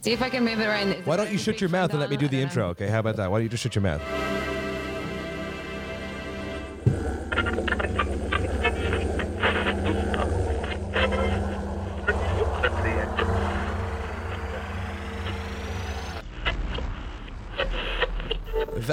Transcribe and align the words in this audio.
See 0.00 0.12
if 0.12 0.22
I 0.22 0.30
can 0.30 0.46
move 0.46 0.60
it 0.60 0.66
around. 0.66 0.88
Is 0.88 1.06
Why 1.06 1.18
don't 1.18 1.30
you 1.30 1.36
shut 1.36 1.60
your 1.60 1.68
mouth 1.68 1.90
and 1.90 2.00
let 2.00 2.08
me 2.08 2.16
do 2.16 2.26
the 2.26 2.40
intro? 2.40 2.68
Okay, 2.68 2.88
how 2.88 3.00
about 3.00 3.16
that? 3.16 3.30
Why 3.30 3.36
don't 3.36 3.42
you 3.42 3.50
just 3.50 3.62
shut 3.62 3.74
your 3.74 3.82
mouth? 3.82 4.27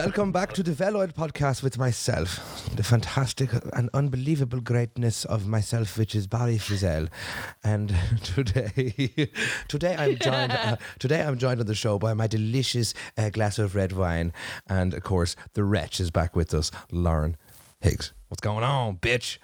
Welcome 0.05 0.31
back 0.31 0.53
to 0.53 0.61
the 0.61 0.75
Well 0.79 0.97
Oiled 0.97 1.15
podcast 1.15 1.63
with 1.63 1.79
myself, 1.79 2.69
the 2.75 2.83
fantastic 2.83 3.49
and 3.73 3.89
unbelievable 3.91 4.61
greatness 4.61 5.25
of 5.25 5.47
myself, 5.47 5.97
which 5.97 6.13
is 6.13 6.27
Barry 6.27 6.59
Frizzell. 6.59 7.09
And 7.63 7.91
today, 8.23 9.31
today 9.67 9.95
I'm 9.97 10.15
joined. 10.21 10.51
Uh, 10.51 10.77
today 10.99 11.23
I'm 11.23 11.39
joined 11.39 11.59
on 11.59 11.65
the 11.65 11.73
show 11.73 11.97
by 11.97 12.13
my 12.13 12.27
delicious 12.27 12.93
uh, 13.17 13.31
glass 13.31 13.57
of 13.57 13.73
red 13.73 13.93
wine, 13.93 14.31
and 14.67 14.93
of 14.93 15.01
course, 15.01 15.35
the 15.53 15.63
wretch 15.63 15.99
is 15.99 16.11
back 16.11 16.35
with 16.35 16.53
us, 16.53 16.69
Lauren 16.91 17.35
Higgs. 17.81 18.13
What's 18.27 18.41
going 18.41 18.63
on, 18.63 18.97
bitch? 18.97 19.39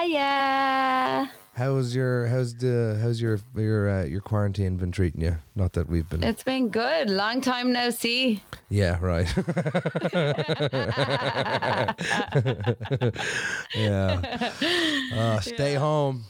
Hiya. 0.00 1.30
How's 1.54 1.94
your 1.94 2.26
how's 2.26 2.54
the 2.54 2.98
how's 3.02 3.20
your 3.20 3.38
your 3.54 3.90
uh, 3.90 4.04
your 4.04 4.22
quarantine 4.22 4.76
been 4.76 4.92
treating 4.92 5.20
you? 5.20 5.36
Not 5.54 5.74
that 5.74 5.90
we've 5.90 6.08
been. 6.08 6.24
It's 6.24 6.42
been 6.42 6.70
good. 6.70 7.10
Long 7.10 7.42
time 7.42 7.72
no 7.72 7.90
see. 7.90 8.42
Yeah, 8.70 8.96
right. 9.00 9.28
yeah. 13.74 14.52
Uh, 15.12 15.40
stay 15.40 15.74
home. 15.74 16.24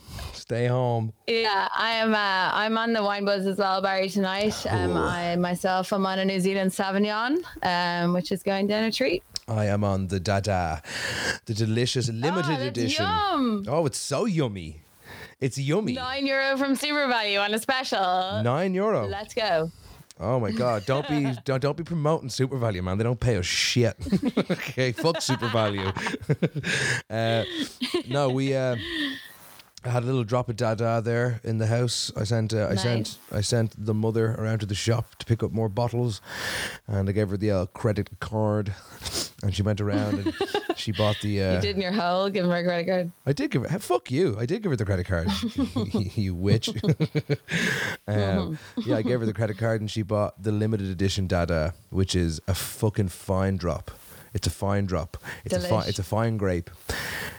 Stay 0.51 0.67
home. 0.67 1.13
Yeah, 1.29 1.69
I 1.73 1.93
am. 1.93 2.13
Uh, 2.13 2.51
I'm 2.53 2.77
on 2.77 2.93
the 2.93 3.05
wine 3.05 3.25
buzz 3.25 3.47
as 3.47 3.59
well, 3.59 3.81
Barry. 3.81 4.09
Tonight, 4.09 4.67
um, 4.69 4.97
I 4.97 5.37
myself 5.37 5.93
am 5.93 6.05
on 6.05 6.19
a 6.19 6.25
New 6.25 6.41
Zealand 6.41 6.73
Sauvignon, 6.73 7.45
um, 7.63 8.15
which 8.15 8.33
is 8.33 8.43
going 8.43 8.66
down 8.66 8.83
a 8.83 8.91
treat. 8.91 9.23
I 9.47 9.66
am 9.66 9.85
on 9.85 10.09
the 10.09 10.19
Dada, 10.19 10.83
the 11.47 11.55
delicious 11.55 12.09
limited 12.09 12.59
Oh, 12.59 12.66
edition. 12.66 13.07
Yum. 13.07 13.65
Oh, 13.69 13.87
it's 13.87 13.99
so 13.99 14.24
yummy. 14.24 14.80
It's 15.41 15.57
yummy. 15.57 15.93
Nine 15.93 16.27
euro 16.27 16.57
from 16.57 16.74
SuperValu 16.74 17.41
on 17.41 17.55
a 17.55 17.59
special. 17.61 18.43
Nine 18.43 18.74
euro. 18.74 19.07
Let's 19.07 19.35
go. 19.35 19.71
Oh 20.19 20.41
my 20.41 20.51
god! 20.51 20.85
Don't 20.85 21.09
be 21.09 21.33
don't, 21.45 21.63
don't 21.63 21.77
be 21.77 21.85
promoting 21.85 22.29
SuperValu, 22.29 22.83
man. 22.83 22.99
They 22.99 23.05
don't 23.05 23.21
pay 23.21 23.37
us 23.37 23.46
shit. 23.46 23.95
okay, 24.51 24.91
fuck 24.91 25.19
SuperValu. 25.19 25.95
uh, 27.11 27.45
no, 28.09 28.30
we. 28.30 28.52
Uh, 28.57 28.74
I 29.83 29.89
had 29.89 30.03
a 30.03 30.07
little 30.07 30.25
drop 30.25 30.51
of 30.51 30.57
dada 30.57 31.01
there 31.03 31.41
in 31.43 31.57
the 31.57 31.67
house. 31.67 32.13
I 32.15 32.25
sent 32.25 32.53
uh, 32.53 32.67
I 32.67 32.75
Nice. 32.75 32.83
sent 32.83 33.19
I 33.33 33.41
sent 33.41 33.87
the 33.87 33.95
mother 33.95 34.35
around 34.39 34.59
to 34.61 34.67
the 34.67 34.75
shop 34.75 35.15
to 35.17 35.25
pick 35.27 35.43
up 35.43 35.53
more 35.53 35.71
bottles, 35.71 36.21
and 36.87 37.09
I 37.09 37.13
gave 37.13 37.31
her 37.31 37.39
the 37.39 37.51
uh, 37.51 37.67
credit 37.67 38.11
card, 38.21 38.75
and 39.43 39.55
she 39.55 39.63
went 39.63 39.81
around 39.81 40.19
and 40.19 40.35
she 40.77 40.93
bought 40.93 41.17
the. 41.23 41.43
Uh, 41.43 41.55
You 41.55 41.61
did 41.63 41.77
in 41.77 41.83
your 41.83 41.93
hole. 41.93 42.29
Give 42.29 42.45
him 42.45 42.51
a 42.51 42.63
credit 42.63 42.87
card. 42.87 43.13
I 43.25 43.33
did 43.33 43.51
give 43.51 43.63
her. 43.65 43.79
Fuck 43.79 44.11
you! 44.11 44.37
I 44.39 44.45
did 44.45 44.63
give 44.63 44.71
her 44.71 44.77
the 44.77 44.85
credit 44.85 45.07
card. 45.07 45.29
you 46.15 46.35
witch. 46.35 46.69
um, 48.07 48.59
yeah, 48.85 48.97
I 48.97 49.03
gave 49.03 49.21
her 49.21 49.27
the 49.27 49.33
credit 49.33 49.57
card, 49.57 49.81
and 49.81 49.91
she 49.91 50.03
bought 50.03 50.43
the 50.43 50.53
limited 50.53 50.89
edition 50.89 51.27
Dada, 51.27 51.73
which 51.89 52.15
is 52.15 52.39
a 52.47 52.55
fucking 52.55 53.09
fine 53.09 53.57
drop. 53.57 53.91
It's 54.33 54.47
a 54.47 54.51
fine 54.51 54.87
drop. 54.87 55.17
It's 55.45 55.55
a 55.55 55.61
fine. 55.61 55.89
It's 55.89 55.99
a 55.99 56.05
fine 56.05 56.37
grape. 56.37 56.71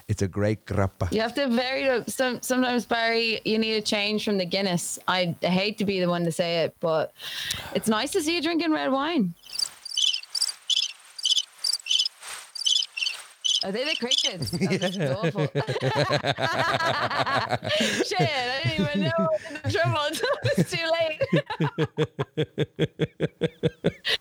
It's 0.07 0.21
a 0.21 0.27
great 0.27 0.65
grappa. 0.65 1.11
You 1.11 1.21
have 1.21 1.33
to 1.35 1.47
vary. 1.47 1.89
Uh, 1.89 2.03
some 2.07 2.41
sometimes 2.41 2.85
Barry, 2.85 3.39
you 3.45 3.57
need 3.57 3.75
a 3.75 3.81
change 3.81 4.25
from 4.25 4.37
the 4.37 4.45
Guinness. 4.45 4.99
I 5.07 5.35
hate 5.41 5.77
to 5.77 5.85
be 5.85 6.01
the 6.01 6.09
one 6.09 6.25
to 6.25 6.31
say 6.31 6.63
it, 6.63 6.75
but 6.81 7.13
it's 7.73 7.87
nice 7.87 8.11
to 8.11 8.21
see 8.21 8.35
you 8.35 8.41
drinking 8.41 8.71
red 8.73 8.91
wine. 8.91 9.33
Are 13.63 13.71
they 13.71 13.83
the 13.83 13.95
crickets? 13.95 14.49
That's 14.79 14.97
awful. 14.97 15.41
Shit, 18.03 18.19
I 18.19 18.61
didn't 18.63 18.79
even 18.79 19.01
know 19.01 19.11
I 19.17 19.27
was 19.27 19.41
in 19.63 19.71
trouble 19.71 20.01
until 20.07 20.29
it's 20.43 20.71
too 20.71 20.87
late. 20.99 21.21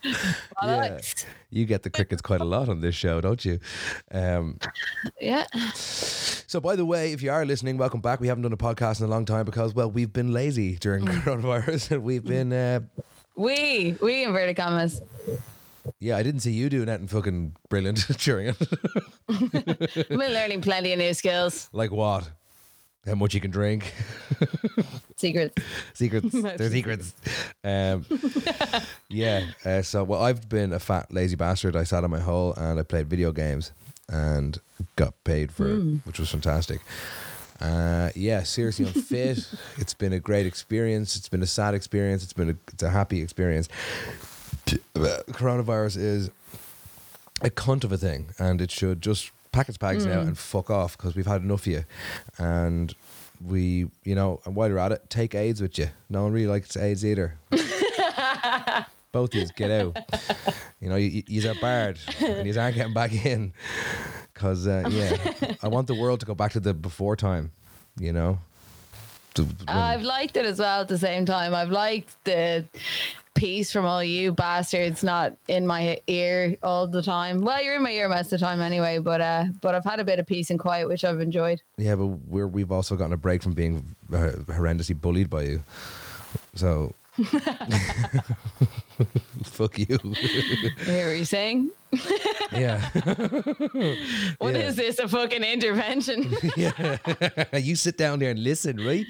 Bollocks. 0.62 1.24
You 1.50 1.64
get 1.64 1.82
the 1.82 1.90
crickets 1.90 2.22
quite 2.22 2.40
a 2.40 2.44
lot 2.44 2.68
on 2.68 2.80
this 2.80 2.94
show, 2.94 3.20
don't 3.20 3.44
you? 3.44 3.58
Um, 4.12 4.58
yeah. 5.20 5.46
so, 5.74 6.60
by 6.60 6.76
the 6.76 6.84
way, 6.84 7.12
if 7.12 7.22
you 7.22 7.30
are 7.30 7.44
listening, 7.44 7.76
welcome 7.78 8.00
back. 8.00 8.20
We 8.20 8.28
haven't 8.28 8.42
done 8.42 8.52
a 8.52 8.56
podcast 8.58 9.00
in 9.00 9.06
a 9.06 9.10
long 9.10 9.24
time 9.24 9.44
because, 9.46 9.74
well, 9.74 9.90
we've 9.90 10.12
been 10.12 10.32
lazy 10.32 10.76
during 10.76 11.04
coronavirus, 11.06 11.92
and 11.92 12.02
we've 12.02 12.24
been. 12.24 12.52
Uh, 12.52 12.80
We, 13.36 13.96
we 14.02 14.24
inverted 14.24 14.56
commas. 14.56 15.00
Yeah, 15.98 16.16
I 16.16 16.22
didn't 16.22 16.40
see 16.40 16.52
you 16.52 16.68
doing 16.68 16.88
anything 16.88 17.08
fucking 17.08 17.56
brilliant 17.68 18.06
during 18.18 18.48
it. 18.48 20.08
Been 20.08 20.18
learning 20.18 20.60
plenty 20.62 20.92
of 20.92 20.98
new 20.98 21.14
skills. 21.14 21.68
like 21.72 21.90
what? 21.90 22.30
How 23.06 23.14
much 23.14 23.32
you 23.32 23.40
can 23.40 23.50
drink? 23.50 23.94
Secrets. 25.16 25.54
secrets. 25.94 26.32
They're 26.42 26.70
secrets. 26.70 27.14
Um, 27.64 28.04
yeah. 29.08 29.46
Uh, 29.64 29.80
so, 29.82 30.04
well, 30.04 30.22
I've 30.22 30.48
been 30.48 30.72
a 30.74 30.78
fat 30.78 31.12
lazy 31.12 31.36
bastard. 31.36 31.76
I 31.76 31.84
sat 31.84 32.04
on 32.04 32.10
my 32.10 32.20
hole 32.20 32.52
and 32.54 32.78
I 32.78 32.82
played 32.82 33.08
video 33.08 33.32
games 33.32 33.72
and 34.08 34.58
got 34.96 35.14
paid 35.24 35.50
for 35.50 35.68
it, 35.68 36.00
which 36.04 36.18
was 36.18 36.30
fantastic. 36.30 36.80
Uh, 37.60 38.10
yeah, 38.14 38.42
seriously, 38.42 38.86
I'm 38.86 38.92
fit. 38.92 39.46
it's 39.76 39.94
been 39.94 40.12
a 40.12 40.20
great 40.20 40.46
experience. 40.46 41.16
It's 41.16 41.28
been 41.28 41.42
a 41.42 41.46
sad 41.46 41.74
experience. 41.74 42.22
It's 42.22 42.32
been 42.32 42.50
a, 42.50 42.56
it's 42.72 42.82
a 42.82 42.90
happy 42.90 43.22
experience. 43.22 43.68
Coronavirus 44.94 45.96
is 45.96 46.30
a 47.42 47.50
cunt 47.50 47.84
of 47.84 47.92
a 47.92 47.98
thing, 47.98 48.26
and 48.38 48.60
it 48.60 48.70
should 48.70 49.00
just 49.02 49.30
pack 49.52 49.68
its 49.68 49.78
bags 49.78 50.06
now 50.06 50.20
and 50.20 50.38
fuck 50.38 50.70
off 50.70 50.96
because 50.96 51.14
we've 51.14 51.26
had 51.26 51.42
enough 51.42 51.62
of 51.62 51.66
you. 51.68 51.84
And 52.38 52.94
we, 53.44 53.88
you 54.04 54.14
know, 54.14 54.40
and 54.44 54.54
while 54.54 54.68
you're 54.68 54.78
at 54.78 54.92
it, 54.92 55.08
take 55.08 55.34
AIDS 55.34 55.60
with 55.60 55.78
you. 55.78 55.88
No 56.08 56.24
one 56.24 56.32
really 56.32 56.46
likes 56.46 56.76
AIDS 56.76 57.04
either. 57.04 57.34
Both 59.12 59.34
of 59.34 59.40
you 59.40 59.46
get 59.56 59.70
out. 59.70 59.96
You 60.80 60.88
know, 60.88 60.96
you, 60.96 61.22
you're 61.26 61.54
barred 61.56 61.98
and 62.20 62.46
you 62.46 62.58
aren't 62.60 62.76
getting 62.76 62.94
back 62.94 63.12
in. 63.24 63.52
Because, 64.32 64.66
uh, 64.66 64.84
yeah, 64.88 65.54
I 65.62 65.68
want 65.68 65.88
the 65.88 65.94
world 65.94 66.20
to 66.20 66.26
go 66.26 66.34
back 66.34 66.52
to 66.52 66.60
the 66.60 66.72
before 66.72 67.16
time, 67.16 67.50
you 67.98 68.12
know? 68.12 68.38
I've 69.68 70.02
liked 70.02 70.36
it 70.36 70.46
as 70.46 70.58
well 70.58 70.80
at 70.80 70.88
the 70.88 70.98
same 70.98 71.24
time. 71.26 71.54
I've 71.54 71.70
liked 71.70 72.16
the 72.24 72.64
peace 73.34 73.72
from 73.72 73.84
all 73.84 74.02
you 74.02 74.32
bastards 74.32 75.02
not 75.02 75.34
in 75.48 75.66
my 75.66 76.00
ear 76.06 76.56
all 76.62 76.86
the 76.86 77.02
time. 77.02 77.40
Well, 77.40 77.62
you're 77.62 77.76
in 77.76 77.82
my 77.82 77.92
ear 77.92 78.08
most 78.08 78.32
of 78.32 78.38
the 78.38 78.38
time 78.38 78.60
anyway, 78.60 78.98
but 78.98 79.20
uh 79.20 79.44
but 79.60 79.74
I've 79.74 79.84
had 79.84 80.00
a 80.00 80.04
bit 80.04 80.18
of 80.18 80.26
peace 80.26 80.50
and 80.50 80.58
quiet 80.58 80.88
which 80.88 81.04
I've 81.04 81.20
enjoyed. 81.20 81.62
Yeah, 81.76 81.94
but 81.96 82.06
we're 82.06 82.48
we've 82.48 82.72
also 82.72 82.96
gotten 82.96 83.12
a 83.12 83.16
break 83.16 83.42
from 83.42 83.52
being 83.52 83.96
uh, 84.12 84.32
horrendously 84.46 85.00
bullied 85.00 85.30
by 85.30 85.42
you. 85.42 85.62
So 86.54 86.94
fuck 89.44 89.78
you. 89.78 89.98
Hear 90.84 91.08
what 91.08 91.16
you're 91.16 91.24
saying? 91.24 91.70
yeah. 92.52 92.88
What 94.38 94.54
is 94.54 94.76
Yeah. 94.78 94.84
this? 94.84 94.98
A 95.00 95.08
fucking 95.08 95.42
intervention? 95.42 96.32
yeah. 96.56 96.98
you 97.56 97.74
sit 97.74 97.96
down 97.98 98.20
there 98.20 98.30
and 98.30 98.38
listen, 98.42 98.76
right? 98.84 99.06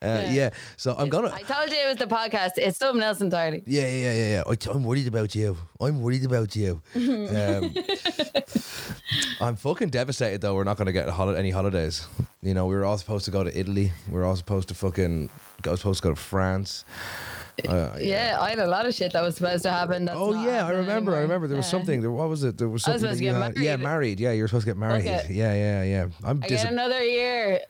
Uh, 0.00 0.24
yeah. 0.30 0.50
So 0.76 0.94
I'm 0.96 1.08
gonna. 1.10 1.30
I 1.32 1.42
told 1.42 1.68
you 1.70 1.76
it 1.76 1.88
was 1.88 1.96
the 1.98 2.06
podcast. 2.06 2.52
It's 2.56 2.78
something 2.78 3.02
else 3.02 3.20
entirely. 3.20 3.62
Yeah, 3.66 3.86
yeah, 3.86 4.12
yeah, 4.14 4.28
yeah. 4.30 4.42
I- 4.46 4.70
I'm 4.72 4.84
worried 4.84 5.06
about 5.08 5.34
you. 5.34 5.56
I'm 5.80 6.00
worried 6.00 6.24
about 6.24 6.56
you. 6.56 6.80
Um, 6.96 7.74
I'm 9.40 9.56
fucking 9.56 9.90
devastated 9.90 10.40
though. 10.40 10.54
We're 10.54 10.64
not 10.64 10.76
going 10.78 10.86
to 10.86 10.92
get 10.92 11.08
a 11.08 11.12
holi- 11.12 11.36
any 11.36 11.50
holidays. 11.50 12.06
You 12.42 12.54
know, 12.54 12.66
we 12.66 12.74
were 12.74 12.84
all 12.84 12.98
supposed 12.98 13.24
to 13.26 13.30
go 13.30 13.44
to 13.44 13.56
Italy. 13.58 13.92
We 14.08 14.14
were 14.14 14.24
all 14.24 14.36
supposed 14.36 14.68
to 14.68 14.74
fucking. 14.74 15.28
I 15.66 15.70
was 15.70 15.80
supposed 15.80 16.02
to 16.02 16.08
go 16.08 16.14
to 16.14 16.20
France. 16.20 16.84
Uh, 17.68 17.96
Yeah, 18.00 18.38
I 18.40 18.50
had 18.50 18.58
a 18.58 18.66
lot 18.66 18.86
of 18.86 18.94
shit 18.94 19.12
that 19.12 19.22
was 19.22 19.36
supposed 19.36 19.62
to 19.64 19.70
happen. 19.70 20.08
Oh 20.10 20.32
yeah, 20.32 20.66
I 20.66 20.70
remember. 20.70 21.14
I 21.14 21.20
remember 21.20 21.46
there 21.48 21.56
was 21.56 21.66
Yeah. 21.66 21.70
something. 21.78 22.00
There 22.00 22.10
what 22.10 22.28
was 22.28 22.44
it? 22.44 22.56
There 22.58 22.68
was 22.68 22.74
was 22.80 22.82
something. 22.84 23.00
supposed 23.00 23.20
that 23.20 23.24
you 23.24 23.30
had- 23.32 23.38
married. 23.40 23.58
Yeah, 23.58 23.76
married. 23.76 24.20
Yeah, 24.20 24.32
you're 24.32 24.48
supposed 24.48 24.64
to 24.66 24.70
get 24.70 24.78
married. 24.78 25.00
Okay. 25.06 25.26
Yeah, 25.30 25.52
yeah, 25.54 25.82
yeah. 25.82 26.06
I'm 26.24 26.42
I 26.42 26.48
get 26.48 26.64
another 26.64 27.02
year. 27.04 27.60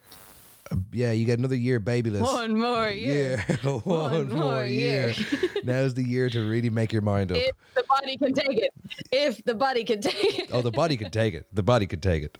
Yeah, 0.92 1.12
you 1.12 1.26
got 1.26 1.38
another 1.38 1.56
year 1.56 1.78
babyless. 1.80 2.22
One 2.22 2.58
more 2.58 2.88
year. 2.88 3.44
Yeah, 3.48 3.56
one, 3.84 4.28
more 4.28 4.64
year. 4.64 5.10
year. 5.10 5.26
Now's 5.64 5.94
the 5.94 6.02
year 6.02 6.28
to 6.30 6.48
really 6.48 6.70
make 6.70 6.92
your 6.92 7.02
mind 7.02 7.32
up. 7.32 7.38
If 7.38 7.52
the 7.74 7.84
body 7.88 8.16
can 8.16 8.34
take 8.34 8.58
it. 8.58 8.72
If 9.10 9.44
the 9.44 9.54
body 9.54 9.84
can 9.84 10.00
take 10.00 10.38
it. 10.38 10.50
Oh, 10.52 10.62
the 10.62 10.70
body 10.70 10.96
can 10.96 11.10
take 11.10 11.34
it. 11.34 11.46
The 11.52 11.62
body 11.62 11.86
can 11.86 12.00
take 12.00 12.22
it. 12.22 12.38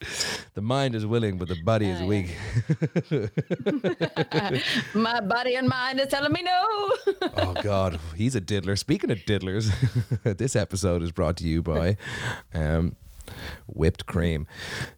The 0.55 0.63
mind 0.63 0.95
is 0.95 1.07
willing, 1.07 1.39
but 1.39 1.49
the 1.49 1.63
body 1.65 1.89
is 1.89 2.01
yeah. 2.01 2.07
weak. 2.07 2.37
My 4.95 5.21
body 5.21 5.57
and 5.57 5.69
mind 5.69 6.01
is 6.01 6.09
telling 6.09 6.33
me 6.33 6.43
no. 6.43 6.97
oh 7.37 7.55
God, 7.63 7.99
he's 8.17 8.35
a 8.35 8.41
diddler. 8.41 8.77
Speaking 8.77 9.11
of 9.11 9.19
diddlers, 9.19 9.71
this 10.25 10.57
episode 10.57 11.03
is 11.03 11.13
brought 11.13 11.37
to 11.39 11.45
you 11.45 11.63
by 11.63 11.97
um, 12.55 12.97
whipped 13.67 14.07
cream. 14.07 14.47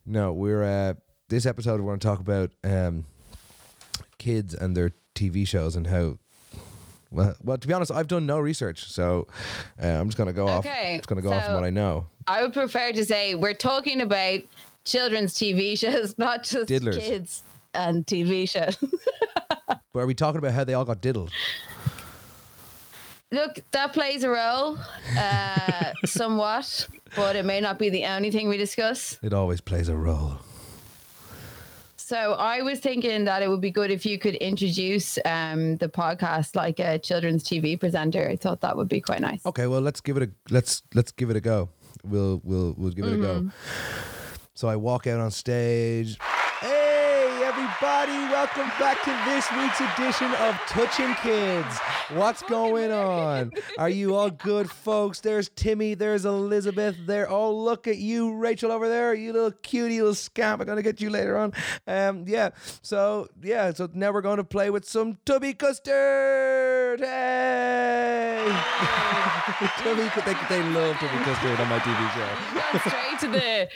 No, 0.06 0.32
we're 0.32 0.64
uh, 0.64 0.94
this 1.28 1.46
episode 1.46 1.80
we're 1.80 1.88
going 1.88 2.00
to 2.00 2.06
talk 2.06 2.20
about 2.20 2.52
um, 2.62 3.06
kids 4.24 4.54
and 4.54 4.76
their 4.76 4.90
TV 5.14 5.46
shows 5.46 5.76
and 5.76 5.86
how 5.86 6.18
Well, 7.10 7.34
well, 7.44 7.58
to 7.58 7.68
be 7.68 7.74
honest, 7.74 7.92
I've 7.92 8.08
done 8.08 8.26
no 8.26 8.38
research, 8.40 8.84
so 8.90 9.26
uh, 9.82 9.86
I'm 9.86 10.08
just 10.08 10.16
gonna 10.18 10.32
go 10.32 10.48
off. 10.48 10.64
Okay, 10.66 10.96
Just 10.96 11.08
gonna 11.08 11.22
go 11.22 11.30
off 11.32 11.42
on 11.44 11.48
so- 11.50 11.54
what 11.54 11.64
I 11.64 11.70
know. 11.70 12.06
I 12.26 12.42
would 12.42 12.54
prefer 12.54 12.90
to 12.92 13.04
say 13.04 13.34
we're 13.34 13.52
talking 13.54 14.00
about 14.00 14.40
children's 14.84 15.34
TV 15.34 15.78
shows, 15.82 16.16
not 16.18 16.42
just 16.44 16.70
Diddlers. 16.70 16.98
kids 16.98 17.42
and 17.74 18.06
TV 18.06 18.48
shows. 18.48 18.76
But 19.92 20.00
are 20.00 20.06
we 20.06 20.14
talking 20.14 20.38
about 20.40 20.52
how 20.54 20.64
they 20.64 20.74
all 20.74 20.84
got 20.84 21.00
diddled? 21.00 21.30
Look, 23.30 23.60
that 23.70 23.92
plays 23.92 24.24
a 24.24 24.28
role, 24.28 24.76
uh, 25.16 25.92
somewhat, 26.04 26.88
but 27.16 27.36
it 27.36 27.44
may 27.44 27.60
not 27.60 27.78
be 27.78 27.90
the 27.90 28.04
only 28.06 28.30
thing 28.32 28.48
we 28.48 28.56
discuss. 28.56 29.18
It 29.22 29.32
always 29.32 29.60
plays 29.60 29.88
a 29.88 29.96
role. 29.96 30.38
So 32.06 32.34
I 32.34 32.60
was 32.60 32.80
thinking 32.80 33.24
that 33.24 33.40
it 33.42 33.48
would 33.48 33.62
be 33.62 33.70
good 33.70 33.90
if 33.90 34.04
you 34.04 34.18
could 34.18 34.34
introduce 34.34 35.18
um, 35.24 35.76
the 35.76 35.88
podcast 35.88 36.54
like 36.54 36.78
a 36.78 36.98
children's 36.98 37.42
TV 37.42 37.80
presenter. 37.80 38.28
I 38.28 38.36
thought 38.36 38.60
that 38.60 38.76
would 38.76 38.90
be 38.90 39.00
quite 39.00 39.22
nice. 39.22 39.40
Okay, 39.46 39.66
well 39.68 39.80
let's 39.80 40.02
give 40.02 40.18
it 40.18 40.24
a 40.24 40.30
let's 40.50 40.82
let's 40.92 41.12
give 41.12 41.30
it 41.30 41.36
a 41.36 41.40
go. 41.40 41.70
We'll 42.04 42.42
we'll 42.44 42.74
we'll 42.76 42.90
give 42.90 43.06
it 43.06 43.14
a 43.14 43.16
go. 43.16 43.34
Mm-hmm. 43.36 43.48
So 44.52 44.68
I 44.68 44.76
walk 44.76 45.06
out 45.06 45.18
on 45.18 45.30
stage. 45.30 46.18
Everybody, 47.86 48.32
welcome 48.32 48.68
back 48.78 49.02
to 49.02 49.10
this 49.28 49.46
week's 49.58 49.78
edition 49.78 50.32
of 50.36 50.54
Touching 50.68 51.14
Kids. 51.16 51.78
What's 52.14 52.40
going 52.44 52.90
on? 52.90 53.52
Are 53.76 53.90
you 53.90 54.14
all 54.14 54.30
good 54.30 54.70
folks? 54.70 55.20
There's 55.20 55.50
Timmy, 55.50 55.92
there's 55.92 56.24
Elizabeth 56.24 56.96
there. 57.04 57.30
Oh, 57.30 57.54
look 57.54 57.86
at 57.86 57.98
you, 57.98 58.36
Rachel 58.36 58.72
over 58.72 58.88
there. 58.88 59.12
You 59.12 59.34
little 59.34 59.50
cutie 59.50 59.98
little 59.98 60.14
scamp. 60.14 60.62
I'm 60.62 60.66
gonna 60.66 60.80
get 60.80 61.02
you 61.02 61.10
later 61.10 61.36
on. 61.36 61.52
Um 61.86 62.24
yeah. 62.26 62.50
So 62.80 63.28
yeah, 63.42 63.70
so 63.74 63.90
now 63.92 64.12
we're 64.12 64.22
gonna 64.22 64.44
play 64.44 64.70
with 64.70 64.88
some 64.88 65.18
tubby 65.26 65.52
custard. 65.52 67.00
Hey! 67.00 68.44
Tubby, 69.54 70.02
they, 70.26 70.34
they 70.48 70.62
love 70.70 70.96
Tubby 70.96 71.22
Custard 71.22 71.60
on 71.60 71.68
my 71.68 71.78
TV 71.78 72.14
show. 72.14 72.28
You've 72.54 72.72
gone 72.72 72.80
straight 72.80 73.18
to 73.20 73.28
the 73.28 73.68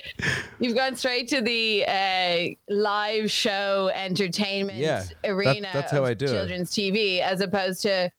you've 0.59 0.75
gone 0.77 0.97
straight 0.97 1.29
to 1.29 1.41
the 1.41 1.85
uh, 1.87 2.73
live 2.73 3.31
show 3.31 3.91
entertainment 3.99 4.79
Yeah, 4.79 5.03
that- 5.23 5.31
arena 5.31 5.69
that's 5.73 5.91
how 5.93 5.99
of 5.99 6.05
I 6.05 6.15
do 6.15 6.27
it. 6.27 6.29
children's 6.29 6.71
TV 6.71 7.21
as 7.21 7.41
opposed 7.41 7.83
to 7.83 8.11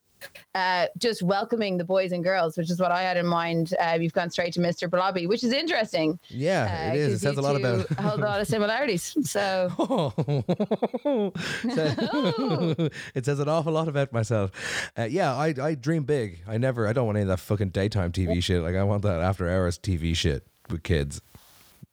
uh, 0.54 0.84
just 0.98 1.22
welcoming 1.22 1.78
the 1.78 1.84
boys 1.84 2.12
and 2.12 2.22
girls, 2.22 2.58
which 2.58 2.70
is 2.70 2.78
what 2.78 2.92
I 2.92 3.00
had 3.00 3.16
in 3.16 3.24
mind. 3.24 3.72
Uh, 3.80 3.96
you've 3.98 4.12
gone 4.12 4.28
straight 4.28 4.52
to 4.52 4.60
Mr. 4.60 4.88
Blobby, 4.90 5.26
which 5.26 5.42
is 5.42 5.50
interesting. 5.50 6.18
Yeah, 6.28 6.90
uh, 6.90 6.94
it 6.94 6.98
is. 7.00 7.14
It 7.14 7.18
says 7.20 7.38
a 7.38 7.40
lot 7.40 7.56
about. 7.56 7.88
hold 7.98 8.20
a 8.20 8.24
lot 8.26 8.38
of 8.38 8.46
similarities. 8.46 9.16
So 9.22 9.70
So- 9.78 11.32
it 13.14 13.24
says 13.24 13.40
an 13.40 13.48
awful 13.48 13.72
lot 13.72 13.88
about 13.88 14.12
myself. 14.12 14.50
Uh, 14.98 15.04
yeah, 15.04 15.34
I 15.34 15.54
I 15.60 15.74
dream 15.74 16.02
big. 16.04 16.42
I 16.46 16.58
never. 16.58 16.86
I 16.86 16.92
don't 16.92 17.06
want 17.06 17.16
any 17.16 17.22
of 17.22 17.28
that 17.28 17.40
fucking 17.40 17.70
daytime 17.70 18.12
TV 18.12 18.42
shit. 18.42 18.62
Like 18.62 18.76
I 18.76 18.82
want 18.84 19.00
that 19.02 19.20
after 19.20 19.48
hours 19.48 19.78
TV 19.78 20.14
shit 20.14 20.46
with 20.68 20.82
kids. 20.82 21.22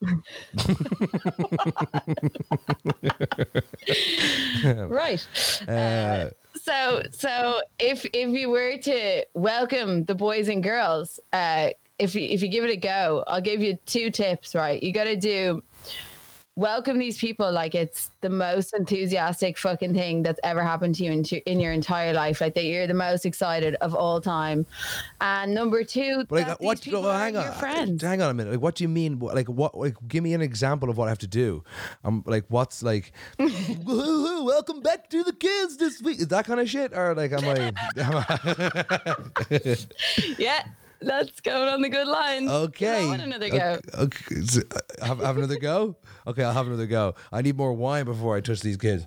right. 4.63 5.27
Uh, 5.67 6.29
So 6.61 7.03
so 7.11 7.61
if 7.79 8.05
if 8.13 8.29
you 8.29 8.49
were 8.49 8.77
to 8.77 9.25
welcome 9.35 10.05
the 10.05 10.15
boys 10.15 10.49
and 10.49 10.63
girls, 10.63 11.19
uh, 11.31 11.69
if 11.99 12.15
you 12.15 12.21
if 12.21 12.41
you 12.41 12.47
give 12.47 12.63
it 12.63 12.71
a 12.71 12.77
go, 12.77 13.23
I'll 13.27 13.41
give 13.41 13.61
you 13.61 13.77
two 13.85 14.09
tips. 14.09 14.55
Right, 14.55 14.81
you 14.81 14.91
got 14.91 15.05
to 15.05 15.15
do 15.15 15.63
welcome 16.57 16.97
these 16.97 17.19
people 17.19 17.51
like 17.51 17.75
it's 17.75 18.09
the 18.21 18.29
most 18.29 18.73
enthusiastic 18.73 19.59
fucking 19.59 19.93
thing 19.93 20.23
that's 20.23 20.39
ever 20.43 20.63
happened 20.63 20.95
to 20.95 21.03
you 21.03 21.11
in, 21.11 21.23
in 21.23 21.59
your 21.59 21.71
entire 21.71 22.13
life. 22.13 22.41
Like 22.41 22.55
that 22.55 22.65
you're 22.65 22.87
the 22.87 22.95
most 22.95 23.25
excited 23.25 23.75
of 23.75 23.93
all 23.93 24.19
time. 24.19 24.65
And 25.21 25.53
number 25.53 25.83
two, 25.83 26.25
but 26.27 26.47
like, 26.47 26.59
what? 26.59 26.87
are 26.87 27.19
hang 27.19 27.37
on. 27.37 27.43
your 27.43 27.51
friends. 27.53 28.01
Hang 28.01 28.23
on 28.23 28.31
a 28.31 28.33
minute. 28.33 28.53
Like, 28.53 28.61
what 28.61 28.73
do 28.75 28.83
you 28.83 28.89
mean? 28.89 29.19
Like, 29.19 29.47
what? 29.47 29.77
Like, 29.77 29.95
give 30.07 30.23
me 30.23 30.33
an 30.33 30.41
example 30.41 30.89
of 30.89 30.97
what 30.97 31.05
I 31.05 31.09
have 31.09 31.19
to 31.19 31.27
do. 31.27 31.63
I'm 32.03 32.23
like, 32.25 32.45
what's 32.47 32.81
like? 32.81 33.11
Welcome 33.39 34.81
back 34.81 35.11
to 35.11 35.23
the 35.23 35.33
kids 35.33 35.77
this 35.77 36.01
week. 36.01 36.19
Is 36.19 36.29
that 36.29 36.45
kind 36.45 36.59
of 36.59 36.67
shit, 36.67 36.97
or 36.97 37.13
like, 37.13 37.33
i'm 37.33 37.45
I? 37.49 37.71
Yeah, 40.39 40.63
that's 41.01 41.39
go 41.41 41.67
on 41.69 41.81
the 41.81 41.89
good 41.89 42.07
lines. 42.07 42.49
Okay. 42.49 43.03
I 43.05 43.07
want 43.07 43.21
another 43.21 43.49
go. 43.49 43.79
Okay. 43.97 44.35
okay. 44.35 44.61
Uh, 44.99 45.05
have, 45.05 45.19
have 45.19 45.37
another 45.37 45.57
go? 45.59 45.95
Okay, 46.25 46.43
I'll 46.43 46.53
have 46.53 46.67
another 46.67 46.87
go. 46.87 47.15
I 47.31 47.41
need 47.41 47.55
more 47.57 47.73
wine 47.73 48.05
before 48.05 48.35
I 48.35 48.41
touch 48.41 48.61
these 48.61 48.77
kids. 48.77 49.05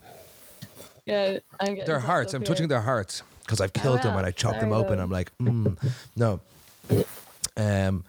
Yeah, 1.06 1.38
I'm 1.58 1.74
getting 1.74 1.84
Their 1.86 1.98
hearts. 2.00 2.34
I'm 2.34 2.42
here. 2.42 2.46
touching 2.46 2.68
their 2.68 2.80
hearts 2.80 3.22
because 3.44 3.60
I've 3.60 3.72
killed 3.72 4.02
them 4.02 4.16
and 4.16 4.26
I 4.26 4.30
chopped 4.30 4.60
them 4.60 4.72
open. 4.72 4.98
though. 4.98 5.02
I'm 5.02 5.10
like, 5.10 5.32
mm, 5.38 5.76
no. 6.16 6.40
Um. 7.56 8.04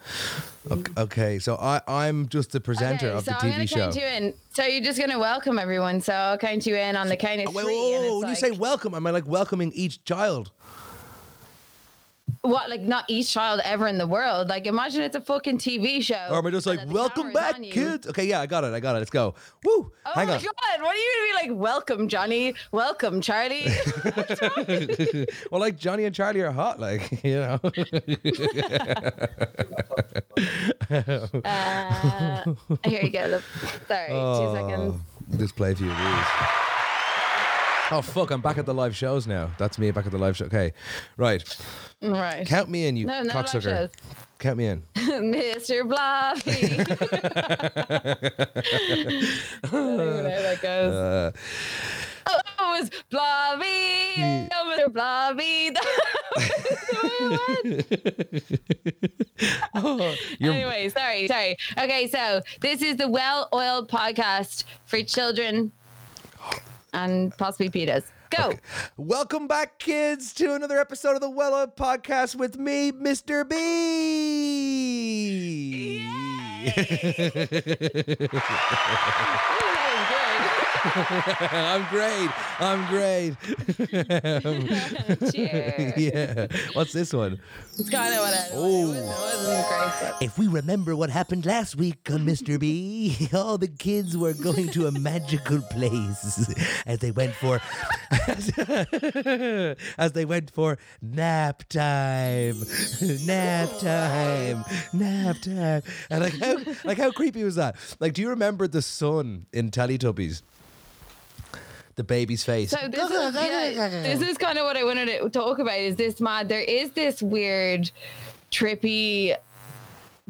ok- 0.69 0.91
Okay, 0.97 1.39
so 1.39 1.55
I 1.55 1.81
I'm 1.87 2.29
just 2.29 2.51
the 2.51 2.61
presenter 2.61 3.07
Okay, 3.07 3.17
of 3.17 3.25
so 3.25 3.31
the 3.31 3.37
I'm 3.37 3.51
TV 3.65 3.67
show. 3.69 3.75
count 3.77 3.95
you 3.95 4.03
in. 4.05 4.33
So 4.53 4.63
you're 4.63 4.83
just 4.83 4.99
gonna 4.99 5.17
welcome 5.19 5.57
everyone. 5.57 5.99
So 6.01 6.13
I'll 6.13 6.37
count 6.37 6.65
you 6.67 6.75
in 6.75 6.95
on 6.95 7.09
the 7.09 7.17
count 7.17 7.41
of 7.41 7.47
Oh, 7.47 7.51
wait, 7.51 7.63
three. 7.63 7.73
whoa, 7.73 7.91
whoa, 8.01 8.05
it's 8.17 8.21
when 8.21 8.29
you 8.29 8.35
say 8.35 8.51
welcome, 8.51 8.93
am 8.93 9.07
I 9.07 9.09
like 9.11 9.25
welcoming 9.27 9.71
each 9.73 10.03
child? 10.05 10.51
What? 12.41 12.69
Like 12.69 12.81
not 12.81 13.05
each 13.07 13.31
child 13.31 13.61
ever 13.63 13.87
in 13.87 13.97
the 13.97 14.07
world. 14.07 14.49
Like 14.49 14.65
imagine 14.65 15.01
it's 15.03 15.15
a 15.15 15.21
fucking 15.21 15.59
TV 15.59 16.01
show. 16.01 16.27
Or 16.29 16.37
am 16.37 16.45
I 16.45 16.51
just 16.51 16.65
like, 16.65 16.79
welcome 16.87 17.31
back, 17.31 17.61
kids? 17.61 18.07
Okay, 18.07 18.25
yeah, 18.25 18.41
I 18.41 18.47
got 18.47 18.63
it. 18.63 18.73
I 18.73 18.79
got 18.79 18.95
it. 18.95 18.99
Let's 18.99 19.11
go. 19.11 19.35
Woo! 19.63 19.91
Oh 20.05 20.11
Hang 20.13 20.27
my 20.27 20.35
on. 20.35 20.41
god! 20.41 20.81
What 20.81 20.95
are 20.95 20.97
you 20.97 21.11
gonna 21.33 21.43
be 21.43 21.49
like? 21.49 21.59
Welcome, 21.59 22.07
Johnny. 22.07 22.55
Welcome, 22.71 23.21
Charlie. 23.21 23.67
well, 25.51 25.61
like 25.61 25.77
Johnny 25.77 26.05
and 26.05 26.15
Charlie 26.15 26.41
are 26.41 26.51
hot, 26.51 26.79
like 26.79 27.23
you 27.23 27.35
know. 27.35 27.59
uh, 31.45 32.43
here 32.85 33.01
you 33.03 33.09
go. 33.11 33.41
Sorry, 33.87 34.09
two 34.09 34.55
seconds. 34.55 34.95
Oh, 34.95 35.37
Just 35.37 35.55
play 35.55 35.71
a 35.71 35.75
few 35.75 35.91
of 35.91 35.97
these. 35.97 36.25
Oh 37.93 38.01
fuck! 38.01 38.31
I'm 38.31 38.39
back 38.41 38.57
at 38.57 38.65
the 38.65 38.73
live 38.73 38.95
shows 38.95 39.27
now. 39.27 39.49
That's 39.57 39.77
me 39.77 39.91
back 39.91 40.05
at 40.05 40.11
the 40.13 40.17
live 40.17 40.37
show. 40.37 40.45
Okay, 40.45 40.71
right. 41.17 41.43
Right. 42.01 42.47
Count 42.47 42.69
me 42.69 42.85
in, 42.87 42.95
you 42.95 43.05
no, 43.05 43.21
no 43.23 43.33
cocksucker. 43.33 43.89
Count 44.39 44.57
me 44.57 44.65
in. 44.67 44.83
Mr. 44.95 45.85
Blobby. 45.87 46.41
Know 49.71 50.23
that 50.23 50.57
goes. 50.61 50.93
Uh, 50.93 51.31
Oh, 52.27 52.39
it 52.75 52.81
was 52.81 52.89
Blobby. 53.09 54.49
Oh, 54.53 54.77
Mr. 54.77 54.93
Blobby. 54.93 55.71
oh, 59.75 60.15
anyway, 60.39 60.87
sorry, 60.89 61.27
sorry. 61.27 61.57
Okay, 61.77 62.07
so 62.07 62.41
this 62.61 62.81
is 62.81 62.95
the 62.97 63.07
Well 63.09 63.49
Oiled 63.53 63.89
podcast 63.89 64.63
for 64.85 65.01
children 65.01 65.71
and 66.93 67.35
possibly 67.37 67.69
petas. 67.69 68.03
Go. 68.29 68.53
Welcome 68.97 69.47
back, 69.47 69.79
kids, 69.79 70.33
to 70.35 70.53
another 70.53 70.79
episode 70.79 71.15
of 71.15 71.21
the 71.21 71.29
Well 71.29 71.53
Up 71.53 71.75
Podcast 71.75 72.35
with 72.35 72.57
me, 72.57 72.91
Mr. 72.91 73.47
B. 73.47 73.57
I'm 80.83 81.85
great. 81.89 82.29
I'm 82.59 82.87
great. 82.87 83.35
that 83.39 84.43
was 84.43 85.19
good. 85.19 85.31
Cheers. 85.31 85.97
yeah. 85.97 86.47
What's 86.73 86.91
this 86.91 87.13
one? 87.13 87.39
It's 87.77 87.89
kind 87.89 88.13
of 88.13 88.21
what 88.21 88.33
I. 88.33 88.47
Oh. 88.53 88.91
It 88.91 89.05
wasn't 89.05 89.67
great, 89.67 89.93
but 90.01 90.23
If 90.23 90.39
we 90.39 90.47
remember 90.47 90.95
what 90.95 91.11
happened 91.11 91.45
last 91.45 91.75
week 91.75 92.09
on 92.09 92.25
Mr. 92.25 92.59
B, 92.59 93.29
all 93.33 93.59
the 93.59 93.67
kids 93.67 94.17
were 94.17 94.33
going 94.33 94.69
to 94.69 94.87
a 94.87 94.91
magical 94.91 95.61
place 95.61 96.49
as 96.87 96.99
they 96.99 97.11
went 97.11 97.35
for 97.35 97.61
as 99.97 100.11
they 100.13 100.25
went 100.25 100.51
for 100.51 100.79
nap 101.01 101.63
time, 101.69 102.55
nap 103.25 103.69
time, 103.79 104.65
nap 104.93 105.35
time. 105.41 105.83
And 106.09 106.23
like 106.23 106.39
how 106.39 106.57
like 106.83 106.97
how 106.97 107.11
creepy 107.11 107.43
was 107.43 107.55
that? 107.55 107.75
Like, 107.99 108.13
do 108.13 108.21
you 108.23 108.29
remember 108.29 108.67
the 108.67 108.81
sun 108.81 109.45
in 109.53 109.69
Teletubbies? 109.69 110.41
The 111.95 112.03
baby's 112.03 112.43
face. 112.43 112.71
So 112.71 112.87
this 112.87 113.11
is, 113.11 113.35
yeah, 113.35 113.89
this 113.89 114.21
is 114.21 114.37
kind 114.37 114.57
of 114.57 114.65
what 114.65 114.77
I 114.77 114.83
wanted 114.83 115.05
to 115.07 115.29
talk 115.29 115.59
about. 115.59 115.77
Is 115.77 115.95
this 115.95 116.21
mad? 116.21 116.47
There 116.49 116.61
is 116.61 116.91
this 116.91 117.21
weird, 117.21 117.91
trippy 118.51 119.35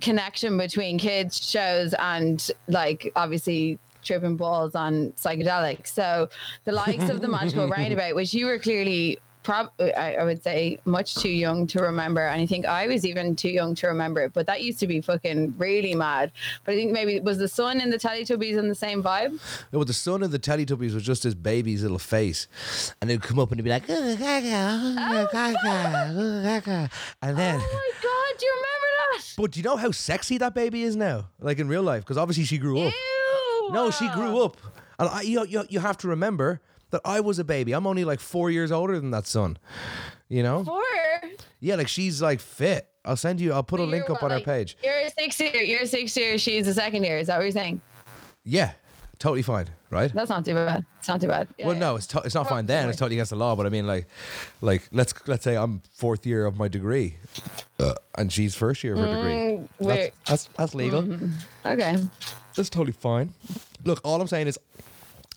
connection 0.02 0.58
between 0.58 0.98
kids 0.98 1.48
shows 1.48 1.94
and 2.00 2.50
like 2.68 3.12
obviously 3.16 3.80
tripping 4.04 4.36
balls 4.36 4.76
on 4.76 5.12
psychedelics. 5.12 5.88
So 5.88 6.30
the 6.66 6.72
likes 6.72 7.10
of 7.10 7.22
the 7.22 7.28
magical 7.28 7.68
roundabout, 7.78 8.16
which 8.16 8.34
you 8.34 8.48
were 8.48 8.60
clearly 8.60 9.20
prob 9.44 9.72
I, 9.80 10.16
I 10.16 10.24
would 10.24 10.44
say 10.44 10.80
much 10.86 11.16
too 11.16 11.30
young 11.30 11.68
to 11.68 11.82
remember, 11.82 12.22
and 12.28 12.42
I 12.42 12.46
think 12.46 12.66
I 12.66 12.88
was 12.88 13.06
even 13.06 13.36
too 13.36 13.50
young 13.50 13.76
to 13.76 13.88
remember 13.88 14.22
it. 14.22 14.34
But 14.34 14.48
that 14.48 14.62
used 14.64 14.80
to 14.80 14.88
be 14.88 15.02
fucking 15.02 15.56
really 15.58 15.96
mad. 15.96 16.32
But 16.64 16.74
I 16.74 16.76
think 16.76 16.92
maybe 16.92 17.20
was 17.20 17.38
the 17.38 17.48
son 17.48 17.82
in 17.82 17.90
the 17.90 17.98
Teletubbies 17.98 18.58
in 18.58 18.68
the 18.68 18.76
same 18.76 19.04
vibe. 19.04 19.40
No, 19.72 19.80
but 19.80 19.88
the 19.88 19.94
son 19.94 20.24
of 20.24 20.32
the 20.32 20.40
Teletubbies 20.40 20.94
was 20.94 21.04
just 21.04 21.24
his 21.24 21.36
baby's 21.36 21.84
little 21.84 22.00
face, 22.00 22.48
and 23.02 23.10
he'd 23.10 23.22
come 23.22 23.40
up 23.40 23.52
and 23.52 23.60
he'd 23.60 23.64
be 23.64 23.70
like, 23.70 23.90
"Ooh, 23.90 24.16
gaga, 24.16 24.80
ooh, 24.82 25.28
gaga, 25.32 25.58
oh, 25.66 26.20
ooh, 26.20 26.44
gaga," 26.44 26.90
and 27.22 27.38
then. 27.38 27.60
Oh 27.62 27.64
my 27.64 27.92
god, 28.02 28.40
do 28.40 28.46
you 28.46 28.52
remember 28.52 28.88
that? 29.18 29.34
But 29.38 29.52
do 29.52 29.60
you 29.60 29.64
know 29.64 29.78
how 29.78 29.92
sexy 29.92 30.38
that 30.40 30.54
baby 30.54 30.84
is 30.84 30.96
now? 30.96 31.30
Like 31.40 31.60
in 31.60 31.68
real 31.68 31.84
life, 31.84 32.04
because 32.04 32.18
obviously 32.18 32.46
she 32.46 32.58
grew 32.58 32.80
up. 32.82 32.94
Ew. 32.94 33.70
No, 33.72 33.92
she 33.92 34.08
grew 34.10 34.44
up, 34.44 34.58
and 35.00 35.10
I, 35.10 35.22
you, 35.22 35.46
you 35.46 35.64
you 35.70 35.80
have 35.80 35.98
to 36.00 36.08
remember 36.08 36.62
that 36.92 37.02
I 37.04 37.20
was 37.20 37.40
a 37.40 37.44
baby. 37.44 37.74
I'm 37.74 37.88
only 37.88 38.06
like 38.06 38.20
four 38.20 38.52
years 38.52 38.72
older 38.72 39.00
than 39.00 39.12
that 39.12 39.28
son. 39.28 39.58
You 40.30 40.44
know? 40.44 40.64
Four. 40.64 40.84
Yeah, 41.60 41.76
like 41.76 41.88
she's 41.88 42.22
like 42.22 42.40
fit. 42.40 42.88
I'll 43.04 43.18
send 43.18 43.42
you. 43.42 43.54
I'll 43.54 43.64
put 43.64 43.80
a 43.80 43.84
link 43.84 44.10
up 44.10 44.22
what, 44.22 44.32
on 44.32 44.32
our 44.34 44.40
page. 44.40 44.78
You're 44.84 44.94
a 44.94 45.10
sixth 45.10 45.40
year. 45.40 45.62
You're 45.62 45.82
a 45.82 45.88
sixth 45.88 46.16
year. 46.16 46.38
She's 46.38 46.68
a 46.68 46.74
second 46.74 47.04
year. 47.04 47.18
Is 47.18 47.28
that 47.28 47.38
what 47.38 47.44
you're 47.44 47.52
saying? 47.52 47.82
Yeah, 48.44 48.72
totally 49.20 49.42
fine, 49.42 49.68
right? 49.90 50.12
That's 50.14 50.30
not 50.30 50.46
too 50.46 50.54
bad. 50.54 50.86
It's 51.00 51.08
not 51.08 51.22
too 51.22 51.28
bad. 51.28 51.48
Yeah, 51.58 51.66
well, 51.68 51.76
yeah. 51.76 51.80
no, 51.80 51.96
it's 51.96 52.08
to- 52.08 52.22
it's 52.22 52.36
not 52.36 52.48
fine 52.48 52.66
then. 52.66 52.90
It's 52.90 52.98
totally 52.98 53.16
against 53.16 53.32
the 53.32 53.38
law. 53.38 53.56
But 53.56 53.66
I 53.66 53.70
mean, 53.70 53.88
like, 53.88 54.08
like 54.62 54.88
let's 54.92 55.14
let's 55.28 55.44
say 55.44 55.56
I'm 55.56 55.82
fourth 55.94 56.26
year 56.26 56.46
of 56.46 56.58
my 56.58 56.68
degree, 56.68 57.18
uh, 57.80 57.94
and 58.18 58.32
she's 58.32 58.56
first 58.56 58.84
year 58.84 58.94
of 58.94 59.00
her 59.00 59.16
degree. 59.16 59.34
Mm, 59.34 59.68
That's, 59.80 60.16
that's 60.26 60.50
that's 60.58 60.76
legal. 60.76 61.08
Okay. 61.66 61.98
That's 62.56 62.70
totally 62.70 62.94
fine. 62.94 63.34
Look, 63.84 64.02
all 64.04 64.22
I'm 64.22 64.28
saying 64.28 64.48
is. 64.48 64.60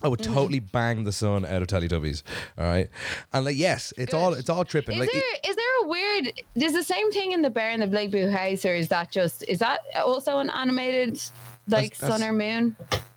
I 0.05 0.09
would 0.09 0.23
totally 0.23 0.61
bang 0.61 1.05
the 1.05 1.13
sun 1.13 1.45
out 1.47 1.63
of 1.63 1.69
Teletubbies, 1.69 2.23
all 2.59 2.65
right, 2.67 2.91
and 3.33 3.45
like 3.45 3.57
yes, 3.57 3.93
it's 3.97 4.15
all 4.15 4.35
it's 4.35 4.51
all 4.51 4.65
tripping. 4.65 4.95
Is 4.95 5.01
like, 5.01 5.13
there 5.13 5.51
is 5.51 5.57
there 5.57 5.83
a 5.83 5.89
weird? 5.89 6.33
There's 6.55 6.73
the 6.75 6.85
same 6.85 7.11
thing 7.11 7.33
in 7.33 7.43
the 7.43 7.51
Bear 7.51 7.71
in 7.71 7.81
the 7.81 7.87
Big 7.87 8.11
Blue 8.11 8.31
House, 8.31 8.65
or 8.65 8.75
is 8.75 8.89
that 8.89 9.11
just 9.11 9.43
is 9.49 9.59
that 9.61 9.81
also 10.05 10.39
an 10.39 10.51
animated 10.51 11.21
like 11.67 11.97
That's- 11.97 12.01
that's- 12.01 12.21
sun 12.21 12.29
or 12.29 12.33
moon? 12.33 12.77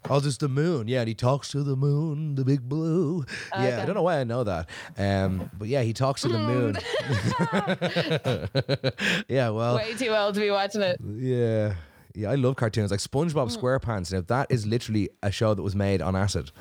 Oh, 0.09 0.21
just 0.21 0.39
the 0.39 0.47
moon. 0.47 0.87
Yeah, 0.87 0.99
and 1.01 1.09
he 1.09 1.13
talks 1.13 1.51
to 1.51 1.63
the 1.63 1.75
moon, 1.75 2.35
the 2.35 2.45
big 2.45 2.61
blue. 2.61 3.25
Yeah, 3.51 3.81
I 3.81 3.85
don't 3.85 3.93
know 3.95 4.03
why 4.03 4.21
I 4.21 4.23
know 4.23 4.45
that. 4.45 4.69
Um, 4.97 5.51
but 5.57 5.67
yeah, 5.67 5.81
he 5.81 5.91
talks 5.91 6.21
to 6.21 6.29
the 6.29 6.39
moon. 6.39 6.77
yeah, 9.27 9.49
well, 9.49 9.75
Way 9.75 9.95
too 9.95 10.15
old 10.15 10.35
to 10.35 10.39
be 10.39 10.49
watching 10.49 10.81
it. 10.81 10.97
yeah. 11.17 11.73
Yeah, 12.17 12.31
I 12.31 12.35
love 12.35 12.55
cartoons 12.55 12.89
like 12.89 12.99
SpongeBob 12.99 13.53
Hmm. 13.55 13.63
SquarePants. 13.65 14.11
Now 14.11 14.21
that 14.21 14.47
is 14.49 14.65
literally 14.65 15.09
a 15.21 15.31
show 15.31 15.53
that 15.53 15.61
was 15.61 15.75
made 15.75 16.01
on 16.01 16.15
acid. 16.15 16.51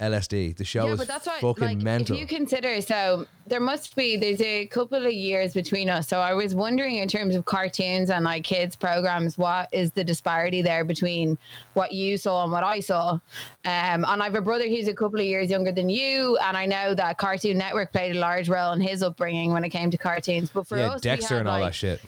LSD. 0.00 0.56
The 0.56 0.64
show 0.64 0.86
yeah, 0.86 0.92
is 0.92 0.98
but 0.98 1.08
that's 1.08 1.26
why, 1.26 1.40
fucking 1.40 1.64
like, 1.64 1.78
mental. 1.78 2.14
if 2.14 2.20
you 2.20 2.26
consider, 2.26 2.80
so 2.80 3.26
there 3.46 3.60
must 3.60 3.96
be 3.96 4.16
there's 4.16 4.40
a 4.40 4.66
couple 4.66 5.04
of 5.04 5.12
years 5.12 5.54
between 5.54 5.88
us. 5.88 6.06
So 6.06 6.20
I 6.20 6.34
was 6.34 6.54
wondering, 6.54 6.96
in 6.96 7.08
terms 7.08 7.34
of 7.34 7.44
cartoons 7.44 8.10
and 8.10 8.24
like 8.24 8.44
kids 8.44 8.76
programs, 8.76 9.36
what 9.36 9.68
is 9.72 9.90
the 9.92 10.04
disparity 10.04 10.62
there 10.62 10.84
between 10.84 11.36
what 11.74 11.92
you 11.92 12.16
saw 12.16 12.44
and 12.44 12.52
what 12.52 12.62
I 12.62 12.80
saw? 12.80 13.12
Um, 13.12 13.20
and 13.64 14.06
I 14.06 14.24
have 14.24 14.34
a 14.34 14.40
brother 14.40 14.68
who's 14.68 14.86
a 14.86 14.94
couple 14.94 15.18
of 15.18 15.26
years 15.26 15.50
younger 15.50 15.72
than 15.72 15.88
you, 15.88 16.36
and 16.38 16.56
I 16.56 16.66
know 16.66 16.94
that 16.94 17.18
Cartoon 17.18 17.58
Network 17.58 17.92
played 17.92 18.14
a 18.14 18.18
large 18.18 18.48
role 18.48 18.72
in 18.72 18.80
his 18.80 19.02
upbringing 19.02 19.52
when 19.52 19.64
it 19.64 19.70
came 19.70 19.90
to 19.90 19.98
cartoons. 19.98 20.50
But 20.50 20.66
for 20.68 20.78
yeah, 20.78 20.90
us, 20.90 21.00
Dexter 21.00 21.34
had, 21.34 21.40
and 21.40 21.48
all 21.48 21.60
like, 21.60 21.72
that 21.72 21.74
shit. 21.74 22.00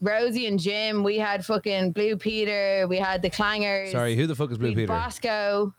Rosie 0.00 0.46
and 0.46 0.58
Jim. 0.58 1.02
We 1.02 1.18
had 1.18 1.44
fucking 1.44 1.92
Blue 1.92 2.16
Peter. 2.16 2.86
We 2.88 2.96
had 2.96 3.22
the 3.22 3.30
Clangers. 3.30 3.92
Sorry, 3.92 4.16
who 4.16 4.26
the 4.26 4.34
fuck 4.34 4.50
is 4.50 4.58
Blue 4.58 4.74
Peter? 4.74 4.86
Bosco. 4.86 5.74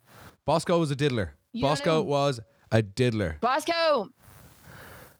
Bosco 0.46 0.78
was 0.78 0.92
a 0.92 0.96
diddler. 0.96 1.34
You 1.56 1.62
Bosco 1.62 2.02
was 2.02 2.42
a 2.70 2.82
diddler. 2.82 3.38
Bosco. 3.40 4.10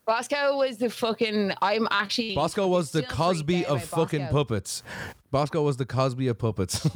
Bosco 0.06 0.58
was 0.58 0.78
the 0.78 0.90
fucking. 0.90 1.54
I'm 1.62 1.88
actually. 1.90 2.36
Bosco 2.36 2.68
was 2.68 2.92
the 2.92 3.04
Cosby 3.04 3.66
of 3.66 3.82
fucking 3.86 4.20
Bosco. 4.20 4.34
puppets. 4.34 4.84
Bosco 5.36 5.62
was 5.64 5.76
the 5.76 5.86
Cosby 5.86 6.30
of 6.30 6.38
puppets. 6.38 6.88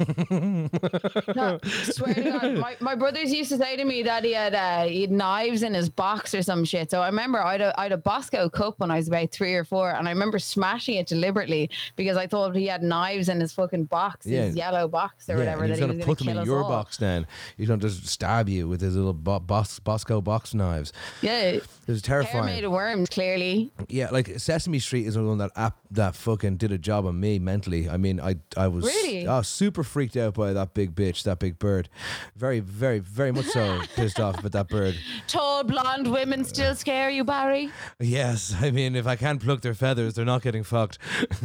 No, 1.36 1.58
swear 1.62 2.14
to 2.14 2.22
God, 2.22 2.58
my, 2.58 2.76
my 2.80 2.94
brothers 2.94 3.32
used 3.32 3.50
to 3.50 3.58
say 3.58 3.76
to 3.76 3.84
me 3.84 4.02
that 4.02 4.24
he 4.24 4.32
had 4.32 4.54
uh, 4.54 4.84
he 4.84 5.02
had 5.02 5.10
knives 5.10 5.62
in 5.62 5.74
his 5.74 5.88
box 5.88 6.34
or 6.34 6.42
some 6.42 6.64
shit. 6.64 6.90
So 6.90 7.00
I 7.02 7.06
remember 7.06 7.40
I 7.42 7.52
had, 7.52 7.60
a, 7.60 7.78
I 7.80 7.82
had 7.84 7.92
a 7.92 7.96
Bosco 7.98 8.48
cup 8.48 8.78
when 8.80 8.90
I 8.90 8.96
was 8.96 9.08
about 9.08 9.30
three 9.30 9.54
or 9.54 9.64
four, 9.64 9.90
and 9.90 10.08
I 10.08 10.10
remember 10.12 10.38
smashing 10.38 10.96
it 10.96 11.06
deliberately 11.06 11.70
because 11.96 12.16
I 12.16 12.26
thought 12.26 12.56
he 12.56 12.66
had 12.66 12.82
knives 12.82 13.28
in 13.28 13.40
his 13.40 13.52
fucking 13.52 13.84
box, 13.84 14.26
Yeah. 14.26 14.44
his 14.46 14.56
yellow 14.56 14.88
box 14.88 15.28
or 15.28 15.32
yeah, 15.34 15.38
whatever. 15.38 15.64
he's 15.66 15.74
that 15.78 15.80
gonna 15.80 15.92
he 15.92 15.96
was 15.98 16.06
put 16.06 16.18
gonna 16.20 16.32
them 16.34 16.42
in 16.42 16.46
your 16.46 16.62
all. 16.62 16.68
box 16.68 16.96
then. 16.96 17.26
He's 17.56 17.68
gonna 17.68 17.80
just 17.82 18.06
stab 18.06 18.48
you 18.48 18.68
with 18.68 18.80
his 18.80 18.96
little 18.96 19.12
bo- 19.12 19.40
Bos- 19.40 19.78
Bosco 19.80 20.20
box 20.20 20.54
knives. 20.54 20.92
Yeah, 21.22 21.40
It 21.42 21.66
was 21.86 22.04
hair 22.06 22.22
terrifying. 22.22 22.46
made 22.46 22.64
of 22.64 22.72
worms. 22.72 23.08
Clearly, 23.10 23.70
Yeah, 23.88 24.08
like 24.10 24.38
Sesame 24.38 24.78
Street 24.78 25.06
is 25.06 25.14
the 25.14 25.22
one 25.22 25.38
that 25.38 25.50
app 25.56 25.76
that 25.90 26.14
fucking 26.16 26.56
did 26.56 26.72
a 26.72 26.78
job 26.78 27.04
on 27.06 27.18
me 27.20 27.38
mentally. 27.38 27.88
I 27.88 27.96
mean, 27.96 28.18
I 28.20 28.29
I 28.56 28.68
was 28.68 28.84
Really? 28.84 29.26
super 29.44 29.82
freaked 29.84 30.16
out 30.16 30.34
by 30.34 30.52
that 30.52 30.74
big 30.74 30.94
bitch, 30.94 31.22
that 31.24 31.38
big 31.38 31.58
bird. 31.58 31.88
Very, 32.36 32.60
very, 32.60 32.98
very 32.98 33.32
much 33.32 33.46
so 33.46 33.80
pissed 33.96 34.20
off 34.20 34.42
with 34.42 34.52
that 34.52 34.68
bird. 34.68 34.96
tall 35.26 35.64
blonde 35.64 36.10
women 36.10 36.44
still 36.44 36.74
scare 36.74 37.10
you, 37.10 37.24
Barry. 37.24 37.70
Yes, 37.98 38.54
I 38.60 38.70
mean, 38.70 38.96
if 38.96 39.06
I 39.06 39.16
can't 39.16 39.40
pluck 39.42 39.60
their 39.62 39.74
feathers, 39.74 40.14
they're 40.14 40.24
not 40.24 40.42
getting 40.42 40.62
fucked. 40.64 40.98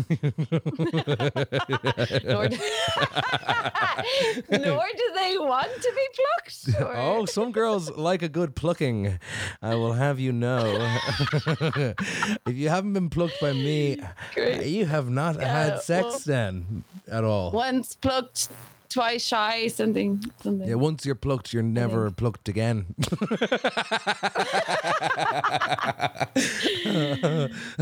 Nor 2.25 2.48
do, 2.50 2.58
nor 4.51 4.84
do 4.98 5.12
they 5.15 5.38
want 5.38 5.70
to 5.82 5.92
be 5.96 6.08
plucked. 6.15 6.82
or- 6.82 6.96
Oh, 6.98 7.25
some 7.25 7.51
girls 7.51 7.89
like 7.92 8.22
a 8.22 8.30
good 8.30 8.56
plucking. 8.56 9.20
I 9.62 9.75
will 9.75 9.94
have 9.94 10.20
you 10.20 10.32
know. 10.32 10.63
if 12.46 12.56
you 12.56 12.70
haven't 12.70 12.94
been 12.94 13.10
plucked 13.10 13.39
by 13.42 13.54
me, 13.54 13.98
Great. 14.34 14.65
you 14.68 14.86
have 14.86 15.10
not 15.10 15.36
Yeah, 15.39 15.72
had 15.72 15.82
sex 15.82 16.06
well- 16.06 16.20
then 16.25 16.75
at 17.12 17.24
all. 17.24 17.51
Once 17.51 17.96
plucked, 17.96 18.50
twice 18.89 19.25
shy, 19.25 19.67
something. 19.67 20.24
something. 20.41 20.67
Yeah, 20.67 20.75
once 20.75 21.05
you're 21.05 21.15
plucked, 21.15 21.53
you're 21.53 21.63
never 21.63 22.10
plucked 22.12 22.48
again. 22.50 22.86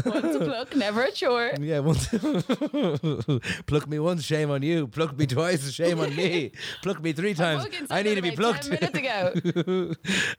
Once 0.06 0.36
a 0.36 0.40
pluck, 0.40 0.76
never 0.76 1.04
a 1.04 1.12
chore. 1.12 1.54
yeah, 1.60 1.80
once 1.80 2.08
pluck 3.66 3.88
me 3.88 4.00
once, 4.00 4.24
shame 4.24 4.50
on 4.52 4.62
you. 4.64 4.88
Pluck 4.88 5.18
me 5.18 5.26
twice, 5.26 5.72
shame 5.72 6.00
on 6.00 6.16
me. 6.16 6.52
Pluck 6.82 7.02
me 7.02 7.14
three 7.14 7.34
times. 7.34 7.68
I 7.90 8.04
need 8.04 8.16
to 8.16 8.22
be 8.22 8.32
plucked. 8.32 8.70
10 8.70 8.72
minutes 8.72 8.98
ago. 8.98 9.94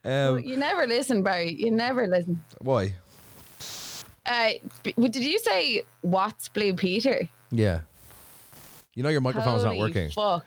um, 0.05 0.39
you 0.39 0.57
never 0.57 0.87
listen, 0.87 1.23
Barry. 1.23 1.53
You 1.53 1.71
never 1.71 2.07
listen. 2.07 2.43
why? 2.59 2.95
Uh, 4.25 4.51
did 4.83 5.15
you 5.15 5.39
say 5.39 5.83
what's 6.01 6.49
Blue 6.49 6.73
Peter? 6.73 7.29
Yeah. 7.51 7.81
You 8.95 9.03
know 9.03 9.09
your 9.09 9.21
microphone's 9.21 9.63
Holy 9.63 9.77
not 9.77 9.81
working. 9.87 10.09
Fuck. 10.09 10.45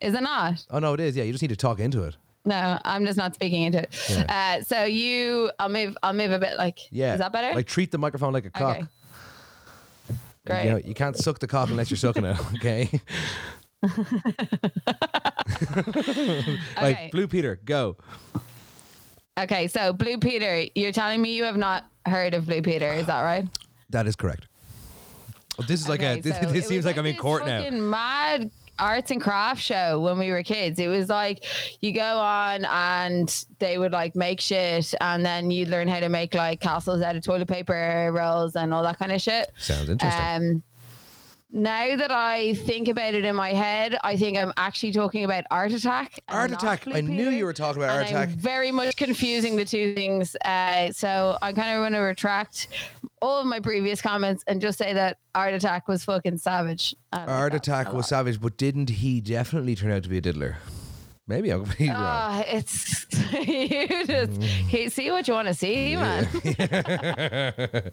Is 0.00 0.14
it 0.14 0.22
not? 0.22 0.64
Oh 0.70 0.78
no, 0.78 0.92
it 0.94 1.00
is. 1.00 1.16
Yeah, 1.16 1.24
you 1.24 1.32
just 1.32 1.42
need 1.42 1.48
to 1.48 1.56
talk 1.56 1.80
into 1.80 2.04
it. 2.04 2.16
No, 2.44 2.78
I'm 2.84 3.06
just 3.06 3.16
not 3.16 3.34
speaking 3.34 3.62
into 3.62 3.82
it. 3.82 3.94
Yeah. 4.10 4.56
Uh, 4.58 4.62
so 4.64 4.84
you, 4.84 5.50
I'll 5.60 5.68
move. 5.68 5.96
I'll 6.02 6.12
move 6.12 6.32
a 6.32 6.38
bit. 6.40 6.56
Like, 6.58 6.78
Yeah. 6.90 7.12
is 7.14 7.20
that 7.20 7.32
better? 7.32 7.54
Like 7.54 7.66
treat 7.66 7.90
the 7.92 7.98
microphone 7.98 8.32
like 8.32 8.44
a 8.44 8.50
cock. 8.50 8.76
okay. 8.78 8.86
Great. 10.44 10.64
You, 10.64 10.70
know, 10.72 10.76
you 10.78 10.94
can't 10.94 11.16
suck 11.16 11.38
the 11.38 11.46
cock 11.46 11.70
unless 11.70 11.88
you're 11.90 11.98
sucking 11.98 12.24
it. 12.24 12.36
Okay. 12.56 13.00
like 16.76 16.96
Okay. 16.96 17.08
Blue 17.12 17.28
Peter, 17.28 17.58
go. 17.64 17.96
Okay, 19.38 19.66
so 19.68 19.92
Blue 19.92 20.18
Peter, 20.18 20.66
you're 20.74 20.92
telling 20.92 21.22
me 21.22 21.34
you 21.34 21.44
have 21.44 21.56
not 21.56 21.84
heard 22.06 22.34
of 22.34 22.46
Blue 22.46 22.62
Peter, 22.62 22.92
is 22.92 23.06
that 23.06 23.22
right? 23.22 23.46
That 23.90 24.06
is 24.06 24.14
correct. 24.16 24.46
Oh, 25.58 25.62
This 25.62 25.80
is 25.80 25.88
like 25.88 26.02
a. 26.02 26.20
This, 26.20 26.38
so 26.38 26.46
this 26.46 26.66
seems 26.66 26.78
was 26.78 26.86
like 26.86 26.96
I'm 26.98 27.06
in 27.06 27.16
court 27.16 27.44
now. 27.46 27.68
Mad 27.70 28.50
arts 28.78 29.10
and 29.10 29.20
crafts 29.20 29.62
show 29.62 30.00
when 30.00 30.18
we 30.18 30.30
were 30.30 30.42
kids. 30.42 30.78
It 30.78 30.88
was 30.88 31.08
like 31.08 31.44
you 31.80 31.92
go 31.92 32.18
on 32.18 32.64
and 32.64 33.44
they 33.58 33.78
would 33.78 33.92
like 33.92 34.16
make 34.16 34.40
shit, 34.40 34.94
and 35.00 35.24
then 35.24 35.50
you 35.50 35.66
learn 35.66 35.88
how 35.88 36.00
to 36.00 36.08
make 36.08 36.34
like 36.34 36.60
castles 36.60 37.02
out 37.02 37.14
of 37.16 37.22
toilet 37.22 37.48
paper 37.48 38.10
rolls 38.12 38.56
and 38.56 38.72
all 38.72 38.82
that 38.82 38.98
kind 38.98 39.12
of 39.12 39.20
shit. 39.20 39.50
Sounds 39.58 39.88
interesting. 39.88 40.22
Um, 40.56 40.62
now 41.54 41.96
that 41.96 42.10
I 42.10 42.54
think 42.54 42.88
about 42.88 43.12
it 43.12 43.26
in 43.26 43.36
my 43.36 43.52
head, 43.52 43.98
I 44.02 44.16
think 44.16 44.38
I'm 44.38 44.54
actually 44.56 44.92
talking 44.92 45.24
about 45.24 45.44
Art 45.50 45.70
Attack. 45.72 46.20
Art 46.28 46.50
Attack. 46.50 46.88
I 46.88 47.02
knew 47.02 47.28
you 47.28 47.44
were 47.44 47.52
talking 47.52 47.82
about 47.82 47.94
Art 47.94 48.06
And 48.06 48.16
I'm 48.16 48.22
Attack. 48.30 48.38
very 48.38 48.72
much 48.72 48.96
confusing 48.96 49.56
the 49.56 49.66
two 49.66 49.94
things. 49.94 50.34
Uh, 50.46 50.90
so 50.92 51.36
I 51.42 51.52
kind 51.52 51.76
of 51.76 51.82
want 51.82 51.94
to 51.94 52.00
retract 52.00 52.68
all 53.22 53.40
of 53.40 53.46
my 53.46 53.60
previous 53.60 54.02
comments 54.02 54.44
and 54.46 54.60
just 54.60 54.76
say 54.76 54.92
that 54.92 55.16
Art 55.34 55.54
Attack 55.54 55.88
was 55.88 56.04
fucking 56.04 56.36
savage. 56.38 56.94
Art 57.12 57.54
Attack 57.54 57.92
was 57.94 58.08
savage, 58.08 58.38
but 58.40 58.58
didn't 58.58 58.90
he 58.90 59.20
definitely 59.22 59.74
turn 59.76 59.92
out 59.92 60.02
to 60.02 60.08
be 60.10 60.18
a 60.18 60.20
diddler? 60.20 60.56
Maybe 61.28 61.50
I'm 61.50 61.60
completely 61.64 61.88
wrong. 61.90 62.02
Ah, 62.04 62.42
it's 62.46 63.06
you 63.32 63.86
just 64.06 64.32
Mm. 64.32 64.90
see 64.90 65.10
what 65.12 65.28
you 65.28 65.34
want 65.34 65.46
to 65.48 65.54
see, 65.54 65.94
man. 65.94 66.26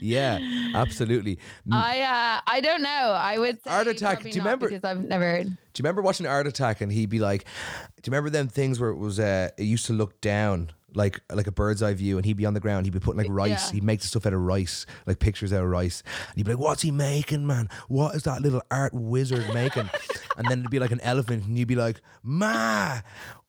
yeah, 0.00 0.38
absolutely. 0.74 1.38
I 1.72 2.00
uh, 2.02 2.40
I 2.46 2.60
don't 2.60 2.82
know. 2.82 2.88
I 2.90 3.38
would 3.38 3.56
say 3.64 3.70
Art 3.70 3.86
Attack, 3.86 4.22
do 4.22 4.28
you 4.28 4.34
remember- 4.36 4.68
Because 4.68 4.84
I've 4.84 5.02
never 5.02 5.24
heard. 5.24 5.46
you 5.46 5.56
remember 5.78 6.02
watching 6.02 6.26
Art 6.26 6.46
Attack 6.46 6.82
and 6.82 6.92
he'd 6.92 7.08
be 7.10 7.20
like, 7.20 7.44
"Do 7.44 8.08
you 8.08 8.12
remember 8.12 8.28
them 8.30 8.48
things 8.48 8.78
where 8.78 8.90
it 8.90 8.98
was? 8.98 9.18
Uh, 9.18 9.48
it 9.56 9.64
used 9.64 9.86
to 9.86 9.92
look 9.94 10.20
down." 10.20 10.72
Like 10.96 11.20
like 11.32 11.46
a 11.46 11.52
bird's 11.52 11.82
eye 11.82 11.94
view, 11.94 12.16
and 12.16 12.24
he'd 12.24 12.36
be 12.36 12.46
on 12.46 12.54
the 12.54 12.60
ground. 12.60 12.86
He'd 12.86 12.92
be 12.92 13.00
putting 13.00 13.18
like 13.18 13.30
rice. 13.30 13.68
Yeah. 13.68 13.74
He'd 13.74 13.84
make 13.84 14.00
the 14.00 14.06
stuff 14.06 14.26
out 14.26 14.32
of 14.32 14.40
rice, 14.40 14.86
like 15.06 15.18
pictures 15.18 15.52
out 15.52 15.62
of 15.62 15.70
rice. 15.70 16.02
And 16.28 16.36
he'd 16.36 16.46
be 16.46 16.52
like, 16.52 16.60
"What's 16.60 16.82
he 16.82 16.90
making, 16.90 17.46
man? 17.46 17.68
What 17.88 18.14
is 18.14 18.22
that 18.24 18.42
little 18.42 18.62
art 18.70 18.92
wizard 18.94 19.52
making?" 19.52 19.90
and 20.36 20.48
then 20.48 20.60
it'd 20.60 20.70
be 20.70 20.78
like 20.78 20.92
an 20.92 21.00
elephant, 21.00 21.44
and 21.44 21.58
you'd 21.58 21.68
be 21.68 21.76
like, 21.76 22.00
"Ma, 22.22 23.00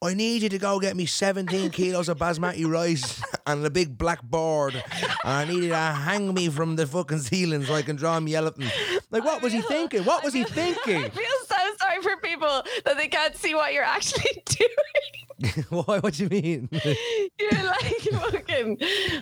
I 0.01 0.13
need 0.13 0.43
you 0.43 0.49
to 0.49 0.57
go 0.57 0.79
get 0.79 0.95
me 0.95 1.05
17 1.05 1.71
kilos 1.71 2.09
of 2.09 2.17
basmati 2.17 2.69
rice 2.69 3.21
and 3.47 3.65
a 3.65 3.69
big 3.69 3.97
black 3.97 4.21
board, 4.23 4.75
and 4.75 4.83
I 5.23 5.45
need 5.45 5.63
you 5.63 5.69
to 5.69 5.77
hang 5.77 6.33
me 6.33 6.49
from 6.49 6.75
the 6.75 6.85
fucking 6.85 7.19
ceiling 7.19 7.63
so 7.63 7.73
I 7.73 7.81
can 7.81 7.95
draw 7.95 8.19
me 8.19 8.35
elephant." 8.35 8.71
Like, 9.11 9.23
what 9.23 9.41
was 9.41 9.53
he 9.53 9.61
thinking? 9.61 10.03
What 10.03 10.23
was 10.23 10.33
he 10.33 10.43
thinking? 10.43 11.05
I 11.05 11.09
feel 11.09 11.25
so 11.47 11.55
sorry 11.79 12.01
for 12.01 12.17
people 12.45 12.63
that 12.85 12.97
they 12.97 13.07
can't 13.07 13.35
see 13.35 13.55
what 13.55 13.73
you're 13.73 13.83
actually 13.83 14.41
doing. 14.45 14.69
Why? 15.69 15.99
What 15.99 16.13
do 16.13 16.23
you 16.23 16.29
mean? 16.29 16.69
You're 17.39 17.63
like 17.65 17.99
fucking, 18.31 18.77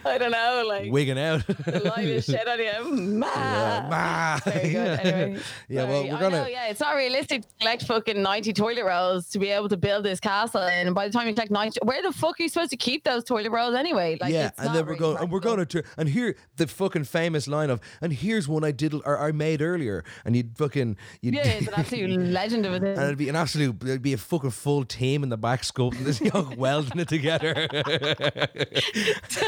I 0.06 0.18
don't 0.20 0.30
know, 0.30 0.64
like 0.68 0.92
Wigging 0.92 1.18
out. 1.18 1.46
the 1.48 1.82
light 1.84 2.06
is 2.06 2.26
shit 2.26 2.48
on 2.48 2.60
you. 2.60 3.18
Ma. 3.18 3.26
Yeah, 3.34 3.88
ma. 3.90 4.52
Very 4.52 4.70
good. 4.70 5.00
Anyway, 5.00 5.42
Yeah, 5.68 5.90
well, 5.90 6.04
we're 6.04 6.20
gonna- 6.20 6.30
know, 6.44 6.48
yeah, 6.48 6.68
it's 6.68 6.80
not 6.80 6.96
realistic 6.96 7.42
to 7.42 7.48
collect 7.60 7.84
fucking 7.88 8.22
90 8.22 8.54
toilet 8.54 8.86
rolls 8.86 9.28
to 9.30 9.40
be 9.40 9.50
able 9.50 9.70
to 9.70 9.76
build 9.76 10.06
this 10.06 10.20
castle. 10.20 10.62
And 10.62 10.94
by 10.94 11.08
the 11.08 11.14
time 11.14 11.28
you 11.28 11.34
collect 11.34 11.50
90, 11.52 11.80
where 11.82 12.04
the 12.04 12.12
fuck 12.12 12.40
are 12.40 12.44
you 12.44 12.50
supposed 12.50 12.70
to 12.70 12.78
keep 12.78 13.04
those 13.04 13.24
toilet 13.24 13.50
rolls 13.52 13.74
anyway? 13.74 14.16
Like, 14.22 14.32
yeah, 14.32 14.52
and 14.60 14.68
then 14.68 14.86
we're 14.86 14.92
really 14.92 15.00
going, 15.00 15.18
and 15.18 15.32
we're 15.32 15.40
going 15.40 15.66
to, 15.66 15.84
and 15.98 16.08
here 16.08 16.36
the 16.58 16.68
fucking 16.68 17.06
famous 17.06 17.48
line 17.48 17.72
of, 17.72 17.82
and 18.02 18.14
here's 18.14 18.48
one 18.48 18.64
I 18.64 18.72
did 18.72 18.94
or 18.94 19.18
I 19.20 19.32
made 19.32 19.64
earlier, 19.64 20.04
and 20.26 20.36
you'd 20.36 20.56
fucking, 20.60 20.96
you'd, 21.22 21.34
Yeah, 21.34 21.42
it's 21.48 21.68
an 21.70 21.74
absolute 21.76 22.20
legend 22.22 22.68
of 22.68 22.74
a 22.84 23.13
it'd 23.14 23.20
be 23.20 23.30
an 23.30 23.36
absolute, 23.36 23.80
there'd 23.80 24.02
be 24.02 24.14
a 24.14 24.18
fucking 24.18 24.50
full 24.50 24.84
team 24.84 25.22
in 25.22 25.30
the 25.30 25.38
back 25.38 25.62
sculpting 25.62 26.04
this 26.04 26.20
yoke, 26.34 26.58
welding 26.58 27.00
it 27.00 27.08
together, 27.08 27.54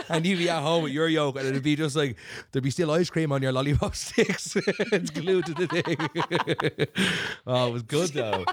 and 0.10 0.24
you'd 0.24 0.38
be 0.38 0.48
at 0.48 0.62
home 0.62 0.84
with 0.84 0.94
your 0.94 1.08
yoke, 1.08 1.36
and 1.38 1.48
it'd 1.48 1.64
be 1.64 1.76
just 1.76 1.96
like 1.96 2.16
there'd 2.52 2.64
be 2.64 2.70
still 2.70 2.92
ice 2.92 3.10
cream 3.10 3.32
on 3.32 3.42
your 3.42 3.52
lollipop 3.52 3.96
sticks, 3.96 4.56
it's 4.56 5.10
glued 5.10 5.48
to 5.48 5.54
the 5.56 5.66
thing. 5.68 7.18
oh, 7.48 7.70
it 7.70 7.74
was 7.74 7.82
good 7.82 8.10
though. 8.10 8.46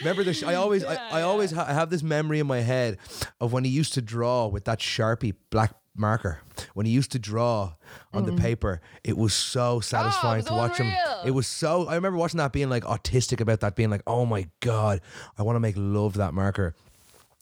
Remember 0.00 0.22
the? 0.22 0.34
Sh- 0.34 0.42
I 0.42 0.56
always, 0.56 0.84
I, 0.84 0.96
I 0.96 1.22
always 1.22 1.50
ha- 1.50 1.64
I 1.66 1.72
have 1.72 1.88
this 1.88 2.02
memory 2.02 2.38
in 2.38 2.46
my 2.46 2.60
head 2.60 2.98
of 3.40 3.54
when 3.54 3.64
he 3.64 3.70
used 3.70 3.94
to 3.94 4.02
draw 4.02 4.48
with 4.48 4.66
that 4.66 4.80
sharpie 4.80 5.34
black 5.50 5.72
marker. 5.98 6.40
When 6.74 6.86
he 6.86 6.92
used 6.92 7.12
to 7.12 7.18
draw 7.18 7.74
on 8.12 8.24
the 8.26 8.32
paper, 8.32 8.80
it 9.04 9.16
was 9.16 9.34
so 9.34 9.80
satisfying 9.80 10.38
was 10.38 10.46
to 10.46 10.52
watch 10.52 10.78
him. 10.78 10.92
It 11.24 11.32
was 11.32 11.46
so. 11.46 11.86
I 11.88 11.94
remember 11.94 12.18
watching 12.18 12.38
that, 12.38 12.52
being 12.52 12.70
like 12.70 12.84
autistic 12.84 13.40
about 13.40 13.60
that, 13.60 13.76
being 13.76 13.90
like, 13.90 14.02
"Oh 14.06 14.24
my 14.26 14.48
god, 14.60 15.00
I 15.38 15.42
want 15.42 15.56
to 15.56 15.60
make 15.60 15.74
love 15.76 16.12
to 16.14 16.18
that 16.18 16.34
marker." 16.34 16.74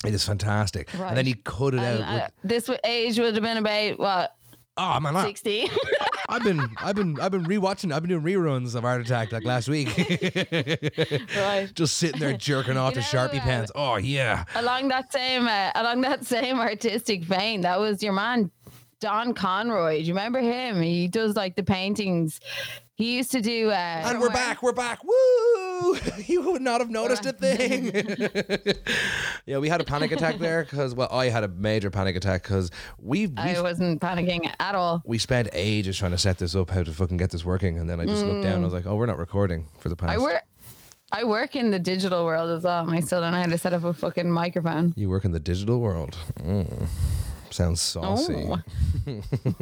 It 0.04 0.12
is 0.14 0.24
fantastic. 0.24 0.92
And 0.94 1.16
then 1.16 1.24
he 1.26 1.34
cut 1.34 1.72
it 1.74 1.80
And, 1.80 2.02
out. 2.02 2.14
with- 2.14 2.22
uh, 2.22 2.28
this 2.44 2.70
age 2.84 3.18
would 3.18 3.34
have 3.34 3.42
been 3.42 3.56
about 3.56 3.98
what 3.98 4.36
oh 4.76 5.00
man, 5.00 5.16
I, 5.16 5.24
60. 5.26 5.70
I've 6.28 6.42
been, 6.42 6.68
I've 6.78 6.96
been, 6.96 7.20
I've 7.20 7.30
been 7.30 7.44
rewatching. 7.44 7.92
I've 7.92 8.02
been 8.02 8.20
doing 8.20 8.22
reruns 8.22 8.74
of 8.74 8.84
Art 8.84 9.00
Attack 9.00 9.30
like 9.32 9.44
last 9.44 9.68
week. 9.68 9.88
right. 11.36 11.68
Just 11.74 11.96
sitting 11.98 12.20
there 12.20 12.36
jerking 12.36 12.76
off 12.76 12.94
You 12.96 13.02
to 13.02 13.16
know, 13.16 13.28
Sharpie 13.28 13.38
uh, 13.40 13.44
pens. 13.44 13.70
Oh 13.74 13.96
yeah. 13.96 14.44
along 14.56 14.88
that 14.88 15.12
same 15.12 15.46
uh, 15.46 15.70
along 15.74 16.00
that 16.02 16.24
same 16.24 16.58
artistic 16.58 17.22
vein, 17.24 17.60
that 17.60 17.78
was 17.78 18.02
your 18.02 18.12
man 18.12 18.50
Don 19.00 19.34
Conroy. 19.34 19.98
Do 19.98 20.04
you 20.04 20.14
remember 20.14 20.40
him? 20.40 20.80
He 20.80 21.06
does 21.06 21.36
like 21.36 21.54
the 21.54 21.62
paintings. 21.62 22.40
He 22.94 23.16
used 23.16 23.30
to 23.32 23.40
do. 23.42 23.70
Uh, 23.70 23.74
And 24.06 24.20
we're 24.20 24.30
back. 24.30 24.62
We're 24.62 24.72
back. 24.72 25.04
Woo! 25.04 25.65
You 26.26 26.42
would 26.50 26.62
not 26.62 26.80
have 26.80 26.90
noticed 26.90 27.24
a 27.26 27.32
thing. 27.32 27.92
yeah, 29.46 29.58
we 29.58 29.68
had 29.68 29.80
a 29.80 29.84
panic 29.84 30.10
attack 30.12 30.38
there 30.38 30.64
because, 30.64 30.94
well, 30.94 31.08
I 31.10 31.28
had 31.28 31.44
a 31.44 31.48
major 31.48 31.90
panic 31.90 32.16
attack 32.16 32.42
because 32.42 32.70
we 32.98 33.26
we, 33.28 33.34
I 33.36 33.60
wasn't 33.62 34.00
panicking 34.00 34.52
at 34.58 34.74
all. 34.74 35.02
we 35.04 35.18
spent 35.18 35.48
ages 35.52 35.96
trying 35.98 36.10
to 36.12 36.18
set 36.18 36.38
this 36.38 36.54
up, 36.56 36.70
how 36.70 36.82
to 36.82 36.92
fucking 36.92 37.16
get 37.16 37.30
this 37.30 37.44
working, 37.44 37.78
and 37.78 37.88
then 37.88 38.00
I 38.00 38.06
just 38.06 38.24
looked 38.24 38.42
down. 38.42 38.54
and 38.54 38.62
I 38.62 38.66
was 38.66 38.72
like, 38.74 38.86
oh, 38.86 38.96
we're 38.96 39.06
not 39.06 39.18
recording 39.18 39.66
for 39.78 39.88
the 39.88 39.96
past. 39.96 40.12
I 40.12 40.18
work. 40.18 40.42
I 41.12 41.22
work 41.24 41.54
in 41.54 41.70
the 41.70 41.78
digital 41.78 42.24
world 42.24 42.50
as 42.50 42.64
well. 42.64 42.84
and 42.86 42.96
I 42.96 43.00
still 43.00 43.20
don't 43.20 43.30
know 43.32 43.38
how 43.40 43.46
to 43.46 43.58
set 43.58 43.72
up 43.72 43.84
a 43.84 43.94
fucking 43.94 44.30
microphone. 44.30 44.92
You 44.96 45.08
work 45.08 45.24
in 45.24 45.30
the 45.30 45.38
digital 45.38 45.78
world. 45.80 46.16
Mm. 46.40 46.88
Sounds 47.50 47.80
saucy. 47.80 48.48
Oh. 48.50 48.60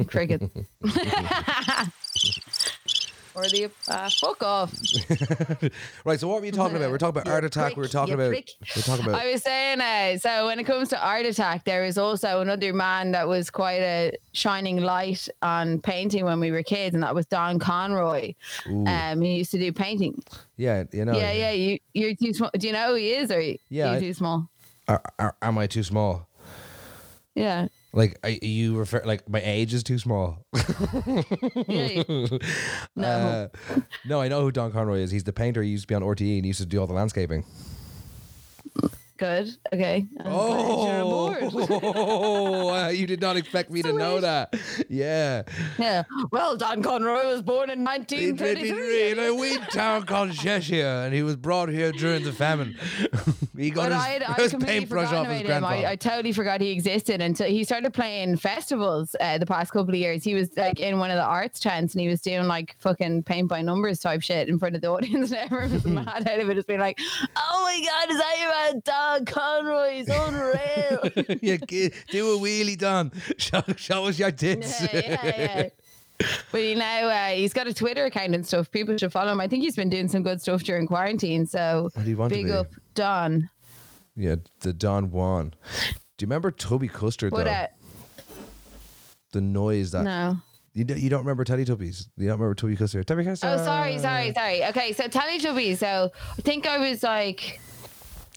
Cricket. 0.07 0.41
or 3.35 3.43
the 3.43 3.69
uh, 3.87 4.09
fuck 4.09 4.41
off. 4.43 4.73
Right. 6.05 6.19
So 6.19 6.27
what 6.27 6.39
were 6.39 6.45
you 6.45 6.51
talking 6.51 6.77
about? 6.77 6.91
We're 6.91 6.97
talking 6.97 7.21
about 7.21 7.27
You 7.27 7.33
Art 7.33 7.43
Attack. 7.43 7.75
we 7.75 7.81
were 7.81 7.87
talking 7.87 8.13
about. 8.13 8.29
Prick. 8.29 8.51
We 8.61 8.79
were 8.79 8.83
talking 8.83 9.05
about. 9.05 9.21
I 9.23 9.31
was 9.31 9.41
saying, 9.41 9.81
uh, 9.81 10.17
so 10.17 10.45
when 10.45 10.59
it 10.59 10.65
comes 10.65 10.89
to 10.89 11.03
Art 11.03 11.25
Attack, 11.25 11.63
there 11.65 11.83
is 11.83 11.97
also 11.97 12.41
another 12.41 12.73
man 12.73 13.11
that 13.11 13.27
was 13.27 13.49
quite 13.49 13.81
a 13.81 14.11
shining 14.33 14.81
light 14.81 15.27
on 15.41 15.79
painting 15.81 16.25
when 16.25 16.39
we 16.39 16.51
were 16.51 16.63
kids, 16.63 16.93
and 16.93 17.03
that 17.03 17.15
was 17.15 17.25
Don 17.25 17.59
Conroy. 17.59 18.33
Ooh. 18.69 18.85
Um, 18.85 19.21
he 19.21 19.37
used 19.37 19.51
to 19.51 19.59
do 19.59 19.71
painting. 19.71 20.21
yeah, 20.57 20.83
you 20.91 21.05
know. 21.05 21.13
yeah, 21.17 21.31
yeah. 21.31 21.51
You, 21.51 21.79
you're 21.93 22.15
too 22.15 22.33
small. 22.33 22.51
Do 22.57 22.67
you 22.67 22.73
know 22.73 22.89
who 22.89 22.95
he 22.95 23.13
is, 23.13 23.31
or 23.31 23.41
Yeah, 23.69 23.93
you 23.95 23.99
too 23.99 24.13
small? 24.13 24.49
Are, 24.87 25.01
are, 25.17 25.35
am 25.41 25.57
I 25.57 25.67
too 25.67 25.83
small? 25.83 26.27
Yeah, 27.33 27.67
Like, 27.95 28.19
are 28.23 28.29
you 28.29 28.77
refer 28.77 29.01
like 29.05 29.27
my 29.29 29.41
age 29.41 29.73
is 29.73 29.81
too 29.81 29.97
small? 29.97 30.45
no, 31.67 32.39
Uh, 32.97 33.47
no, 34.05 34.21
I 34.21 34.27
know 34.27 34.41
who 34.41 34.51
Don 34.51 34.71
Conroy 34.73 34.99
is. 34.99 35.11
He's 35.11 35.23
the 35.23 35.31
painter. 35.31 35.63
He 35.63 35.69
used 35.69 35.83
to 35.83 35.87
be 35.87 35.95
on 35.95 36.01
RTE 36.01 36.35
and 36.35 36.43
he 36.43 36.47
used 36.49 36.59
to 36.59 36.65
do 36.65 36.79
all 36.81 36.87
the 36.87 36.93
landscaping. 36.93 37.45
Good. 39.17 39.55
Okay. 39.73 40.05
I'm 40.19 40.25
glad 40.25 40.59
you're 40.59 41.03
on 41.03 41.03
board. 41.03 41.69
Oh, 41.71 42.69
uh, 42.73 42.89
you 42.89 43.07
did 43.07 43.21
not 43.21 43.37
expect 43.37 43.71
me 43.71 43.81
to 43.81 43.93
know 43.93 44.19
that. 44.19 44.55
Yeah. 44.89 45.43
Yeah. 45.77 46.03
Well, 46.31 46.57
Don 46.57 46.81
Conroy 46.81 47.25
was 47.25 47.41
born 47.41 47.69
in 47.69 47.83
1933. 47.83 49.11
In 49.11 49.19
a 49.19 49.33
wee 49.33 49.57
town 49.71 50.03
called 50.03 50.33
Cheshire, 50.33 51.03
and 51.05 51.13
he 51.13 51.23
was 51.23 51.35
brought 51.35 51.69
here 51.69 51.91
during 51.91 52.23
the 52.23 52.33
famine. 52.33 52.77
he 53.57 53.69
got 53.69 53.89
But 53.89 53.91
his, 53.93 54.01
I 54.01 54.09
had, 54.09 54.23
I 54.23 54.33
his 54.33 54.53
paintbrush 54.53 55.07
forgotten 55.07 55.31
off 55.31 55.31
his 55.31 55.41
about 55.41 55.61
grandfather. 55.61 55.87
I, 55.87 55.91
I 55.91 55.95
totally 55.95 56.31
forgot 56.31 56.61
he 56.61 56.71
existed 56.71 57.21
until 57.21 57.47
he 57.47 57.63
started 57.63 57.93
playing 57.93 58.37
festivals 58.37 59.15
uh, 59.19 59.37
the 59.37 59.45
past 59.45 59.71
couple 59.71 59.89
of 59.89 59.99
years. 59.99 60.23
He 60.23 60.33
was 60.33 60.49
like 60.57 60.79
in 60.79 60.99
one 60.99 61.11
of 61.11 61.17
the 61.17 61.23
arts 61.23 61.59
tents 61.59 61.93
and 61.93 62.01
he 62.01 62.07
was 62.07 62.21
doing 62.21 62.47
like 62.47 62.75
fucking 62.79 63.23
paint 63.23 63.47
by 63.47 63.61
numbers 63.61 63.99
type 63.99 64.21
shit 64.21 64.49
in 64.49 64.59
front 64.59 64.75
of 64.75 64.81
the 64.81 64.87
audience 64.95 65.31
and 65.31 65.39
everyone 65.39 65.71
was 65.73 65.85
mad 65.85 66.27
out 66.27 66.39
of 66.39 66.49
it. 66.49 66.55
Just 66.55 66.67
being 66.67 66.79
like, 66.79 66.99
oh 67.35 67.63
my 67.63 67.85
God, 67.85 68.11
is 68.11 68.17
that 68.17 68.39
your 68.39 68.49
man 68.49 68.81
Don 69.05 69.25
Conroy? 69.25 69.91
He's 69.93 70.09
unreal. 70.09 71.37
yeah, 71.41 71.57
gi- 71.57 71.91
do 72.09 72.33
a 72.35 72.39
wheelie, 72.39 72.77
Don. 72.77 73.11
Show, 73.37 73.61
show 73.75 74.05
us 74.05 74.17
your 74.19 74.31
tits. 74.31 74.81
yeah, 74.81 74.89
yeah, 74.93 75.19
yeah. 75.37 75.69
But 76.51 76.63
you 76.63 76.75
know, 76.75 76.83
uh, 77.09 77.27
he's 77.29 77.53
got 77.53 77.67
a 77.67 77.73
Twitter 77.73 78.05
account 78.05 78.33
and 78.33 78.45
stuff. 78.45 78.71
People 78.71 78.97
should 78.97 79.11
follow 79.11 79.31
him. 79.31 79.41
I 79.41 79.47
think 79.47 79.63
he's 79.63 79.75
been 79.75 79.89
doing 79.89 80.07
some 80.07 80.23
good 80.23 80.41
stuff 80.41 80.63
during 80.63 80.87
quarantine. 80.87 81.45
So 81.45 81.89
What 81.93 82.05
do 82.05 82.09
you 82.09 82.17
want 82.17 82.31
to 82.33 82.41
big 82.41 82.51
up, 82.51 82.67
Don. 82.93 83.49
Yeah, 84.15 84.35
the 84.61 84.71
Don 84.71 85.11
Juan. 85.11 85.53
Do 86.17 86.23
you 86.23 86.27
remember 86.27 86.51
Toby 86.51 86.87
Custard 86.87 87.31
But 87.31 87.43
though? 87.45 87.65
the 89.33 89.41
noise 89.41 89.91
that 89.91 90.03
no. 90.03 90.37
you, 90.73 90.85
don't, 90.85 90.99
you 90.99 91.09
don't 91.09 91.19
remember 91.19 91.43
Teletubbies? 91.43 92.07
You 92.15 92.27
don't 92.29 92.39
remember 92.39 92.55
Toby 92.55 92.77
Custard? 92.77 93.05
Tubby 93.05 93.25
Custard. 93.25 93.49
Oh, 93.59 93.65
sorry, 93.65 93.99
sorry, 93.99 94.33
sorry. 94.33 94.63
Okay, 94.67 94.93
so 94.93 95.09
Teletubbies. 95.09 95.79
So 95.79 96.09
I 96.37 96.41
think 96.41 96.65
I 96.65 96.77
was 96.77 97.03
like, 97.03 97.59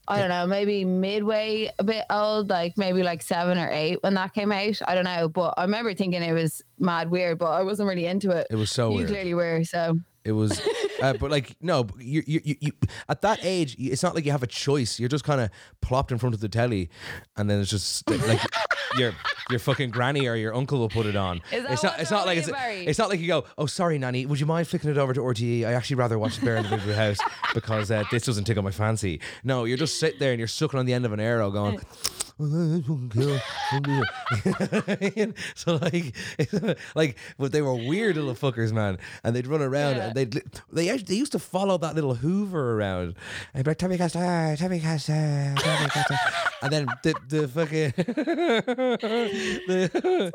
I 0.09 0.19
don't 0.19 0.31
know, 0.31 0.47
maybe 0.47 0.85
midway 0.85 1.71
a 1.79 1.85
bit 1.85 2.05
old, 2.09 2.49
like 2.49 2.79
maybe 2.79 3.03
like 3.03 3.23
seven 3.23 3.59
or 3.59 3.71
eight 3.71 4.03
when 4.03 4.15
that 4.15 4.33
came 4.33 4.51
out. 4.51 4.81
I 4.87 4.95
don't 4.95 5.05
know, 5.05 5.29
but 5.29 5.55
I 5.59 5.63
remember 5.63 5.93
thinking 5.95 6.23
it 6.23 6.33
was 6.33 6.63
mad 6.79 7.11
weird, 7.11 7.39
but 7.39 7.51
I 7.51 7.63
wasn't 7.63 7.89
really 7.89 8.07
into 8.07 8.31
it. 8.31 8.47
It 8.51 8.57
was 8.57 8.71
so 8.71 8.91
you 8.91 8.97
weird. 8.99 9.09
clearly 9.11 9.35
were. 9.35 9.65
So 9.65 9.99
It 10.25 10.33
was, 10.33 10.61
uh, 11.01 11.15
but 11.15 11.31
like 11.31 11.57
no, 11.61 11.87
you, 11.99 12.23
you 12.27 12.41
you 12.45 12.57
you 12.61 12.73
at 13.09 13.23
that 13.23 13.39
age, 13.43 13.77
it's 13.79 14.03
not 14.03 14.15
like 14.15 14.25
you 14.25 14.33
have 14.33 14.43
a 14.43 14.49
choice. 14.49 14.99
You're 14.99 15.09
just 15.09 15.25
kind 15.25 15.41
of 15.41 15.51
plopped 15.81 16.13
in 16.13 16.19
front 16.19 16.35
of 16.35 16.41
the 16.41 16.49
telly, 16.49 16.91
and 17.37 17.49
then 17.49 17.61
it's 17.61 17.71
just 17.71 18.09
like 18.11 18.41
your 18.97 19.13
your 19.51 19.59
fucking 19.59 19.91
granny 19.91 20.27
or 20.27 20.35
your 20.37 20.55
uncle 20.55 20.79
will 20.79 20.89
put 20.89 21.07
it 21.07 21.17
on. 21.17 21.41
It's 21.51 21.83
not. 21.83 21.99
It's 22.01 22.11
not 22.11 22.27
like 22.27 22.39
it's, 22.39 22.51
it's 22.89 22.99
not 22.99 23.09
like 23.09 23.21
you 23.21 23.27
go. 23.29 23.45
Oh, 23.57 23.67
sorry, 23.67 23.99
nanny. 23.99 24.27
Would 24.27 24.41
you 24.41 24.47
mind 24.47 24.69
flicking 24.69 24.91
it 24.91 24.99
over 24.99 25.15
to 25.15 25.21
RTE? 25.21 25.65
I 25.67 25.73
actually 25.73 25.97
rather 25.97 26.19
watch 26.19 26.39
the 26.39 26.45
Bear 26.45 26.57
in 26.57 26.65
the 26.65 26.71
Big 26.71 26.83
Blue 26.83 26.95
House 26.95 27.19
because 27.55 27.91
uh, 27.91 28.05
this 28.11 28.25
doesn't 28.25 28.45
tickle 28.45 28.63
my 28.63 28.71
fancy. 28.71 29.21
No, 29.45 29.65
you're 29.65 29.79
just 29.79 29.99
sitting 29.99 30.19
there 30.19 30.33
and 30.33 30.39
you're 30.39 30.49
sucking 30.49 30.79
on 30.79 30.87
the 30.87 30.93
end 30.93 31.07
of 31.07 31.13
an 31.13 31.21
arrow, 31.21 31.51
going. 31.51 31.81
so 35.55 35.77
like, 35.77 36.15
like, 36.95 37.17
but 37.39 37.53
they 37.53 37.63
were 37.63 37.75
weird 37.75 38.17
little 38.17 38.35
fuckers, 38.35 38.73
man, 38.73 38.99
and 39.25 39.35
they'd 39.35 39.47
run 39.47 39.63
around 39.63 39.97
Yeah. 39.97 40.07
and 40.09 40.15
they'd 40.15 40.43
they 40.73 40.89
actually, 40.89 41.05
they 41.07 41.15
used 41.17 41.33
to 41.33 41.39
follow 41.39 41.79
that 41.79 41.95
little 41.95 42.15
Hoover 42.15 42.79
around 42.79 43.15
and 43.55 43.65
be 43.65 43.71
like 43.71 43.79
Tommy 43.79 43.99
Castor, 43.99 44.57
Tommy 44.59 44.81
Castor, 44.81 45.55
Tommy 45.59 45.89
Castor, 45.91 46.17
and 46.63 46.73
then 46.73 46.87
the 47.03 47.15
the 47.29 47.49
fucking 47.49 47.93
the 49.67 50.33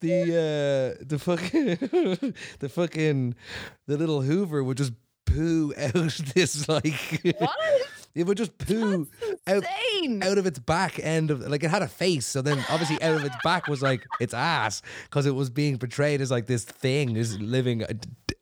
the 0.00 0.96
uh 1.00 1.04
the 1.06 1.18
fucking 1.18 2.34
the 2.58 2.68
fucking 2.68 3.34
the 3.86 3.96
little 3.96 4.22
Hoover 4.22 4.62
would 4.64 4.76
just 4.76 4.92
poo 5.26 5.72
out 5.78 5.94
this 6.34 6.68
like 6.68 7.20
what? 7.38 7.50
It 8.14 8.24
would 8.24 8.36
just 8.36 8.56
poo 8.58 9.08
out, 9.46 9.64
out 10.22 10.38
of 10.38 10.46
its 10.46 10.58
back 10.58 10.98
end 11.02 11.30
of 11.30 11.40
like 11.42 11.62
it 11.62 11.70
had 11.70 11.82
a 11.82 11.88
face. 11.88 12.26
So 12.26 12.42
then 12.42 12.64
obviously 12.68 13.00
out 13.02 13.16
of 13.16 13.24
its 13.24 13.36
back 13.44 13.68
was 13.68 13.82
like 13.82 14.04
its 14.20 14.34
ass 14.34 14.82
because 15.04 15.26
it 15.26 15.34
was 15.34 15.50
being 15.50 15.78
portrayed 15.78 16.20
as 16.20 16.30
like 16.30 16.46
this 16.46 16.64
thing, 16.64 17.14
this 17.14 17.36
living 17.38 17.84
uh, 17.84 17.92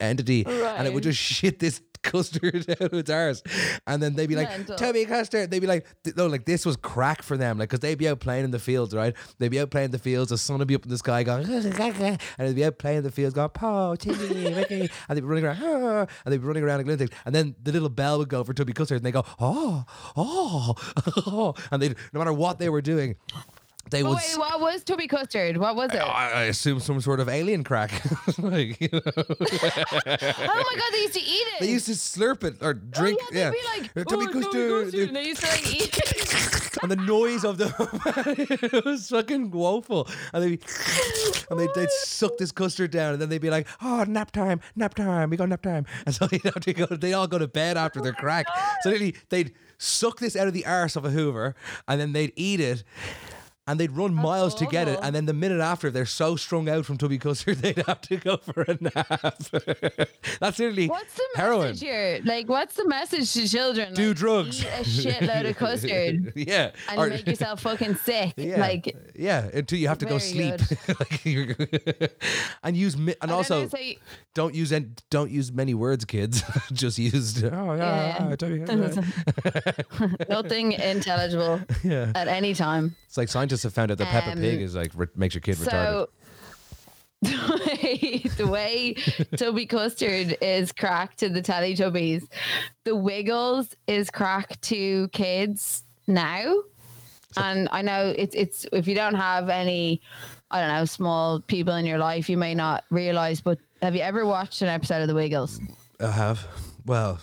entity, 0.01 0.47
and 0.47 0.87
it 0.87 0.95
would 0.95 1.03
just 1.03 1.19
shit 1.19 1.59
this 1.59 1.81
custard 2.03 2.69
out 2.71 2.81
of 2.81 2.95
its 2.95 3.11
arse. 3.11 3.43
And 3.87 4.03
then 4.03 4.15
they'd 4.15 4.27
be 4.27 4.37
like, 4.37 4.49
Mental. 4.49 4.77
Toby 4.77 5.05
custard. 5.05 5.51
They'd 5.51 5.61
be 5.61 5.67
like, 5.67 5.87
no, 6.17 6.27
like 6.27 6.45
this 6.45 6.65
was 6.65 6.77
crack 6.77 7.23
for 7.23 7.37
them. 7.37 7.59
Like, 7.59 7.71
cause 7.71 7.81
they'd 7.81 7.99
be 7.99 8.09
out 8.09 8.21
playing 8.21 8.45
in 8.45 8.51
the 8.51 8.59
fields, 8.59 8.95
right? 8.95 9.15
They'd 9.39 9.49
be 9.49 9.61
out 9.61 9.71
playing 9.71 9.87
in 9.87 9.91
the 9.91 9.99
fields. 9.99 10.31
The 10.31 10.39
sun 10.39 10.59
would 10.59 10.69
be 10.69 10.75
up 10.75 10.85
in 10.85 10.91
the 10.91 10.99
sky 10.99 11.23
going, 11.23 11.45
and 12.39 12.49
they'd 12.49 12.55
be 12.55 12.65
out 12.65 12.79
playing 12.79 12.99
in 12.99 13.05
the 13.05 13.11
fields 13.11 13.35
going, 13.35 13.51
Paw, 13.51 13.95
Timmy, 13.97 14.55
Ricky. 14.55 14.91
And 15.09 15.17
they'd 15.17 15.21
be 15.21 15.27
running 15.27 15.45
around, 15.45 15.63
and 16.25 16.33
they'd 16.33 16.41
be 16.41 16.47
running 16.47 16.65
around 16.65 16.81
and 16.81 16.99
things. 16.99 17.11
And 17.25 17.35
then 17.35 17.55
the 17.63 17.73
little 17.73 17.89
bell 17.89 18.19
would 18.19 18.29
go 18.29 18.45
for 18.45 18.55
Tubby 18.55 18.73
Custard 18.73 18.97
and 18.97 19.07
they'd 19.07 19.13
go, 19.13 19.25
oh, 19.39 19.85
oh, 20.17 20.75
oh. 21.27 21.55
And 21.71 21.83
they 21.83 21.89
no 22.13 22.19
matter 22.19 22.33
what 22.33 22.59
they 22.59 22.69
were 22.69 22.83
doing, 22.83 23.17
they 23.91 24.03
But 24.03 24.09
would. 24.11 24.17
wait, 24.19 24.39
what 24.39 24.61
was 24.61 24.85
Tubby 24.85 25.07
Custard? 25.07 25.57
What 25.57 25.77
was 25.77 25.93
it? 25.93 25.99
I 25.99 26.31
I 26.31 26.43
assume 26.45 26.81
some 26.81 27.01
sort 27.01 27.21
of 27.21 27.29
alien 27.29 27.65
crack. 27.65 27.91
like, 28.39 28.81
you 28.81 28.89
know, 28.93 29.01
oh 29.07 29.23
my 30.07 30.75
god, 30.77 30.91
they 30.93 31.01
used 31.01 31.15
to 31.15 31.21
eat 31.21 31.47
it. 31.55 31.61
they 31.61 31.71
used 31.71 31.87
to 31.87 31.93
slurp 31.93 32.45
it 32.45 32.57
or 32.61 32.75
drink. 32.75 33.19
Oh, 33.23 33.29
yeah, 33.33 33.51
they'd 33.51 33.61
be 33.61 33.81
like, 33.81 33.91
Uh, 33.97 34.01
oh, 34.01 34.05
Tubby 34.05 34.33
Custard. 34.33 34.95
And 34.95 35.17
they 35.17 35.25
used 35.27 35.43
to 35.43 35.49
like 35.49 35.75
eat 35.75 35.99
it. 35.99 36.79
and 36.83 36.91
the 36.91 36.97
noise 36.97 37.45
of 37.45 37.59
the 37.59 37.69
it 38.73 38.85
was 38.85 39.09
fucking 39.09 39.51
woeful. 39.51 40.09
And 40.33 40.45
they'd 40.45 40.63
and 41.51 41.59
they'd, 41.59 41.71
they'd 41.75 41.91
suck 41.91 42.37
this 42.39 42.53
custard 42.53 42.91
down, 42.91 43.15
and 43.15 43.23
then 43.23 43.29
they'd 43.29 43.41
be 43.41 43.51
like, 43.51 43.67
"Oh, 43.83 44.05
nap 44.07 44.31
time, 44.31 44.61
nap 44.77 44.95
time, 44.95 45.31
we 45.31 45.37
got 45.37 45.49
nap 45.49 45.63
time." 45.63 45.87
And 46.07 46.15
so 46.15 46.27
to 46.29 46.73
go. 46.73 46.87
They 46.87 47.13
all 47.13 47.27
go 47.27 47.39
to 47.39 47.49
bed 47.49 47.77
after 47.77 48.01
their 48.01 48.13
crack. 48.13 48.47
So 48.83 48.91
they'd, 48.91 49.17
they'd 49.31 49.53
suck 49.79 50.19
this 50.19 50.37
out 50.37 50.47
of 50.47 50.53
the 50.53 50.67
arse 50.67 50.97
of 50.97 51.05
a 51.05 51.11
Hoover, 51.11 51.55
and 51.87 52.01
then 52.01 52.13
they'd 52.13 52.33
eat 52.37 52.61
it. 52.61 52.85
And 53.69 53.79
they'd 53.79 53.93
run 53.93 54.15
miles 54.15 54.55
to 54.57 54.67
get 54.67 54.89
it, 54.89 54.99
and 55.03 55.15
then 55.15 55.27
the 55.27 55.35
minute 55.35 55.61
after, 55.61 55.91
they're 55.91 56.07
so 56.07 56.37
strung 56.37 56.69
out 56.71 56.87
from 56.87 56.97
Tubby 56.97 57.19
Custard, 57.19 57.59
they'd 57.63 57.77
have 57.87 58.01
to 58.03 58.17
go 58.17 58.39
for 58.39 58.63
a 58.63 58.79
nap. 58.81 59.39
That's 60.41 60.59
literally 60.59 60.89
What's 60.89 61.15
the 61.15 61.25
heroin. 61.37 61.69
message 61.69 61.81
here? 61.81 62.21
Like, 62.25 62.49
what's 62.49 62.75
the 62.77 62.89
message 62.89 63.31
to 63.35 63.47
children? 63.47 63.93
Do 63.95 64.09
Like, 64.09 64.17
drugs. 64.17 64.61
Eat 64.63 64.67
a 64.69 64.85
shitload 64.85 65.51
of 65.51 65.57
custard 65.65 66.33
yeah, 66.35 66.71
and 66.89 66.99
Or- 66.99 67.09
make 67.09 67.27
yourself 67.27 67.61
fucking 67.61 67.97
sick. 67.97 68.33
Yeah, 68.39 68.59
Like, 68.59 68.97
yeah, 69.15 69.49
until 69.53 69.79
you 69.79 69.89
have 69.89 69.99
to 69.99 70.07
go 70.07 70.17
sleep, 70.19 70.55
Like, 70.99 71.27
and 72.63 72.75
use 72.77 72.97
mi- 72.97 73.15
and 73.21 73.31
also 73.31 73.69
you- 73.79 73.97
don't 74.35 74.55
use 74.55 74.73
en- 74.73 74.95
don't 75.11 75.31
use 75.31 75.53
many 75.53 75.75
words, 75.75 76.05
kids. 76.07 76.43
Just 76.73 76.99
use 76.99 77.43
oh 77.45 77.75
yeah, 77.75 78.19
Yeah. 78.19 78.29
I 78.33 78.37
tell 78.37 78.51
you, 78.51 78.65
yeah. 78.67 79.73
nothing 80.29 80.73
intelligible 80.73 81.61
Yeah. 81.85 82.13
at 82.15 82.29
any 82.29 82.55
time. 82.55 82.95
It's 83.07 83.17
like 83.17 83.29
scientists 83.29 83.58
have 83.63 83.75
found 83.75 83.91
out 83.91 83.99
that 83.99 84.09
Peppa 84.09 84.33
Um, 84.33 84.39
Pig 84.39 84.61
is 84.61 84.75
like 84.75 84.93
re- 84.95 85.07
makes 85.17 85.35
your 85.35 85.41
kid 85.41 85.57
retarded. 85.57 85.67
So 85.71 86.09
the 87.23 87.61
way, 87.67 88.19
the 88.37 88.47
way 88.47 88.95
Tubby 89.37 89.67
Custard 89.67 90.37
is 90.41 90.71
crack 90.73 91.17
to 91.17 91.29
the 91.29 91.43
Teletubbies, 91.43 92.29
the 92.85 92.95
Wiggles 92.95 93.75
is 93.89 94.09
crack 94.11 94.61
to 94.63 95.09
kids 95.09 95.83
now. 96.07 96.63
And 97.37 97.69
I 97.73 97.83
know 97.83 98.15
it's 98.17 98.35
it's 98.35 98.67
if 98.73 98.87
you 98.89 98.95
don't 98.95 99.15
have 99.15 99.49
any, 99.49 100.01
I 100.51 100.61
don't 100.61 100.71
know, 100.71 100.85
small 100.85 101.41
people 101.41 101.75
in 101.75 101.85
your 101.87 101.99
life, 101.99 102.29
you 102.31 102.37
may 102.37 102.55
not 102.55 102.85
realize. 102.91 103.41
But 103.41 103.59
have 103.83 103.95
you 103.95 104.01
ever 104.01 104.25
watched 104.25 104.63
an 104.63 104.69
episode 104.69 105.03
of 105.03 105.09
the 105.09 105.15
Wiggles? 105.15 105.61
I 106.01 106.11
have. 106.11 106.47
Well, 106.87 107.19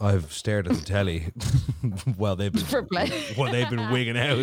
I've 0.00 0.32
stared 0.32 0.66
at 0.66 0.74
the 0.76 0.84
telly 0.84 1.20
while 2.16 2.34
they've 2.34 2.52
been 2.52 2.64
For 2.64 2.82
while 2.82 3.52
they've 3.52 3.70
been 3.70 3.92
wigging 3.92 4.18
out. 4.18 4.38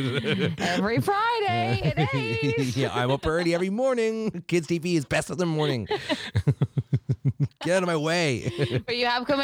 Every 0.59 1.01
Friday 1.01 1.93
at 1.95 2.15
eight. 2.15 2.57
yeah, 2.77 2.91
I'm 2.93 3.11
up 3.11 3.27
early 3.27 3.53
every 3.53 3.69
morning. 3.69 4.45
Kids 4.47 4.67
TV 4.67 4.95
is 4.95 5.03
best 5.03 5.29
of 5.29 5.37
the 5.37 5.45
morning. 5.45 5.87
Get 7.63 7.75
out 7.75 7.83
of 7.83 7.87
my 7.87 7.97
way. 7.97 8.49
But 8.85 8.95
you 8.95 9.07
have 9.07 9.25
come, 9.27 9.43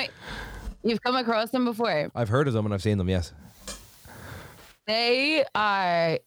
you've 0.82 1.04
come 1.04 1.16
across 1.16 1.50
them 1.50 1.66
before. 1.66 2.10
I've 2.16 2.30
heard 2.30 2.48
of 2.48 2.54
them 2.54 2.66
and 2.66 2.74
I've 2.74 2.84
seen 2.84 2.98
them. 2.98 3.10
Yes. 3.10 3.34
They 4.86 5.44
are 5.54 6.20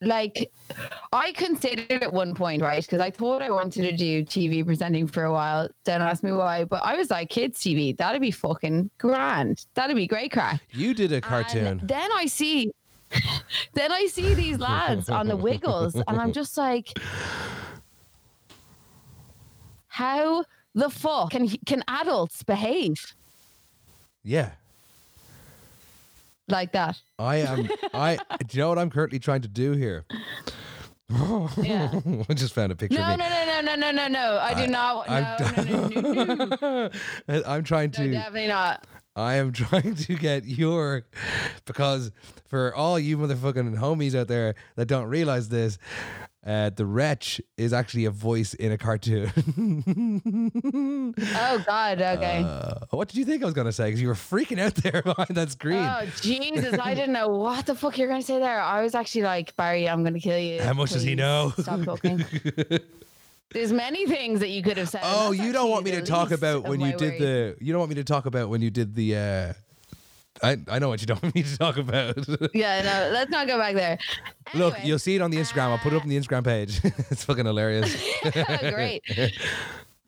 like 0.00 0.50
I 1.12 1.32
considered 1.32 2.02
at 2.02 2.12
one 2.12 2.34
point, 2.34 2.62
right? 2.62 2.82
Because 2.82 3.00
I 3.00 3.10
thought 3.10 3.42
I 3.42 3.50
wanted 3.50 3.82
to 3.82 3.96
do 3.96 4.24
TV 4.24 4.64
presenting 4.64 5.06
for 5.06 5.24
a 5.24 5.32
while. 5.32 5.68
Don't 5.84 6.02
ask 6.02 6.22
me 6.22 6.32
why, 6.32 6.64
but 6.64 6.82
I 6.84 6.94
was 6.96 7.10
like, 7.10 7.30
kids 7.30 7.58
TV, 7.58 7.96
that'd 7.96 8.20
be 8.20 8.30
fucking 8.30 8.90
grand. 8.98 9.66
That'd 9.74 9.96
be 9.96 10.06
great 10.06 10.30
crack. 10.32 10.62
You 10.70 10.94
did 10.94 11.10
a 11.12 11.16
And 11.16 11.24
cartoon. 11.24 11.80
then 11.82 12.10
I 12.12 12.26
see, 12.26 12.70
then 13.74 13.90
I 13.92 14.06
see 14.06 14.34
these 14.34 14.58
lads 14.58 15.08
on 15.08 15.26
the 15.26 15.36
Wiggles, 15.36 15.94
and 15.94 16.20
I'm 16.20 16.32
just 16.32 16.56
like, 16.56 16.96
how 19.88 20.44
the 20.74 20.90
fuck 20.90 21.30
can 21.30 21.48
can 21.66 21.82
adults 21.88 22.42
behave 22.42 23.14
yeah. 24.22 24.50
Like 26.48 26.72
that? 26.72 27.00
I 27.18 27.36
am. 27.36 27.68
I. 27.94 28.18
Do 28.46 28.56
you 28.56 28.62
know 28.62 28.68
what 28.70 28.78
I'm 28.78 28.90
currently 28.90 29.18
trying 29.18 29.42
to 29.42 29.48
do 29.48 29.72
here? 29.72 30.04
Yeah. 31.10 31.90
I 32.28 32.34
just 32.34 32.52
found 32.54 32.70
a 32.72 32.76
picture 32.76 32.98
No, 32.98 33.12
of 33.14 33.18
no, 33.18 33.24
me. 33.24 33.30
no, 33.30 33.60
no, 33.62 33.74
no, 33.74 33.74
no, 33.76 33.90
no, 33.92 34.08
no. 34.08 34.38
I 34.42 34.54
do 34.54 34.66
not. 34.70 35.08
I'm 35.10 35.22
No, 35.56 35.88
no, 35.88 36.02
no, 36.12 36.34
no, 36.34 36.44
no. 36.60 36.90
No, 37.28 37.42
I'm 37.46 37.64
trying 37.64 37.90
to. 37.92 38.10
definitely 38.10 38.48
not. 38.48 38.86
I 39.16 39.34
am 39.34 39.52
trying 39.52 39.94
to 39.96 40.14
get 40.14 40.44
your 40.44 41.04
because 41.64 42.12
for 42.46 42.74
all 42.74 42.98
you 43.00 43.18
motherfucking 43.18 43.76
homies 43.78 44.14
out 44.14 44.28
there 44.28 44.54
that 44.76 44.86
don't 44.86 45.06
realize 45.08 45.48
this, 45.48 45.78
uh, 46.46 46.70
the 46.70 46.86
wretch 46.86 47.40
is 47.56 47.72
actually 47.72 48.04
a 48.06 48.10
voice 48.10 48.54
in 48.54 48.72
a 48.72 48.78
cartoon. 48.78 49.30
Oh 51.34 51.64
God. 51.66 52.00
Okay. 52.00 52.42
uh, 52.44 52.74
what 52.90 53.08
did 53.08 53.16
you 53.16 53.24
think 53.24 53.42
I 53.42 53.46
was 53.46 53.54
gonna 53.54 53.72
say? 53.72 53.86
Because 53.86 54.00
you 54.00 54.08
were 54.08 54.14
freaking 54.14 54.60
out 54.60 54.74
there 54.76 55.02
behind 55.04 55.30
that 55.30 55.50
screen. 55.50 55.78
Oh 55.78 56.06
Jesus! 56.20 56.78
I 56.80 56.94
didn't 56.94 57.12
know 57.12 57.28
what 57.28 57.66
the 57.66 57.74
fuck 57.74 57.98
you're 57.98 58.08
gonna 58.08 58.22
say 58.22 58.38
there. 58.38 58.60
I 58.60 58.82
was 58.82 58.94
actually 58.94 59.22
like, 59.22 59.56
Barry, 59.56 59.88
I'm 59.88 60.04
gonna 60.04 60.20
kill 60.20 60.38
you. 60.38 60.60
How 60.62 60.74
much 60.74 60.90
does 60.90 61.02
he 61.02 61.14
know? 61.14 61.52
Stop 61.58 61.82
talking. 61.82 62.24
There's 63.52 63.72
many 63.72 64.06
things 64.06 64.40
that 64.40 64.50
you 64.50 64.62
could 64.62 64.76
have 64.76 64.90
said. 64.90 65.00
Oh, 65.04 65.32
you 65.32 65.52
don't 65.52 65.70
want 65.70 65.84
me 65.84 65.92
to 65.92 66.02
talk 66.02 66.30
about 66.30 66.64
when 66.68 66.80
you 66.80 66.92
did 66.92 67.20
worries. 67.20 67.20
the. 67.20 67.56
You 67.64 67.72
don't 67.72 67.80
want 67.80 67.88
me 67.90 67.96
to 67.96 68.04
talk 68.04 68.26
about 68.26 68.48
when 68.50 68.60
you 68.60 68.70
did 68.70 68.94
the. 68.94 69.16
uh 69.16 69.52
I 70.42 70.56
I 70.68 70.78
know 70.78 70.88
what 70.88 71.00
you 71.00 71.06
don't 71.06 71.22
want 71.22 71.34
me 71.34 71.42
to 71.42 71.58
talk 71.58 71.76
about. 71.76 72.16
Yeah, 72.54 72.82
no, 72.82 73.12
let's 73.12 73.30
not 73.30 73.46
go 73.46 73.58
back 73.58 73.74
there. 73.74 73.98
Look, 74.54 74.74
you'll 74.82 74.98
see 74.98 75.16
it 75.16 75.22
on 75.22 75.30
the 75.30 75.38
Instagram. 75.38 75.68
I'll 75.70 75.78
put 75.78 75.92
it 75.92 75.96
up 75.96 76.02
on 76.02 76.08
the 76.08 76.18
Instagram 76.18 76.44
page. 76.44 76.80
it's 77.10 77.24
fucking 77.24 77.44
hilarious. 77.44 77.94
Great. 78.60 79.02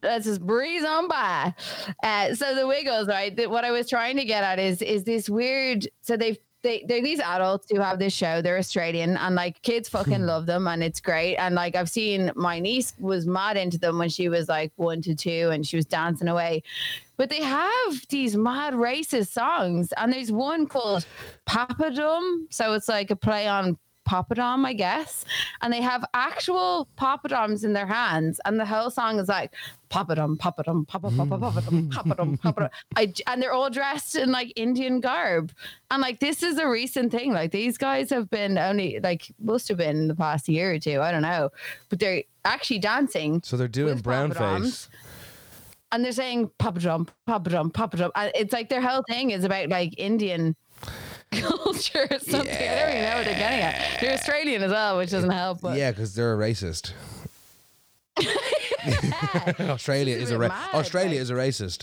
Let's 0.02 0.24
just 0.24 0.40
breeze 0.40 0.82
on 0.84 1.08
by. 1.08 1.54
Uh, 2.02 2.34
so 2.34 2.54
the 2.54 2.66
Wiggles, 2.66 3.06
right? 3.06 3.36
th- 3.36 3.48
what 3.48 3.66
I 3.66 3.70
was 3.70 3.88
trying 3.88 4.16
to 4.16 4.24
get 4.24 4.42
at 4.42 4.58
is 4.58 4.80
is 4.80 5.04
this 5.04 5.28
weird. 5.28 5.88
So 6.00 6.16
they've 6.16 6.38
they 6.62 6.84
they're 6.86 7.02
these 7.02 7.20
adults 7.20 7.66
who 7.70 7.80
have 7.80 7.98
this 7.98 8.12
show. 8.12 8.42
They're 8.42 8.58
Australian 8.58 9.16
and 9.16 9.34
like 9.34 9.62
kids 9.62 9.88
fucking 9.88 10.20
hmm. 10.20 10.26
love 10.26 10.46
them 10.46 10.66
and 10.66 10.82
it's 10.82 11.00
great. 11.00 11.36
And 11.36 11.54
like 11.54 11.76
I've 11.76 11.90
seen 11.90 12.30
my 12.34 12.60
niece 12.60 12.94
was 12.98 13.26
mad 13.26 13.56
into 13.56 13.78
them 13.78 13.98
when 13.98 14.08
she 14.08 14.28
was 14.28 14.48
like 14.48 14.72
one 14.76 15.02
to 15.02 15.14
two 15.14 15.50
and 15.52 15.66
she 15.66 15.76
was 15.76 15.86
dancing 15.86 16.28
away. 16.28 16.62
But 17.16 17.28
they 17.28 17.42
have 17.42 18.06
these 18.08 18.34
mad 18.34 18.72
racist 18.72 19.28
songs, 19.28 19.92
and 19.98 20.10
there's 20.10 20.32
one 20.32 20.66
called 20.66 21.04
Papadum. 21.46 22.46
So 22.48 22.72
it's 22.72 22.88
like 22.88 23.10
a 23.10 23.16
play 23.16 23.46
on 23.46 23.76
Papadum, 24.10 24.66
I 24.66 24.72
guess. 24.72 25.24
And 25.62 25.72
they 25.72 25.80
have 25.80 26.04
actual 26.14 26.88
Papadums 26.98 27.62
in 27.64 27.72
their 27.72 27.86
hands, 27.86 28.40
and 28.44 28.58
the 28.58 28.66
whole 28.66 28.90
song 28.90 29.20
is 29.20 29.28
like 29.28 29.54
Papadum, 29.88 30.38
Papa, 30.38 30.64
Papa, 30.64 31.10
mm. 31.10 31.28
Papadum, 31.28 31.88
Papadum, 31.90 32.40
Papadum. 32.40 32.70
I, 32.96 33.12
and 33.28 33.40
they're 33.40 33.52
all 33.52 33.70
dressed 33.70 34.16
in 34.16 34.32
like 34.32 34.52
Indian 34.56 35.00
garb. 35.00 35.52
And 35.90 36.02
like 36.02 36.18
this 36.18 36.42
is 36.42 36.58
a 36.58 36.68
recent 36.68 37.12
thing. 37.12 37.32
Like 37.32 37.52
these 37.52 37.78
guys 37.78 38.10
have 38.10 38.28
been 38.30 38.58
only 38.58 38.98
like 39.00 39.32
must 39.40 39.68
have 39.68 39.78
been 39.78 39.96
in 39.96 40.08
the 40.08 40.16
past 40.16 40.48
year 40.48 40.72
or 40.72 40.78
two. 40.78 41.00
I 41.00 41.12
don't 41.12 41.22
know, 41.22 41.50
but 41.88 42.00
they're 42.00 42.24
actually 42.44 42.78
dancing 42.80 43.42
So 43.44 43.56
they're 43.56 43.68
doing 43.68 43.98
brown 43.98 44.32
face. 44.32 44.88
and 45.92 46.04
they're 46.04 46.12
saying 46.12 46.50
Papa 46.58 46.80
Drum, 46.80 47.08
Papa 47.26 47.50
Drum, 47.50 47.70
Papa 47.70 47.96
Drum. 47.96 48.10
And 48.14 48.32
it's 48.34 48.52
like 48.52 48.68
their 48.70 48.80
whole 48.80 49.02
thing 49.08 49.30
is 49.30 49.44
about 49.44 49.68
like 49.68 49.94
Indian 49.98 50.56
culture 51.40 52.06
or 52.10 52.18
something. 52.18 52.54
I 52.54 52.74
don't 52.80 52.90
even 52.90 53.02
know 53.02 53.16
what 53.16 53.24
they're 53.24 53.34
getting 53.38 53.60
at. 53.60 54.00
They're 54.00 54.14
Australian 54.14 54.62
as 54.62 54.70
well, 54.70 54.98
which 54.98 55.10
doesn't 55.10 55.30
help. 55.30 55.60
But 55.60 55.78
Yeah, 55.78 55.90
because 55.92 56.14
they're 56.14 56.34
a 56.34 56.36
racist. 56.38 56.92
Australia 59.60 60.16
is 60.16 60.30
a 60.30 60.38
ra- 60.38 60.48
mad, 60.48 60.74
Australia 60.74 61.10
like- 61.12 61.20
is 61.20 61.30
a 61.30 61.34
racist. 61.34 61.82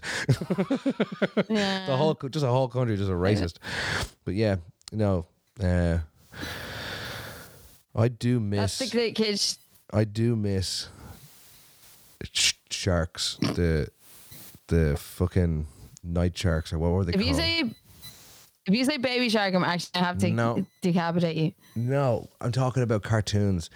yeah. 1.49 1.85
The 1.85 1.95
whole 1.95 2.15
just 2.29 2.43
a 2.45 2.49
whole 2.49 2.67
country 2.67 2.97
just 2.97 3.09
a 3.09 3.13
racist. 3.13 3.57
But 4.25 4.33
yeah, 4.35 4.57
no. 4.91 5.25
Uh, 5.61 5.99
I 7.95 8.07
do 8.09 8.39
miss. 8.39 8.77
That's 8.79 8.91
the 8.91 8.97
great 8.97 9.15
kids. 9.15 9.57
I 9.93 10.03
do 10.03 10.35
miss 10.35 10.89
sh- 12.31 12.53
sharks. 12.69 13.37
The 13.41 13.89
the 14.67 14.97
fucking 14.97 15.67
night 16.03 16.37
sharks 16.37 16.73
or 16.73 16.79
what 16.79 16.91
were 16.91 17.05
they 17.05 17.13
If 17.13 17.21
you 17.21 17.27
called? 17.27 17.37
say 17.37 17.63
If 18.67 18.73
you 18.73 18.83
say 18.83 18.97
baby 18.97 19.29
shark, 19.29 19.53
I'm 19.55 19.63
actually 19.63 19.91
gonna 19.93 20.05
have 20.05 20.17
to 20.17 20.29
No. 20.29 20.65
decapitate 20.81 21.37
you. 21.37 21.53
No, 21.77 22.27
I'm 22.41 22.51
talking 22.51 22.83
about 22.83 23.01
cartoons. 23.01 23.69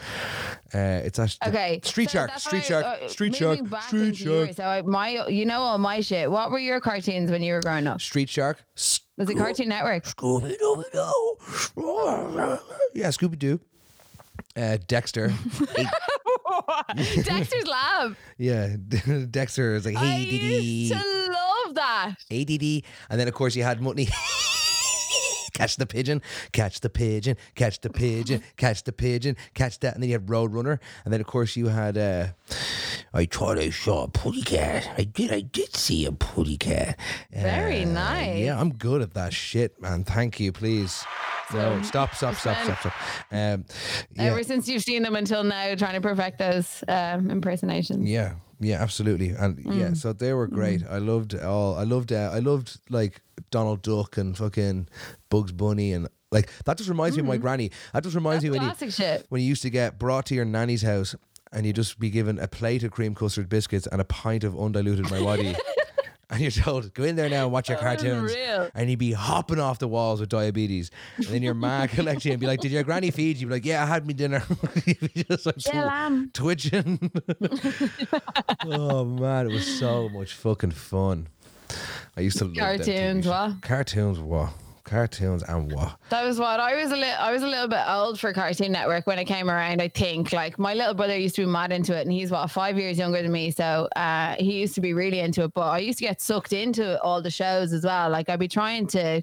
Uh, 0.74 0.78
it's 1.06 1.18
actually 1.18 1.48
Okay. 1.50 1.80
Street 1.84 2.10
so 2.10 2.20
Shark, 2.20 2.30
that's 2.32 2.44
Street 2.46 2.60
why, 2.64 2.68
Shark, 2.68 2.86
uh, 2.86 3.08
Street 3.08 3.42
moving 3.42 3.58
Shark, 3.60 3.70
back 3.70 3.84
Street 3.88 4.08
into 4.10 4.24
yours, 4.26 4.46
Shark, 4.48 4.56
So 4.58 4.64
I, 4.66 4.82
my, 4.82 5.28
you 5.30 5.46
know 5.46 5.62
all 5.62 5.78
my 5.78 6.02
shit. 6.02 6.30
What 6.30 6.52
were 6.52 6.60
your 6.60 6.82
cartoons 6.82 7.32
when 7.32 7.42
you 7.42 7.54
were 7.54 7.62
growing 7.62 7.88
up? 7.88 8.02
Street 8.02 8.28
Shark. 8.30 8.62
Was 8.76 9.30
it 9.30 9.38
Cartoon 9.38 9.70
Network? 9.70 10.04
Scooby 10.04 10.58
Doo. 10.60 11.38
Yeah, 12.94 13.08
Scooby 13.10 13.40
Doo. 13.40 13.60
Uh, 14.58 14.78
Dexter. 14.88 15.28
Dexter's 17.24 17.68
Lab. 17.68 18.16
yeah, 18.38 18.76
Dexter 19.32 19.76
is 19.76 19.86
like, 19.86 19.96
I 19.96 20.06
hey, 20.06 20.38
used 20.60 20.94
to 20.94 20.98
love 21.32 21.76
that. 21.76 22.16
ADD. 22.30 22.84
And 23.10 23.20
then, 23.20 23.28
of 23.30 23.34
course, 23.34 23.56
you 23.56 23.64
had 23.64 23.80
Muttley. 23.80 24.10
catch 25.54 25.78
the 25.78 25.86
pigeon, 25.86 26.22
catch 26.52 26.82
the 26.82 26.90
pigeon, 26.90 27.38
catch 27.56 27.82
the 27.82 27.90
pigeon, 27.90 28.42
catch 28.58 28.84
the 28.84 28.92
pigeon, 28.92 29.36
catch 29.54 29.80
that. 29.80 29.94
And 29.94 30.04
then 30.04 30.10
you 30.10 30.16
had 30.16 30.28
Roadrunner. 30.28 30.80
And 31.04 31.14
then, 31.14 31.22
of 31.22 31.28
course, 31.28 31.56
you 31.56 31.68
had. 31.68 31.98
Uh, 31.98 32.28
I 33.14 33.26
thought 33.26 33.58
I 33.58 33.70
saw 33.72 34.04
a 34.04 34.08
putty 34.08 34.42
cat. 34.42 34.90
I 34.98 35.04
did. 35.04 35.32
I 35.32 35.42
did 35.42 35.76
see 35.76 36.06
a 36.06 36.12
putty 36.12 36.58
cat. 36.58 36.98
Very 37.32 37.84
nice. 37.84 38.40
Yeah, 38.40 38.60
I'm 38.60 38.74
good 38.74 39.02
at 39.02 39.14
that 39.16 39.34
shit, 39.34 39.82
man. 39.82 40.04
Thank 40.04 40.40
you, 40.40 40.52
please. 40.52 41.04
No, 41.54 41.82
stop, 41.82 42.16
stop, 42.16 42.36
stop, 42.36 42.58
stop, 42.64 42.80
stop. 42.80 42.94
Um, 43.32 43.66
yeah. 44.14 44.24
Ever 44.24 44.44
since 44.44 44.68
you've 44.70 44.84
seen 44.84 45.04
them 45.04 45.16
until 45.16 45.44
now, 45.44 45.76
trying 45.76 45.96
to 45.96 46.02
perfect 46.02 46.38
those 46.38 46.84
um, 46.88 47.30
impersonations. 47.30 48.10
Yeah, 48.10 48.36
yeah, 48.62 48.82
absolutely, 48.82 49.30
and 49.32 49.58
Mm. 49.58 49.80
yeah, 49.80 49.93
so 49.93 50.13
they 50.13 50.34
were 50.34 50.47
great. 50.47 50.84
I 50.89 51.00
loved 51.00 51.36
all. 51.36 51.76
I 51.76 51.84
loved. 51.84 52.13
Uh, 52.13 52.30
I 52.32 52.39
loved 52.39 52.80
like 52.89 53.21
Donald 53.50 53.82
Duck 53.82 54.17
and 54.17 54.38
fucking 54.38 54.88
Bugs 55.30 55.52
Bunny 55.52 55.91
and 55.93 56.08
like 56.32 56.50
that. 56.65 56.78
Just 56.78 56.89
reminds 56.89 57.17
me 57.17 57.21
of 57.21 57.28
my 57.28 57.38
granny. 57.38 57.71
That 57.93 58.04
just 58.04 58.15
reminds 58.15 58.43
Mm. 58.45 58.52
That's 58.54 58.82
me 58.82 58.86
when 58.86 58.88
you 58.88 58.91
shit. 58.91 59.26
when 59.30 59.41
you 59.41 59.47
used 59.47 59.63
to 59.63 59.69
get 59.69 59.97
brought 60.00 60.26
to 60.28 60.36
your 60.36 60.45
nanny's 60.45 60.84
house 60.84 61.15
and 61.52 61.65
you 61.65 61.74
just 61.74 62.00
be 62.00 62.10
given 62.10 62.39
a 62.39 62.47
plate 62.47 62.84
of 62.84 62.91
cream 62.91 63.13
custard 63.15 63.50
biscuits 63.50 63.88
and 63.88 64.00
a 64.00 64.06
pint 64.06 64.43
of 64.45 64.56
undiluted 64.58 65.06
MiWadi. 65.06 65.58
And 66.34 66.39
you're 66.39 66.50
told, 66.52 66.94
go 66.94 67.04
in 67.04 67.17
there 67.17 67.30
now 67.30 67.44
and 67.44 67.52
watch 67.52 67.67
your 67.67 67.78
cartoons. 67.86 68.32
Unreal. 68.32 68.70
And 68.74 68.89
you'd 68.89 69.00
be 69.00 69.12
hopping 69.12 69.60
off 69.60 69.80
the 69.80 69.88
walls 69.89 70.22
with 70.22 70.30
diabetes. 70.30 70.89
And 71.17 71.26
then 71.28 71.44
your 71.44 71.54
ma 71.54 71.88
collect 71.89 72.24
you 72.24 72.32
and 72.32 72.39
be 72.39 72.48
like, 72.48 72.62
Did 72.62 72.72
your 72.72 72.84
granny 72.84 73.12
feed 73.12 73.36
you? 73.36 73.41
You'd 73.41 73.48
be 73.50 73.56
like, 73.56 73.65
Yeah, 73.65 73.84
I 73.84 73.86
had 73.86 74.08
me 74.08 74.13
dinner. 74.13 74.41
You'd 74.86 75.13
be 75.13 75.24
just 75.24 75.46
like 75.46 75.56
Yeah, 75.65 75.86
lamb. 75.86 76.32
twitching. 76.34 77.12
oh 78.65 79.04
man, 79.06 79.48
it 79.48 79.52
was 79.52 79.67
so 79.80 80.08
much 80.10 80.34
fucking 80.34 80.72
fun. 80.72 81.28
I 82.15 82.22
used 82.22 82.38
to 82.39 82.46
love 82.46 82.56
Cartoons, 82.56 83.28
what? 83.28 83.62
Cartoons, 83.62 84.20
what? 84.20 84.50
Cartoons 84.84 85.44
and 85.44 85.72
what? 85.72 85.98
That 86.10 86.26
was 86.26 86.39
what 86.39 86.60
I 86.60 86.76
was 86.76 86.91
a 86.91 86.98
little. 86.98 87.15
I 87.20 87.32
was 87.32 87.44
a 87.44 87.48
little 87.48 87.67
bit 87.67 87.84
old 87.88 88.20
for 88.20 88.34
Cartoon 88.34 88.72
Network 88.72 89.08
when 89.08 89.20
it 89.20 89.26
came 89.26 89.50
around. 89.50 89.82
I 89.82 89.88
think 89.88 90.34
like 90.34 90.58
my 90.60 90.74
little 90.74 90.94
brother 90.94 91.17
used 91.17 91.36
to 91.36 91.41
be 91.41 91.52
mad 91.52 91.72
into 91.72 91.98
it, 91.98 92.02
and 92.02 92.12
he's 92.12 92.32
what 92.32 92.50
five 92.52 92.78
years 92.78 92.98
younger 92.98 93.22
than 93.22 93.32
me, 93.32 93.52
so 93.52 93.88
uh, 93.96 94.36
he 94.38 94.60
used 94.60 94.76
to 94.76 94.82
be 94.82 94.94
really 94.94 95.20
into 95.20 95.44
it. 95.44 95.54
But 95.54 95.70
I 95.70 95.80
used 95.80 96.00
to 96.00 96.06
get 96.06 96.22
sucked 96.22 96.54
into 96.54 97.02
all 97.02 97.22
the 97.22 97.32
shows 97.32 97.74
as 97.74 97.84
well. 97.84 98.10
Like 98.10 98.30
I'd 98.30 98.39
be 98.39 98.48
trying 98.48 98.88
to 98.88 99.22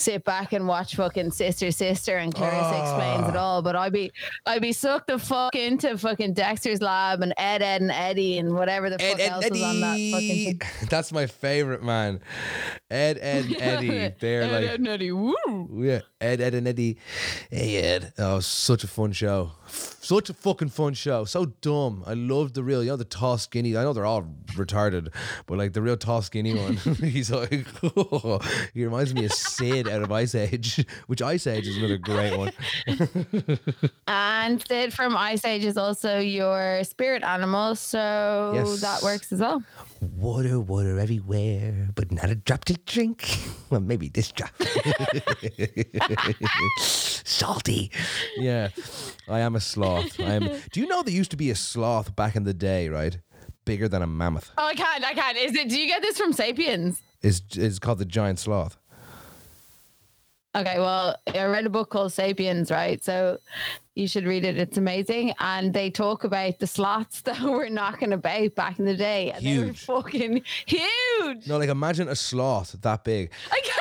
sit 0.00 0.24
back 0.24 0.52
and 0.52 0.66
watch 0.66 0.96
fucking 0.96 1.30
Sister 1.30 1.70
Sister 1.70 2.16
and 2.16 2.34
Clarissa 2.34 2.58
ah. 2.58 2.82
explains 2.82 3.28
it 3.28 3.36
all, 3.36 3.62
but 3.62 3.76
I'd 3.76 3.92
be 3.92 4.10
I'd 4.46 4.62
be 4.62 4.72
sucked 4.72 5.06
the 5.06 5.18
fuck 5.18 5.54
into 5.54 5.96
fucking 5.96 6.32
Dexter's 6.34 6.82
Lab 6.82 7.22
and 7.22 7.32
Ed 7.36 7.60
Ed 7.62 7.82
and 7.82 7.90
Eddy 7.90 8.38
and 8.38 8.54
whatever 8.54 8.90
the 8.90 8.98
fuck 8.98 9.20
else 9.20 9.48
was 9.50 9.62
on 9.62 9.80
that 9.80 10.10
fucking. 10.12 10.58
thing. 10.58 10.60
That's 10.88 11.12
my 11.12 11.26
favorite 11.26 11.82
man. 11.82 12.20
Ed, 12.90 13.18
Ed, 13.20 13.54
Eddy. 13.60 14.14
They're 14.18 14.42
Ed, 14.42 14.52
like 14.52 14.64
Ed 14.68 14.80
and 14.80 14.88
Eddy. 14.88 15.12
Woo! 15.12 15.34
Yeah, 15.72 16.00
Ed, 16.20 16.40
Ed, 16.42 16.54
and 16.54 16.68
Eddy. 16.68 16.98
Hey, 17.50 17.76
Ed. 17.76 18.12
Oh, 18.18 18.40
such 18.40 18.84
a 18.84 18.86
fun 18.86 19.12
show. 19.12 19.52
Such 19.66 20.28
a 20.28 20.34
fucking 20.34 20.68
fun 20.68 20.92
show. 20.92 21.24
So 21.24 21.46
dumb. 21.46 22.02
I 22.06 22.12
loved 22.12 22.54
the 22.54 22.62
real, 22.62 22.82
you 22.82 22.90
know, 22.90 22.96
the 22.96 23.04
tall, 23.04 23.38
skinny. 23.38 23.74
I 23.76 23.82
know 23.84 23.92
they're 23.94 24.04
all 24.04 24.26
retarded, 24.48 25.08
but 25.46 25.56
like 25.56 25.72
the 25.72 25.80
real 25.80 25.96
tall, 25.96 26.20
skinny 26.20 26.54
one. 26.54 26.76
He's 27.00 27.30
like, 27.30 27.66
oh, 27.96 28.38
he 28.74 28.84
reminds 28.84 29.14
me 29.14 29.24
of 29.24 29.32
Sid 29.32 29.88
out 29.88 30.02
of 30.02 30.12
Ice 30.12 30.34
Age, 30.34 30.84
which 31.06 31.22
Ice 31.22 31.46
Age 31.46 31.66
is 31.66 31.78
another 31.78 31.96
great 31.98 32.36
one. 32.36 32.52
And 34.06 34.62
Sid 34.66 34.92
from 34.92 35.16
Ice 35.16 35.44
Age 35.44 35.64
is 35.64 35.76
also 35.76 36.18
your 36.18 36.82
spirit 36.84 37.22
animal, 37.22 37.76
so 37.76 38.52
Yes. 38.54 38.80
that 38.80 39.02
works 39.02 39.32
as 39.32 39.40
well. 39.40 39.62
Water, 40.00 40.58
water 40.58 40.98
everywhere, 40.98 41.90
but 41.94 42.10
not 42.10 42.30
a 42.30 42.34
drop 42.34 42.64
to 42.66 42.74
drink. 42.86 43.38
Well, 43.70 43.80
maybe 43.80 44.08
this 44.08 44.32
drop. 44.32 44.50
Salty. 46.80 47.92
Yeah, 48.36 48.70
I 49.28 49.38
am 49.40 49.54
a 49.54 49.60
sloth. 49.60 50.18
I 50.18 50.34
am. 50.34 50.42
Do 50.72 50.80
you 50.80 50.88
know 50.88 51.04
there 51.04 51.14
used 51.14 51.30
to 51.30 51.36
be 51.36 51.50
a 51.50 51.54
sloth 51.54 52.16
back 52.16 52.34
in 52.34 52.42
the 52.42 52.52
day, 52.52 52.88
right? 52.88 53.16
Bigger 53.64 53.88
than 53.88 54.02
a 54.02 54.08
mammoth. 54.08 54.50
Oh, 54.58 54.66
I 54.66 54.74
can't, 54.74 55.04
I 55.04 55.14
can't. 55.14 55.38
Is 55.38 55.54
it? 55.54 55.68
Do 55.68 55.78
you 55.78 55.86
get 55.86 56.02
this 56.02 56.18
from 56.18 56.32
Sapiens? 56.32 57.00
Is 57.22 57.42
is 57.54 57.78
called 57.78 57.98
the 57.98 58.04
giant 58.04 58.40
sloth. 58.40 58.76
Okay, 60.54 60.78
well, 60.80 61.14
I 61.32 61.44
read 61.44 61.64
a 61.66 61.70
book 61.70 61.90
called 61.90 62.12
Sapiens, 62.12 62.72
right? 62.72 63.02
So 63.04 63.38
you 63.94 64.08
should 64.08 64.24
read 64.26 64.44
it. 64.44 64.56
It's 64.58 64.76
amazing. 64.78 65.32
And 65.38 65.72
they 65.72 65.90
talk 65.90 66.24
about 66.24 66.58
the 66.58 66.66
sloths 66.66 67.20
that 67.26 67.40
were 67.40 67.68
knocking 67.70 68.12
about 68.12 68.54
back 68.56 68.78
in 68.80 68.84
the 68.84 68.96
day. 68.96 69.30
And 69.30 69.46
they 69.46 69.58
were 69.58 69.64
Huge. 69.66 69.84
fucking 69.84 70.42
huge. 70.66 71.46
No, 71.46 71.56
like 71.58 71.68
imagine 71.68 72.08
a 72.08 72.16
sloth 72.16 72.74
that 72.82 73.04
big. 73.04 73.30
I 73.50 73.60
can't. 73.62 73.76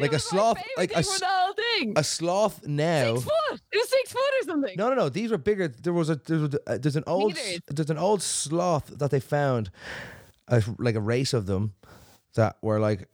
Like 0.00 0.12
a 0.12 0.18
sloth- 0.18 0.58
like 0.76 0.90
a 0.92 1.02
thing 1.02 1.12
s- 1.12 1.18
the 1.20 1.26
whole 1.26 1.52
thing. 1.54 1.92
A 1.96 2.04
sloth 2.04 2.66
now. 2.66 3.14
six 3.16 3.24
foot. 3.24 3.60
It 3.72 3.76
was 3.78 3.88
six 3.88 4.12
foot 4.12 4.32
or 4.40 4.44
something. 4.44 4.74
No, 4.76 4.88
no, 4.90 4.94
no. 4.94 5.08
These 5.08 5.30
were 5.32 5.38
bigger. 5.38 5.66
There 5.68 5.92
was 5.92 6.08
a 6.10 6.16
there 6.16 6.38
was 6.38 6.54
a, 6.54 6.70
uh, 6.70 6.78
there's 6.78 6.94
an 6.96 7.02
old 7.06 7.34
Meters. 7.34 7.60
there's 7.68 7.90
an 7.90 7.98
old 7.98 8.22
sloth 8.22 8.86
that 8.98 9.10
they 9.10 9.18
found, 9.18 9.70
a, 10.46 10.62
like 10.78 10.94
a 10.94 11.00
race 11.00 11.32
of 11.32 11.46
them, 11.46 11.74
that 12.34 12.58
were 12.62 12.78
like 12.78 13.08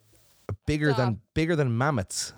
bigger 0.66 0.92
Stop. 0.92 0.98
than 0.98 1.20
bigger 1.32 1.56
than 1.56 1.76
mammoths. 1.76 2.34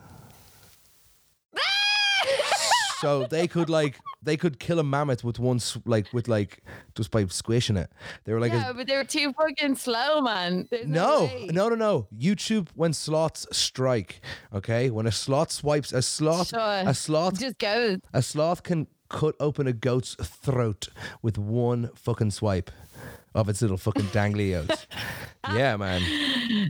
So 3.01 3.27
they 3.27 3.47
could 3.47 3.69
like 3.69 3.99
they 4.23 4.37
could 4.37 4.59
kill 4.59 4.79
a 4.79 4.85
mammoth 4.85 5.23
with 5.25 5.39
one 5.39 5.61
like 5.85 6.13
with 6.13 6.29
like 6.29 6.63
just 6.95 7.11
by 7.11 7.25
squishing 7.27 7.77
it. 7.77 7.91
They 8.25 8.33
were 8.33 8.41
like 8.41 8.53
yeah, 8.53 8.71
a, 8.71 8.75
but 8.75 8.87
they 8.87 8.97
were 8.97 9.05
too 9.05 9.33
fucking 9.33 9.77
slow, 9.77 10.21
man. 10.21 10.67
There's 10.71 10.87
no, 10.87 11.25
way. 11.25 11.49
no, 11.53 11.69
no, 11.69 11.75
no. 11.75 12.07
YouTube 12.17 12.69
when 12.75 12.93
sloths 12.93 13.47
strike. 13.53 14.21
Okay, 14.55 14.91
when 14.91 15.07
a 15.07 15.13
sloth 15.13 15.51
swipes 15.51 15.93
a 15.93 16.03
sloth, 16.03 16.49
Sure. 16.49 16.61
a 16.61 16.95
sloth 16.95 17.39
Just 17.41 17.59
go. 17.59 17.99
a 18.13 18.23
sloth 18.23 18.63
can 18.63 18.87
cut 19.09 19.35
open 19.39 19.67
a 19.67 19.73
goat's 19.73 20.15
throat 20.17 20.89
with 21.23 21.39
one 21.39 21.91
fucking 21.95 22.31
swipe 22.33 22.71
of 23.35 23.49
its 23.49 23.63
little 23.63 23.77
fucking 23.77 24.07
danglios. 24.07 24.87
yeah, 25.55 25.77
man. 25.77 26.03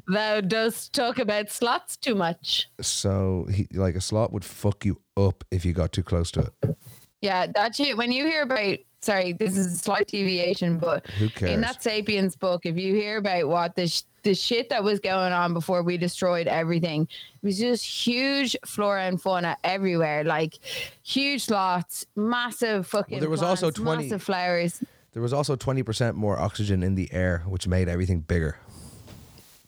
Thou 0.08 0.40
dost 0.40 0.92
talk 0.92 1.18
about 1.18 1.50
slots 1.50 1.96
too 1.96 2.14
much. 2.14 2.68
So 2.80 3.46
he 3.50 3.66
like 3.72 3.94
a 3.96 4.00
slot 4.00 4.32
would 4.32 4.44
fuck 4.44 4.84
you 4.84 5.00
up 5.16 5.44
if 5.50 5.64
you 5.64 5.72
got 5.72 5.92
too 5.92 6.02
close 6.02 6.30
to 6.32 6.50
it. 6.62 6.76
Yeah, 7.20 7.46
that 7.54 7.74
shit. 7.74 7.96
When 7.96 8.12
you 8.12 8.24
hear 8.26 8.42
about, 8.42 8.78
sorry, 9.00 9.32
this 9.32 9.56
is 9.56 9.66
a 9.74 9.76
slight 9.76 10.06
deviation, 10.08 10.78
but 10.78 11.06
in 11.40 11.60
that 11.62 11.82
Sapiens 11.82 12.36
book, 12.36 12.66
if 12.66 12.76
you 12.76 12.94
hear 12.94 13.16
about 13.16 13.48
what 13.48 13.74
the 13.74 13.88
sh- 13.88 14.02
the 14.22 14.34
shit 14.34 14.68
that 14.70 14.82
was 14.82 14.98
going 15.00 15.32
on 15.32 15.54
before 15.54 15.82
we 15.82 15.96
destroyed 15.96 16.46
everything, 16.48 17.02
it 17.02 17.46
was 17.46 17.58
just 17.58 17.84
huge 17.84 18.56
flora 18.66 19.04
and 19.04 19.20
fauna 19.22 19.56
everywhere, 19.64 20.24
like 20.24 20.58
huge 21.02 21.44
sloths, 21.44 22.04
massive 22.16 22.86
fucking. 22.86 23.20
there 23.20 23.30
was 23.30 23.42
also 23.42 23.70
plants, 23.70 23.78
20 23.80 24.02
massive 24.02 24.22
flowers. 24.22 24.82
There 25.12 25.22
was 25.22 25.32
also 25.32 25.56
twenty 25.56 25.82
percent 25.82 26.14
more 26.16 26.38
oxygen 26.38 26.82
in 26.82 26.94
the 26.94 27.10
air, 27.12 27.42
which 27.46 27.66
made 27.66 27.88
everything 27.88 28.20
bigger. 28.20 28.58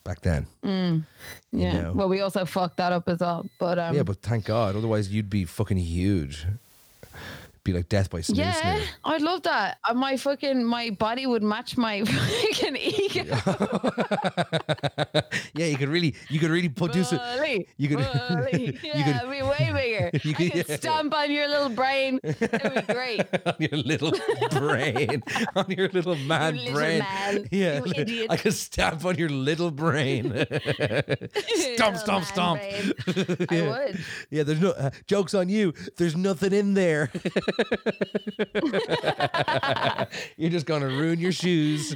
Back 0.08 0.22
then, 0.22 0.46
Yeah. 1.52 1.82
know. 1.82 1.92
Well, 1.94 2.08
we 2.08 2.22
also 2.22 2.46
fucked 2.46 2.78
that 2.78 2.92
up 2.92 3.10
as 3.10 3.20
well, 3.20 3.44
but 3.58 3.78
um. 3.78 3.94
yeah, 3.94 4.04
but 4.04 4.22
thank 4.22 4.46
God, 4.46 4.74
otherwise 4.74 5.12
you'd 5.12 5.28
be 5.28 5.44
fucking 5.44 5.76
huge. 5.76 6.46
Be 7.68 7.74
like 7.74 7.90
death 7.90 8.08
by 8.08 8.20
snoo 8.20 8.36
Yeah. 8.38 8.80
I'd 9.04 9.20
love 9.20 9.42
that. 9.42 9.76
Uh, 9.84 9.92
My 9.92 10.16
fucking 10.16 10.64
my 10.64 10.88
body 10.88 11.26
would 11.26 11.42
match 11.42 11.76
my 11.76 12.02
fucking 12.04 12.76
ego. 12.76 13.24
Yeah, 15.54 15.66
you 15.66 15.76
could 15.76 15.88
really, 15.88 16.14
you 16.28 16.38
could 16.38 16.50
really 16.50 16.68
put 16.68 16.92
do 16.92 17.02
some. 17.04 17.18
Bully, 17.18 17.66
you 17.78 17.88
could- 17.88 17.98
bully. 18.28 18.66
you 18.66 18.78
yeah, 18.82 19.02
could- 19.04 19.16
it'd 19.16 19.30
be 19.30 19.42
way 19.42 19.70
bigger. 19.72 20.10
You 20.22 20.30
I 20.30 20.34
could- 20.34 20.52
could 20.52 20.68
yeah. 20.68 20.76
stomp 20.76 21.14
on 21.14 21.30
your 21.32 21.48
little 21.48 21.68
brain. 21.70 22.20
It'd 22.22 22.74
be 22.86 22.92
great. 22.92 23.20
on 23.44 23.54
your 23.58 23.76
little 23.82 24.12
brain, 24.50 25.22
on 25.56 25.64
your 25.70 25.88
little 25.88 26.14
mad 26.16 26.54
little 26.56 26.72
brain. 26.74 26.98
man, 27.00 27.48
yeah, 27.50 27.82
you. 27.84 28.26
I 28.30 28.36
could 28.36 28.54
stamp 28.54 29.04
on 29.04 29.16
your 29.16 29.28
little 29.30 29.70
brain. 29.70 30.28
Little 30.32 31.94
stomp, 31.96 32.24
stomp. 32.24 32.60
brain. 32.60 32.92
I 33.50 33.62
would. 33.68 33.98
yeah, 34.30 34.42
there's 34.44 34.60
no 34.60 34.70
uh, 34.70 34.90
jokes 35.06 35.34
on 35.34 35.48
you. 35.48 35.74
There's 35.96 36.16
nothing 36.16 36.52
in 36.52 36.74
there. 36.74 37.10
You're 40.36 40.50
just 40.50 40.66
gonna 40.66 40.86
ruin 40.86 41.18
your 41.18 41.32
shoes. 41.32 41.94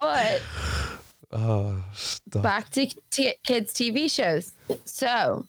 But 0.00 0.42
Oh, 1.32 1.82
stop. 1.94 2.42
back 2.44 2.70
to 2.70 2.86
t- 3.10 3.34
kids 3.42 3.72
TV 3.74 4.08
shows. 4.08 4.52
So 4.84 5.44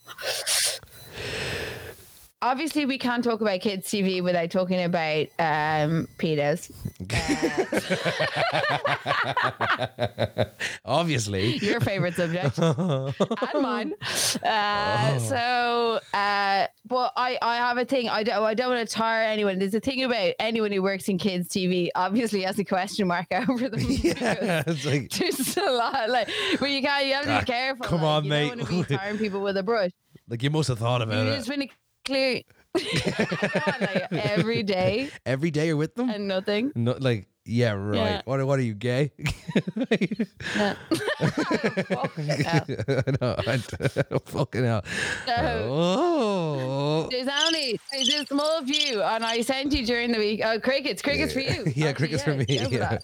obviously 2.49 2.85
we 2.85 2.97
can't 2.97 3.23
talk 3.23 3.41
about 3.41 3.59
kids 3.61 3.87
TV 3.87 4.23
without 4.23 4.49
talking 4.51 4.83
about 4.83 5.27
um 5.39 6.07
pedos. 6.17 6.71
Obviously. 10.85 11.57
Your 11.57 11.79
favorite 11.79 12.15
subject 12.15 12.57
and 12.59 13.13
mine. 13.61 13.93
Uh, 14.43 15.19
so, 15.19 15.99
uh, 16.13 16.67
but 16.85 17.13
I, 17.17 17.37
I 17.41 17.55
have 17.57 17.77
a 17.77 17.85
thing. 17.85 18.09
I 18.09 18.23
don't, 18.23 18.43
I 18.43 18.53
don't 18.53 18.69
want 18.73 18.87
to 18.87 18.93
tar 18.95 19.21
anyone. 19.23 19.59
There's 19.59 19.73
a 19.73 19.79
thing 19.79 20.03
about 20.03 20.33
anyone 20.39 20.71
who 20.71 20.81
works 20.83 21.07
in 21.09 21.17
kids 21.17 21.49
TV. 21.49 21.89
Obviously, 21.95 22.41
has 22.43 22.59
a 22.59 22.63
question 22.65 23.07
mark 23.07 23.27
over 23.31 23.69
them. 23.69 23.79
Yeah, 23.81 24.63
it's 24.67 24.85
like 24.85 25.09
There's 25.11 25.57
a 25.57 25.71
lot, 25.71 26.09
like, 26.09 26.29
but 26.59 26.69
you 26.69 26.81
can't. 26.81 27.05
You 27.07 27.13
have 27.15 27.25
to 27.25 27.35
Ah, 27.35 27.39
be 27.41 27.45
careful. 27.45 27.85
come 27.85 28.01
like, 28.01 28.09
on, 28.09 28.23
you 28.25 28.29
mate. 28.29 28.47
Don't 28.49 28.57
want 28.57 28.69
to 28.69 28.83
be 28.89 28.95
tarring 28.97 29.17
people 29.17 29.41
with 29.41 29.57
a 29.57 29.63
brush. 29.63 29.91
like 30.29 30.43
you 30.43 30.49
must 30.49 30.69
have 30.69 30.79
thought 30.79 31.01
You 31.01 31.07
about 31.07 31.25
just 31.35 31.49
it. 31.49 31.69
Clear 32.05 32.41
like, 32.75 34.07
every 34.11 34.63
day 34.63 35.09
Every 35.25 35.49
day 35.51 35.67
you're 35.67 35.77
with 35.77 35.95
them. 35.95 36.09
and 36.09 36.27
nothing. 36.27 36.71
No, 36.75 36.95
like 36.99 37.27
yeah, 37.47 37.73
right. 37.73 37.95
Yeah. 37.95 38.21
What? 38.25 38.43
What 38.47 38.57
are 38.57 38.63
you 38.63 38.73
gay? 38.73 39.11
No. 40.57 40.75
Fucking 41.85 42.27
hell. 42.27 42.65
no, 42.67 43.17
oh. 43.21 43.35
I 43.45 43.57
don't 44.09 44.27
fucking 44.29 44.63
hell. 44.63 44.83
So, 45.27 45.33
Oh. 45.69 47.07
There's 47.11 47.27
only 47.45 47.79
there's 47.91 48.09
a 48.09 48.25
small 48.25 48.63
few, 48.65 49.01
and 49.03 49.23
I 49.23 49.41
sent 49.41 49.73
you 49.73 49.85
during 49.85 50.11
the 50.11 50.17
week. 50.17 50.41
Oh, 50.43 50.59
crickets, 50.59 51.01
crickets 51.01 51.33
for 51.33 51.39
you. 51.41 51.63
Yeah, 51.75 51.89
Actually, 51.89 51.93
crickets 51.93 52.23
for 52.23 52.33
me, 52.33 52.45
yeah. 52.49 52.97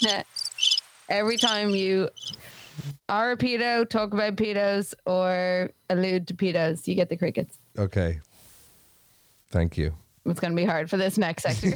Yeah. 0.00 0.22
Every 1.08 1.36
time 1.36 1.70
you 1.70 2.08
are 3.08 3.32
a 3.32 3.36
pedo, 3.36 3.88
talk 3.88 4.12
about 4.14 4.36
pedos, 4.36 4.94
or 5.06 5.70
allude 5.90 6.26
to 6.28 6.34
pedos, 6.34 6.86
you 6.86 6.94
get 6.94 7.08
the 7.08 7.16
crickets. 7.16 7.58
Okay. 7.78 8.20
Thank 9.50 9.76
you. 9.76 9.94
It's 10.24 10.38
going 10.38 10.52
to 10.52 10.56
be 10.56 10.64
hard 10.64 10.88
for 10.88 10.96
this 10.96 11.18
next 11.18 11.42
sector. 11.42 11.66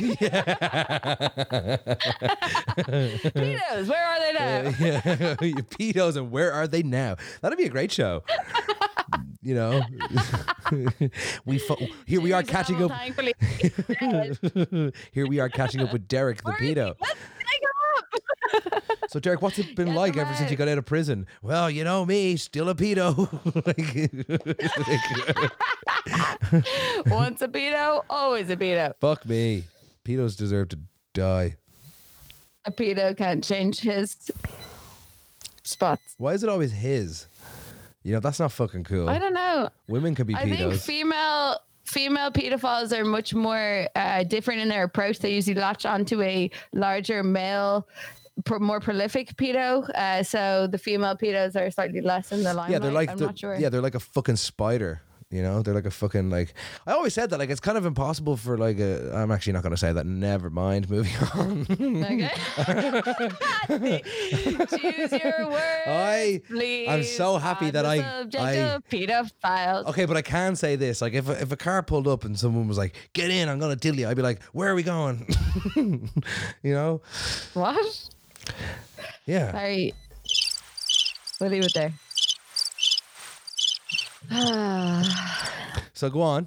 pedos, 2.76 3.88
where 3.88 4.06
are 4.06 4.20
they 4.20 4.32
now? 4.32 4.56
Uh, 4.59 4.72
yeah, 4.78 5.00
pedos, 5.70 6.16
and 6.16 6.30
where 6.30 6.52
are 6.52 6.66
they 6.68 6.82
now? 6.82 7.16
That'd 7.40 7.59
be 7.59 7.64
a 7.64 7.68
great 7.70 7.90
show. 7.92 8.22
you 9.42 9.54
know, 9.54 9.82
we 11.44 11.59
fo- 11.59 11.76
here 12.06 12.20
we 12.20 12.32
are 12.32 12.42
catching 12.42 12.82
up. 12.82 12.92
Here 15.12 15.26
we 15.26 15.40
are 15.40 15.48
catching 15.48 15.80
up 15.80 15.92
with 15.92 16.06
Derek 16.09 16.38
the 16.42 16.50
Where 16.50 16.62
is 16.62 16.68
he? 16.68 16.74
pedo. 16.74 16.94
Let's 17.00 17.14
take 17.38 17.61
him 17.62 17.68
up. 17.98 18.04
So 19.09 19.20
Derek, 19.20 19.40
what's 19.40 19.59
it 19.59 19.76
been 19.76 19.94
like 19.94 20.16
ever 20.16 20.35
since 20.35 20.50
you 20.50 20.57
got 20.57 20.66
out 20.66 20.79
of 20.79 20.85
prison? 20.85 21.26
Well, 21.40 21.70
you 21.70 21.85
know 21.85 22.05
me, 22.05 22.37
still 22.37 22.68
a 22.68 22.74
pedo. 22.74 23.16
Like, 23.66 23.76
Once 27.07 27.40
a 27.40 27.48
pedo, 27.48 28.05
always 28.11 28.50
a 28.50 28.57
pedo. 28.57 28.94
fuck 29.00 29.24
me. 29.26 29.64
Pedos 30.05 30.37
deserve 30.37 30.68
to 30.70 30.79
die. 31.14 31.57
A 32.64 32.72
pedo 32.72 33.16
can't 33.16 33.44
change 33.44 33.81
his 33.81 34.16
spots. 35.62 36.14
Why 36.18 36.33
is 36.33 36.42
it 36.42 36.48
always 36.48 36.72
his? 36.72 37.29
You 38.02 38.12
know, 38.12 38.20
that's 38.20 38.38
not 38.40 38.52
fucking 38.52 38.85
cool. 38.85 39.09
I 39.09 39.18
don't 39.18 39.35
know. 39.35 39.68
Women 39.88 40.14
can 40.14 40.26
be 40.26 40.35
pedos. 40.35 40.52
I 40.52 40.57
think 40.57 40.74
female 40.74 41.59
female 41.87 42.31
pedophiles 42.31 42.92
are 42.96 43.05
much 43.05 43.33
more 43.35 43.88
uh, 43.94 44.22
different 44.25 44.61
in 44.61 44.68
their 44.68 44.85
approach. 44.85 45.18
They 45.20 45.35
usually 45.35 45.55
latch 45.55 45.87
onto 45.87 46.20
a 46.22 46.51
larger 46.72 47.22
male. 47.22 47.87
More 48.61 48.81
prolific 48.81 49.35
pedo, 49.37 49.88
uh, 49.94 50.22
so 50.22 50.66
the 50.70 50.77
female 50.77 51.16
pedos 51.16 51.57
are 51.57 51.70
slightly 51.70 52.03
less 52.03 52.33
in 52.33 52.42
the 52.42 52.53
limelight. 52.53 52.70
yeah, 52.70 52.79
they're 52.81 52.92
like 52.92 53.09
I'm 53.11 53.16
they're- 53.16 53.27
not 53.29 53.38
sure. 53.38 53.57
yeah, 53.59 53.70
they're 53.70 53.81
like 53.81 53.94
a 53.94 54.01
fucking 54.01 54.37
spider. 54.37 55.01
You 55.28 55.42
know, 55.42 55.60
they're 55.60 55.74
like 55.74 55.86
a 55.86 55.90
fucking 55.90 56.30
like. 56.30 56.54
I 56.86 56.92
always 56.92 57.12
said 57.12 57.30
that 57.30 57.38
like 57.40 57.50
it's 57.50 57.58
kind 57.58 57.76
of 57.76 57.84
impossible 57.84 58.36
for 58.36 58.56
like 58.56 58.78
a. 58.78 59.12
I'm 59.12 59.32
actually 59.32 59.54
not 59.54 59.64
going 59.64 59.72
to 59.72 59.76
say 59.76 59.92
that. 59.92 60.06
Never 60.06 60.50
mind. 60.50 60.88
Moving 60.88 61.12
on. 61.34 61.66
Okay. 61.68 62.30
Choose 64.78 65.12
your 65.12 65.48
words, 65.50 65.88
I- 65.88 66.40
please. 66.46 66.88
I'm 66.88 67.02
so 67.02 67.38
happy 67.38 67.70
that 67.70 67.84
I- 67.84 67.96
I- 67.98 68.78
pedophiles. 68.88 69.86
Okay, 69.86 70.04
but 70.04 70.16
I 70.16 70.22
can 70.22 70.54
say 70.54 70.76
this: 70.76 71.02
like, 71.02 71.14
if 71.14 71.28
a, 71.28 71.32
if 71.42 71.50
a 71.50 71.56
car 71.56 71.82
pulled 71.82 72.06
up 72.06 72.24
and 72.24 72.38
someone 72.38 72.68
was 72.68 72.78
like, 72.78 72.94
"Get 73.12 73.30
in, 73.30 73.48
I'm 73.48 73.58
gonna 73.58 73.74
deal 73.74 73.96
you," 73.96 74.08
I'd 74.08 74.16
be 74.16 74.22
like, 74.22 74.40
"Where 74.52 74.70
are 74.70 74.76
we 74.76 74.84
going?" 74.84 75.26
you 76.62 76.72
know? 76.72 77.00
What? 77.54 78.08
Yeah. 79.26 79.50
Sorry. 79.50 79.92
We'll 81.40 81.50
leave 81.50 81.64
it 81.64 81.74
there. 81.74 81.92
So 85.94 86.10
go 86.10 86.20
on. 86.20 86.46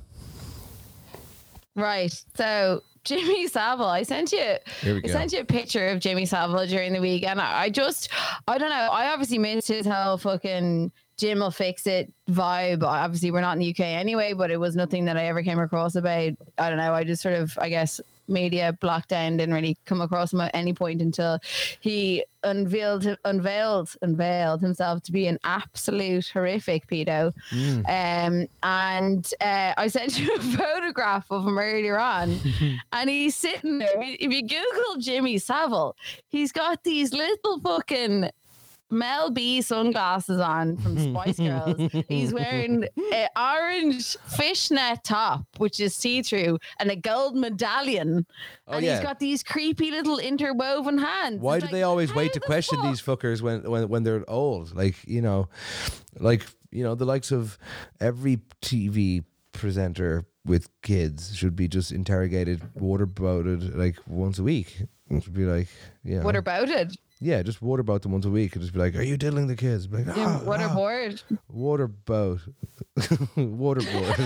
right. 1.75 2.13
So 2.35 2.81
Jimmy 3.03 3.47
Savile, 3.47 3.85
I 3.87 4.03
sent 4.03 4.31
you. 4.31 4.55
Here 4.81 4.93
we 4.93 4.99
I 4.99 5.07
go. 5.07 5.11
sent 5.13 5.33
you 5.33 5.39
a 5.39 5.45
picture 5.45 5.87
of 5.87 5.99
Jimmy 5.99 6.25
Savile 6.27 6.67
during 6.67 6.93
the 6.93 7.01
week, 7.01 7.23
and 7.25 7.41
I, 7.41 7.63
I 7.63 7.69
just, 7.69 8.09
I 8.47 8.57
don't 8.59 8.69
know. 8.69 8.75
I 8.75 9.11
obviously 9.11 9.39
missed 9.39 9.67
his 9.69 9.87
whole 9.87 10.17
fucking 10.17 10.91
Jim'll 11.17 11.49
Fix 11.51 11.87
It 11.87 12.13
vibe. 12.29 12.83
Obviously, 12.83 13.31
we're 13.31 13.41
not 13.41 13.53
in 13.53 13.59
the 13.59 13.69
UK 13.71 13.79
anyway, 13.79 14.33
but 14.33 14.51
it 14.51 14.59
was 14.59 14.75
nothing 14.75 15.05
that 15.05 15.17
I 15.17 15.25
ever 15.25 15.41
came 15.41 15.59
across 15.59 15.95
about. 15.95 16.33
I 16.57 16.69
don't 16.69 16.77
know. 16.77 16.93
I 16.93 17.03
just 17.03 17.21
sort 17.23 17.35
of, 17.35 17.57
I 17.59 17.69
guess, 17.69 17.99
media 18.29 18.77
blocked 18.79 19.09
down, 19.09 19.37
didn't 19.37 19.55
really 19.55 19.77
come 19.85 20.01
across 20.01 20.33
him 20.33 20.41
at 20.41 20.51
any 20.53 20.73
point 20.73 21.01
until 21.01 21.39
he 21.79 22.23
unveiled, 22.43 23.17
unveiled, 23.25 23.95
unveiled 24.01 24.61
himself 24.61 25.03
to 25.03 25.11
be 25.11 25.27
an 25.27 25.39
absolute 25.43 26.27
horrific 26.27 26.87
pedo. 26.87 27.33
Um, 27.87 28.47
and 28.63 29.33
uh, 29.41 29.73
I 29.77 29.87
sent 29.87 30.19
you 30.19 30.33
a 30.35 30.39
photograph 30.39 31.25
of 31.29 31.45
him 31.45 31.57
earlier 31.57 31.99
on, 31.99 32.39
and 32.93 33.09
he's 33.09 33.35
sitting 33.35 33.79
there. 33.79 33.89
If 33.97 34.31
you 34.31 34.41
Google 34.41 35.01
Jimmy 35.01 35.37
Savile, 35.37 35.95
he's 36.27 36.51
got 36.51 36.83
these 36.83 37.13
little 37.13 37.59
fucking 37.59 38.29
Mel 38.91 39.29
B 39.29 39.61
sunglasses 39.61 40.39
on 40.39 40.77
from 40.77 40.97
hmm. 40.97 41.13
Spice 41.13 41.37
Girls. 41.37 41.91
He's 42.07 42.33
wearing 42.33 42.87
an 43.13 43.27
orange 43.37 44.17
fishnet 44.27 45.03
top, 45.03 45.45
which 45.57 45.79
is 45.79 45.95
see 45.95 46.21
through, 46.21 46.59
and 46.79 46.89
a 46.89 46.95
gold 46.95 47.35
medallion. 47.35 48.25
Oh, 48.67 48.73
and 48.73 48.85
yeah. 48.85 48.95
he's 48.95 49.03
got 49.03 49.19
these 49.19 49.43
creepy 49.43 49.91
little 49.91 50.17
interwoven 50.17 50.97
hands. 50.97 51.41
Why 51.41 51.57
It's 51.57 51.63
do 51.63 51.67
like, 51.67 51.73
they 51.73 51.83
always 51.83 52.13
wait 52.13 52.33
to 52.33 52.39
the 52.39 52.45
question 52.45 52.79
fuck? 52.79 52.87
these 52.87 53.01
fuckers 53.01 53.41
when, 53.41 53.63
when 53.69 53.89
when 53.89 54.03
they're 54.03 54.27
old? 54.29 54.75
Like 54.75 54.95
you 55.07 55.21
know, 55.21 55.49
like 56.19 56.45
you 56.71 56.83
know, 56.83 56.95
the 56.95 57.05
likes 57.05 57.31
of 57.31 57.57
every 57.99 58.39
TV 58.61 59.23
presenter 59.51 60.25
with 60.45 60.69
kids 60.81 61.35
should 61.35 61.55
be 61.55 61.67
just 61.67 61.91
interrogated, 61.91 62.61
waterboarded 62.77 63.75
like 63.75 63.97
once 64.07 64.39
a 64.39 64.43
week. 64.43 64.81
It 65.09 65.23
should 65.23 65.33
be 65.33 65.45
like, 65.45 65.67
yeah, 66.03 66.21
it? 66.25 66.95
Yeah, 67.19 67.41
just 67.43 67.61
water 67.61 67.83
waterboat 67.83 68.01
them 68.03 68.11
once 68.13 68.25
a 68.25 68.29
week 68.29 68.53
and 68.55 68.61
just 68.61 68.73
be 68.73 68.79
like, 68.79 68.95
"Are 68.95 69.03
you 69.03 69.17
diddling 69.17 69.47
the 69.47 69.55
kids?" 69.55 69.87
Be 69.87 70.03
like, 70.03 70.15
Yeah, 70.17 70.39
"Ah, 70.41 70.45
what 70.45 70.61
ah." 70.61 70.71
a 70.71 70.75
board. 70.75 71.21
Waterboat. 71.53 72.39
Waterboard. 73.35 74.17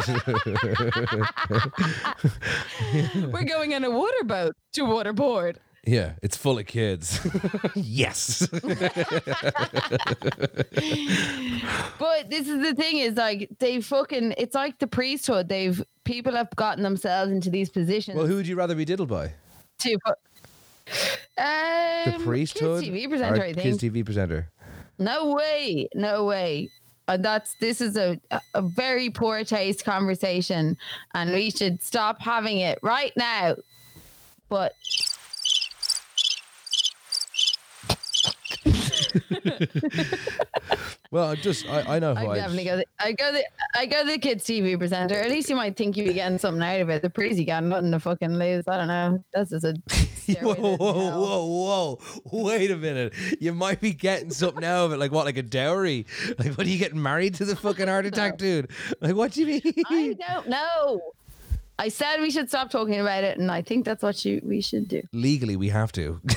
We're 3.34 3.44
going 3.44 3.74
on 3.74 3.84
a 3.84 3.90
waterboat 3.90 4.52
to 4.74 4.82
waterboard. 4.82 5.58
yeah, 5.86 6.14
it's 6.22 6.38
full 6.38 6.58
of 6.60 6.66
kids. 6.66 7.20
yes. 7.76 8.48
But 12.00 12.30
this 12.30 12.48
is 12.48 12.62
the 12.62 12.74
thing 12.76 12.98
is 12.98 13.16
like 13.16 13.50
they 13.60 13.82
fucking 13.82 14.36
it's 14.38 14.56
like 14.56 14.80
the 14.80 14.88
priesthood. 14.88 15.50
They've 15.50 15.84
people 16.04 16.34
have 16.36 16.50
gotten 16.56 16.84
themselves 16.84 17.32
into 17.32 17.50
these 17.50 17.70
positions 17.70 18.18
well, 18.18 18.28
who 18.28 18.36
would 18.36 18.48
you 18.48 18.56
rather 18.56 18.76
be 18.76 18.86
diddled 18.86 19.10
by? 19.10 19.34
to 19.80 19.98
put 20.86 20.96
The 22.06 22.16
um, 22.16 22.24
priesthood? 22.24 22.84
Kids 22.84 22.96
TV 22.96 23.10
presenter, 23.10 23.42
I 23.44 23.54
Kids 23.54 23.80
think. 23.80 23.94
TV 23.94 24.06
presenter. 24.06 24.50
No 25.00 25.34
way, 25.34 25.88
no 25.96 26.26
way. 26.26 26.70
And 27.08 27.24
that's 27.26 27.56
this 27.60 27.82
is 27.82 27.98
a 27.98 28.20
a 28.54 28.62
very 28.62 29.10
poor 29.10 29.44
taste 29.44 29.84
conversation, 29.84 30.78
and 31.14 31.34
we 31.34 31.50
should 31.52 31.84
stop 31.84 32.22
having 32.22 32.60
it 32.60 32.80
right 32.82 33.12
now. 33.18 33.56
But 34.48 34.74
Well, 41.14 41.30
I 41.30 41.36
just 41.36 41.70
I, 41.70 41.98
I 41.98 42.00
know 42.00 42.16
who 42.16 42.28
I 42.28 42.38
definitely 42.38 42.64
go. 42.64 42.78
The, 42.78 42.86
I 43.00 43.12
go 43.12 43.32
the 43.32 43.46
I 43.76 43.86
go 43.86 44.04
the 44.04 44.18
kids 44.18 44.44
TV 44.46 44.76
presenter. 44.80 45.14
At 45.14 45.30
least 45.30 45.48
you 45.48 45.56
might 45.56 45.78
think 45.78 45.96
you'd 45.96 46.08
be 46.08 46.14
getting 46.16 46.40
something 46.40 46.64
out 46.64 46.82
of 46.82 46.90
it. 46.90 47.04
The 47.04 47.10
priest, 47.12 47.40
got 47.46 47.64
nothing 47.64 47.92
to 47.92 48.00
fucking 48.00 48.34
lose. 48.40 48.64
I 48.68 48.78
don't 48.78 48.88
know. 48.88 49.24
That's 49.32 49.52
just 49.52 49.64
a 49.64 49.76
Whoa, 50.42 50.56
whoa, 50.56 50.76
whoa, 50.76 51.46
whoa! 51.46 52.00
Wait 52.32 52.72
a 52.72 52.78
minute. 52.78 53.14
You 53.40 53.54
might 53.54 53.80
be 53.80 53.94
getting 53.94 54.32
something 54.32 54.64
out 54.64 54.86
of 54.86 54.94
it, 54.94 54.98
like 54.98 55.12
what, 55.12 55.26
like 55.26 55.38
a 55.38 55.44
dowry? 55.44 56.08
Like, 56.40 56.58
what 56.58 56.66
are 56.66 56.70
you 56.70 56.80
getting 56.80 57.00
married 57.02 57.36
to 57.36 57.46
the 57.46 57.56
fucking 57.56 57.88
heart 57.88 58.08
attack 58.08 58.38
dude? 58.40 58.72
Like, 59.00 59.16
what 59.16 59.34
do 59.34 59.42
you 59.42 59.62
mean? 59.64 59.74
I 59.86 60.16
don't 60.28 60.50
know. 60.50 61.14
I 61.80 61.90
said 61.90 62.22
we 62.22 62.30
should 62.30 62.50
stop 62.50 62.70
talking 62.70 63.00
about 63.00 63.24
it, 63.24 63.38
and 63.40 63.52
I 63.52 63.62
think 63.64 63.84
that's 63.86 64.04
what 64.04 64.24
you, 64.24 64.42
we 64.44 64.62
should 64.62 64.88
do. 64.88 65.02
Legally, 65.12 65.56
we 65.56 65.70
have 65.70 65.92
to. 65.94 66.22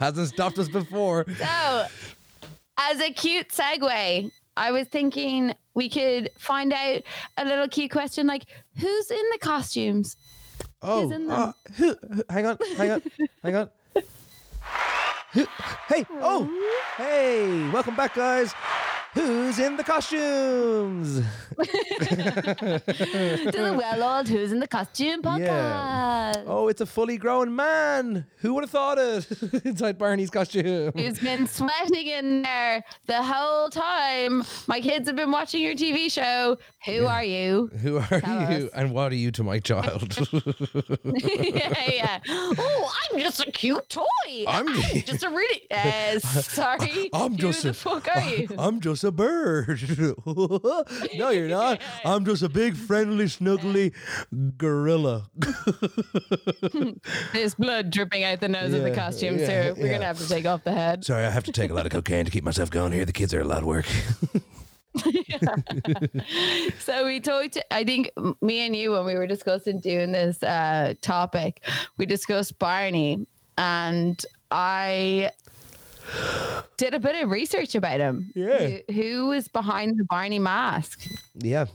Hasn't 0.00 0.28
stopped 0.28 0.58
us 0.58 0.68
before. 0.68 1.26
So, 1.38 1.86
as 2.78 3.00
a 3.00 3.12
cute 3.12 3.48
segue, 3.50 4.30
I 4.56 4.70
was 4.72 4.86
thinking 4.88 5.54
we 5.74 5.88
could 5.90 6.30
find 6.38 6.72
out 6.72 7.02
a 7.36 7.44
little 7.44 7.68
cute 7.68 7.90
question 7.90 8.26
like 8.26 8.46
who's 8.78 9.10
in 9.10 9.22
the 9.32 9.38
costumes? 9.40 10.16
Oh, 10.82 11.12
uh, 11.30 11.52
who, 11.76 11.94
who- 12.12 12.24
hang 12.30 12.46
on, 12.46 12.58
hang 12.76 12.90
on, 12.90 13.02
hang 13.42 13.54
on. 13.56 13.70
Who, 15.32 15.46
hey, 15.88 16.04
oh, 16.20 16.50
hey, 16.96 17.68
welcome 17.70 17.94
back, 17.94 18.14
guys. 18.14 18.52
Who's 19.14 19.58
in 19.58 19.76
the 19.76 19.82
costumes? 19.82 21.16
to 21.58 21.62
the 23.52 23.74
Well 23.76 24.02
Oiled 24.18 24.28
Who's 24.28 24.52
in 24.52 24.60
the 24.60 24.68
Costume 24.68 25.20
podcast. 25.20 25.40
Yeah. 26.36 26.44
Oh, 26.46 26.68
it's 26.68 26.80
a 26.80 26.86
fully 26.86 27.16
grown 27.18 27.54
man. 27.56 28.24
Who 28.36 28.54
would 28.54 28.62
have 28.62 28.70
thought 28.70 28.98
it? 28.98 29.26
Inside 29.64 29.98
Barney's 29.98 30.30
costume. 30.30 30.92
Who's 30.96 31.18
been 31.18 31.48
sweating 31.48 32.06
in 32.06 32.42
there 32.42 32.84
the 33.06 33.20
whole 33.22 33.68
time? 33.68 34.44
My 34.68 34.80
kids 34.80 35.08
have 35.08 35.16
been 35.16 35.32
watching 35.32 35.60
your 35.62 35.74
TV 35.74 36.10
show. 36.10 36.56
Who 36.86 37.06
are 37.06 37.24
you? 37.24 37.68
Who 37.82 37.98
are 37.98 38.20
Tell 38.20 38.52
you? 38.52 38.66
us. 38.66 38.70
And 38.74 38.92
what 38.92 39.10
are 39.12 39.16
you 39.16 39.32
to 39.32 39.42
my 39.42 39.58
child? 39.58 40.16
yeah, 40.32 41.82
yeah. 41.90 42.20
Oh, 42.28 42.92
I'm 43.12 43.18
just 43.20 43.40
a 43.46 43.50
cute 43.50 43.88
toy. 43.88 44.04
I'm- 44.46 44.68
just 45.04 45.24
a 45.24 45.28
really. 45.30 45.62
Uh, 45.70 46.18
sorry. 46.20 47.10
I'm 47.12 47.32
Who 47.32 47.36
just 47.38 47.64
the 47.64 47.70
a- 47.70 47.74
fuck 47.74 48.08
are 48.14 48.20
you? 48.22 48.48
I'm 48.56 48.80
just 48.80 48.99
a 49.04 49.12
bird. 49.12 49.80
no, 50.26 51.30
you're 51.30 51.48
not. 51.48 51.80
I'm 52.04 52.24
just 52.24 52.42
a 52.42 52.48
big, 52.48 52.76
friendly, 52.76 53.26
snuggly 53.26 53.94
gorilla. 54.56 55.30
There's 57.32 57.54
blood 57.54 57.90
dripping 57.90 58.24
out 58.24 58.40
the 58.40 58.48
nose 58.48 58.74
of 58.74 58.82
the 58.82 58.94
costume, 58.94 59.38
yeah, 59.38 59.46
so 59.46 59.74
we're 59.76 59.86
yeah. 59.86 59.92
gonna 59.94 60.06
have 60.06 60.18
to 60.18 60.28
take 60.28 60.46
off 60.46 60.64
the 60.64 60.72
head. 60.72 61.04
Sorry, 61.04 61.24
I 61.24 61.30
have 61.30 61.44
to 61.44 61.52
take 61.52 61.70
a 61.70 61.74
lot 61.74 61.86
of 61.86 61.92
cocaine 61.92 62.24
to 62.24 62.30
keep 62.30 62.44
myself 62.44 62.70
going 62.70 62.92
here. 62.92 63.04
The 63.04 63.12
kids 63.12 63.34
are 63.34 63.40
a 63.40 63.44
lot 63.44 63.58
of 63.58 63.64
work. 63.64 63.86
So 66.78 67.06
we 67.06 67.20
talked. 67.20 67.58
I 67.70 67.84
think 67.84 68.10
me 68.42 68.66
and 68.66 68.74
you, 68.74 68.92
when 68.92 69.04
we 69.04 69.14
were 69.14 69.26
discussing 69.26 69.78
doing 69.78 70.12
this 70.12 70.42
uh, 70.42 70.94
topic, 71.00 71.64
we 71.96 72.06
discussed 72.06 72.58
Barney, 72.58 73.26
and 73.56 74.24
I 74.50 75.30
did 76.76 76.94
a 76.94 77.00
bit 77.00 77.22
of 77.22 77.30
research 77.30 77.74
about 77.74 78.00
him. 78.00 78.30
Yeah. 78.34 78.78
who, 78.88 78.92
who 78.92 79.26
was 79.26 79.48
behind 79.48 79.98
the 79.98 80.04
Barney 80.04 80.38
mask? 80.38 81.06
yeah. 81.36 81.66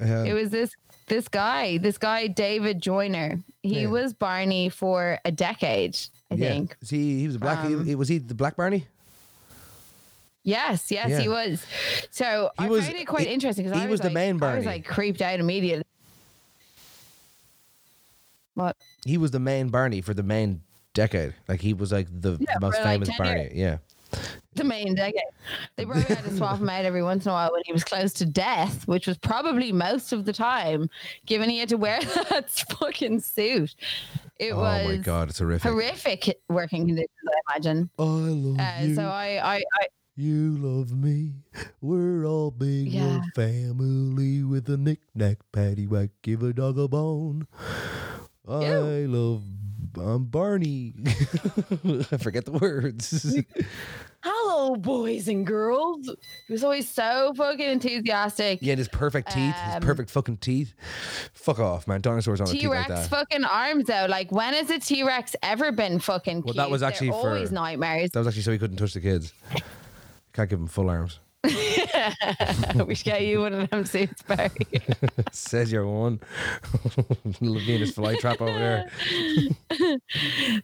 Uh, 0.00 0.24
It 0.26 0.32
was 0.34 0.50
this 0.50 0.70
this 1.06 1.28
guy, 1.28 1.76
this 1.78 1.98
guy 1.98 2.26
David 2.28 2.80
Joyner. 2.80 3.42
He 3.62 3.82
Yeah. 3.82 3.88
was 3.88 4.14
Barney 4.14 4.70
for 4.70 5.18
a 5.24 5.30
decade, 5.30 5.96
I 6.30 6.34
yeah. 6.36 6.48
think. 6.48 6.76
Is 6.80 6.90
he, 6.90 7.20
he 7.20 7.26
was 7.26 7.36
a 7.36 7.38
black. 7.38 7.66
he- 7.66 7.74
Um, 7.74 7.84
he, 7.84 7.94
was 7.94 8.08
he 8.08 8.18
the 8.18 8.34
black 8.34 8.56
Barney? 8.56 8.86
Yes, 10.42 10.90
yes, 10.90 11.10
Yeah. 11.10 11.20
he 11.20 11.28
was. 11.28 11.64
So 12.10 12.50
He 12.58 12.64
I 12.64 12.68
was- 12.68 12.84
found 12.86 12.96
it 12.96 13.06
quite 13.06 13.26
he- 13.28 13.32
interesting 13.34 13.64
because 13.66 13.78
he 13.78 13.84
I 13.86 13.90
was 13.90 13.92
was 13.92 14.00
the 14.00 14.06
like, 14.08 14.14
main 14.14 14.36
I 14.36 14.38
Barney. 14.38 14.56
was 14.58 14.66
like 14.66 14.84
creeped 14.86 15.20
out 15.22 15.40
immediately. 15.40 15.84
What? 18.54 18.76
He 19.04 19.18
was 19.18 19.30
the 19.30 19.40
main 19.40 19.68
Barney 19.68 20.00
for 20.00 20.14
the 20.14 20.22
main 20.22 20.62
decade. 20.94 21.34
Like 21.48 21.60
he 21.60 21.74
was 21.74 21.92
like 21.92 22.08
the 22.10 22.38
Yeah, 22.40 22.58
most 22.60 22.74
like, 22.76 22.84
famous 22.84 23.08
10 23.08 23.16
Barney. 23.18 23.50
Yeah. 23.52 23.78
The 24.54 24.62
main 24.62 24.94
decade. 24.94 25.20
They 25.74 25.84
probably 25.84 26.02
had 26.04 26.22
to 26.24 26.36
swap 26.36 26.60
him 26.60 26.68
out 26.68 26.84
every 26.84 27.02
once 27.02 27.24
in 27.26 27.30
a 27.30 27.34
while 27.34 27.50
when 27.52 27.62
he 27.64 27.72
was 27.72 27.82
close 27.82 28.12
to 28.14 28.24
death, 28.24 28.86
which 28.86 29.08
was 29.08 29.18
probably 29.18 29.72
most 29.72 30.12
of 30.12 30.24
the 30.24 30.32
time, 30.32 30.88
given 31.26 31.50
he 31.50 31.58
had 31.58 31.68
to 31.70 31.76
wear 31.76 32.00
that 32.30 32.48
fucking 32.78 33.18
suit. 33.20 33.74
It 34.38 34.52
oh 34.52 34.58
was 34.60 34.86
my 34.86 34.96
god, 34.98 35.30
it's 35.30 35.40
horrific. 35.40 35.68
horrific 35.70 36.38
working 36.48 36.86
conditions, 36.86 37.10
I 37.26 37.54
imagine. 37.56 37.90
I 37.98 38.02
love 38.04 38.60
Uh, 38.60 38.86
you. 38.86 38.94
so 38.94 39.02
I, 39.02 39.56
I, 39.56 39.62
I, 39.80 39.86
You 40.16 40.58
love 40.58 40.92
me. 40.92 41.32
We're 41.80 42.24
all 42.24 42.52
big 42.52 42.92
Yeah. 42.92 43.14
old 43.14 43.24
family 43.34 44.44
with 44.44 44.68
a 44.70 44.76
knick-knack, 44.76 45.38
paddywhack, 45.52 46.10
give 46.22 46.44
a 46.44 46.52
dog 46.52 46.78
a 46.78 46.86
bone. 46.86 47.48
I 48.48 49.06
love 49.08 49.42
I'm 49.98 50.24
Barney. 50.24 50.94
I 52.10 52.16
forget 52.18 52.44
the 52.44 52.52
words. 52.52 53.36
hello, 54.22 54.76
boys 54.76 55.28
and 55.28 55.46
girls. 55.46 56.10
He 56.46 56.52
was 56.52 56.64
always 56.64 56.88
so 56.88 57.32
fucking 57.36 57.60
enthusiastic. 57.68 58.58
yeah, 58.62 58.72
and 58.72 58.78
his 58.78 58.88
perfect 58.88 59.30
teeth, 59.32 59.54
his 59.54 59.74
Um, 59.76 59.82
perfect 59.82 60.10
fucking 60.10 60.38
teeth. 60.38 60.74
Fuck 61.32 61.58
off, 61.58 61.86
man. 61.86 62.00
Dinosaurs 62.00 62.40
on 62.40 62.46
T 62.46 62.60
teeth 62.60 62.68
like 62.68 62.88
Rex 62.88 63.02
that. 63.02 63.10
fucking 63.10 63.44
arms 63.44 63.84
though. 63.84 64.06
Like 64.08 64.30
when 64.32 64.54
has 64.54 64.70
a 64.70 64.78
T 64.78 65.02
Rex 65.04 65.36
ever 65.42 65.72
been 65.72 65.98
fucking 65.98 66.36
Well, 66.38 66.54
cute? 66.54 66.56
that 66.56 66.70
was 66.70 66.80
They're 66.80 66.88
actually 66.90 67.08
for- 67.10 67.28
always 67.28 67.52
nightmares. 67.52 68.10
That 68.10 68.20
was 68.20 68.28
actually 68.28 68.42
so 68.42 68.52
he 68.52 68.58
couldn't 68.58 68.76
touch 68.76 68.94
the 68.94 69.00
kids. 69.00 69.32
Can't 70.32 70.50
give 70.50 70.58
him 70.58 70.66
full 70.66 70.90
arms. 70.90 71.20
We 71.44 72.94
should 72.94 73.04
get 73.04 73.22
you 73.22 73.40
one 73.40 73.52
of 73.52 73.68
them 73.68 73.84
suits, 73.84 74.22
Barry. 74.22 74.50
Says 75.32 75.70
you're 75.70 75.86
one. 75.86 76.18
Venus 77.40 77.92
flytrap 77.92 78.40
over 78.40 78.58
there. 78.58 78.90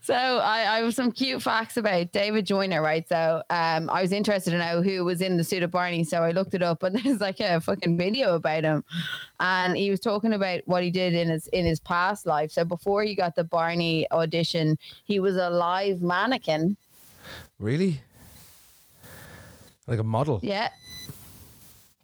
so 0.00 0.14
I, 0.14 0.76
I 0.76 0.80
have 0.80 0.94
some 0.94 1.12
cute 1.12 1.42
facts 1.42 1.76
about 1.76 2.12
David 2.12 2.46
Joyner, 2.46 2.80
right? 2.80 3.06
So 3.08 3.42
um, 3.50 3.90
I 3.90 4.00
was 4.00 4.12
interested 4.12 4.52
to 4.52 4.58
know 4.58 4.80
who 4.80 5.04
was 5.04 5.20
in 5.20 5.36
the 5.36 5.44
suit 5.44 5.62
of 5.62 5.70
Barney, 5.70 6.04
so 6.04 6.22
I 6.22 6.30
looked 6.30 6.54
it 6.54 6.62
up, 6.62 6.82
and 6.82 6.96
there's 6.96 7.20
like 7.20 7.40
a 7.40 7.60
fucking 7.60 7.98
video 7.98 8.34
about 8.34 8.64
him, 8.64 8.82
and 9.38 9.76
he 9.76 9.90
was 9.90 10.00
talking 10.00 10.32
about 10.32 10.62
what 10.64 10.82
he 10.82 10.90
did 10.90 11.14
in 11.14 11.28
his 11.28 11.46
in 11.48 11.66
his 11.66 11.80
past 11.80 12.26
life. 12.26 12.50
So 12.50 12.64
before 12.64 13.02
he 13.02 13.14
got 13.14 13.36
the 13.36 13.44
Barney 13.44 14.10
audition, 14.10 14.78
he 15.04 15.20
was 15.20 15.36
a 15.36 15.50
live 15.50 16.00
mannequin. 16.00 16.76
Really? 17.58 18.00
Like 19.86 19.98
a 19.98 20.04
model. 20.04 20.40
Yeah, 20.42 20.68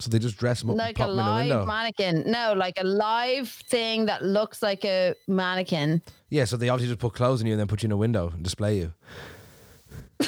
So 0.00 0.10
they 0.10 0.18
just 0.18 0.36
dress 0.38 0.62
him 0.62 0.70
up 0.70 0.76
like 0.76 0.98
and 0.98 1.10
a 1.10 1.10
pop 1.12 1.12
in 1.12 1.18
a 1.18 1.22
live 1.22 1.48
window. 1.48 1.66
mannequin. 1.66 2.24
No, 2.30 2.54
like 2.56 2.78
a 2.80 2.84
live 2.84 3.48
thing 3.48 4.06
that 4.06 4.22
looks 4.22 4.62
like 4.62 4.84
a 4.84 5.14
mannequin. 5.28 6.02
yeah, 6.30 6.44
so 6.44 6.56
they 6.56 6.68
obviously 6.68 6.92
just 6.92 7.00
put 7.00 7.14
clothes 7.14 7.40
on 7.40 7.46
you 7.46 7.52
and 7.52 7.60
then 7.60 7.68
put 7.68 7.82
you 7.82 7.86
in 7.88 7.92
a 7.92 7.96
window 7.96 8.30
and 8.34 8.42
display 8.42 8.78
you. 8.78 8.92
I 10.20 10.26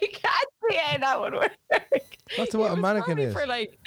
can't 0.00 0.48
see 0.70 0.76
how 0.76 0.98
that 0.98 1.20
would 1.20 1.34
work. 1.34 1.52
That's 2.36 2.54
what 2.54 2.72
a 2.72 2.76
mannequin 2.76 3.18
is. 3.18 3.32
For 3.32 3.46
like, 3.46 3.78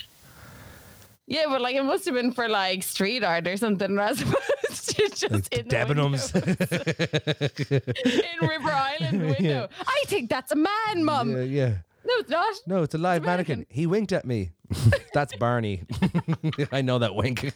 yeah, 1.27 1.43
but 1.47 1.61
like 1.61 1.75
it 1.75 1.83
must 1.83 2.05
have 2.05 2.13
been 2.15 2.31
for 2.31 2.47
like 2.47 2.83
street 2.83 3.23
art 3.23 3.47
or 3.47 3.57
something, 3.57 3.99
as 3.99 4.21
opposed 4.21 4.89
to 4.95 5.09
just 5.09 5.31
Like 5.31 5.53
in 5.57 5.65
Debenhams. 5.67 6.33
in 8.41 8.47
River 8.47 8.71
Island 8.71 9.21
window. 9.21 9.67
I 9.85 10.03
think 10.07 10.29
that's 10.29 10.51
a 10.51 10.55
man, 10.55 11.03
mum. 11.03 11.31
yeah, 11.31 11.43
yeah. 11.43 11.73
No, 12.09 12.15
it's 12.17 12.29
not. 12.29 12.55
No, 12.65 12.83
it's 12.83 12.95
a 12.95 12.97
live 12.97 13.23
mannequin. 13.23 13.67
He 13.69 13.85
winked 13.85 14.11
at 14.11 14.25
me. 14.25 14.49
That's 15.13 15.35
Barney. 15.35 15.83
I 16.71 16.81
know 16.81 16.97
that 16.97 17.13
wink. 17.13 17.43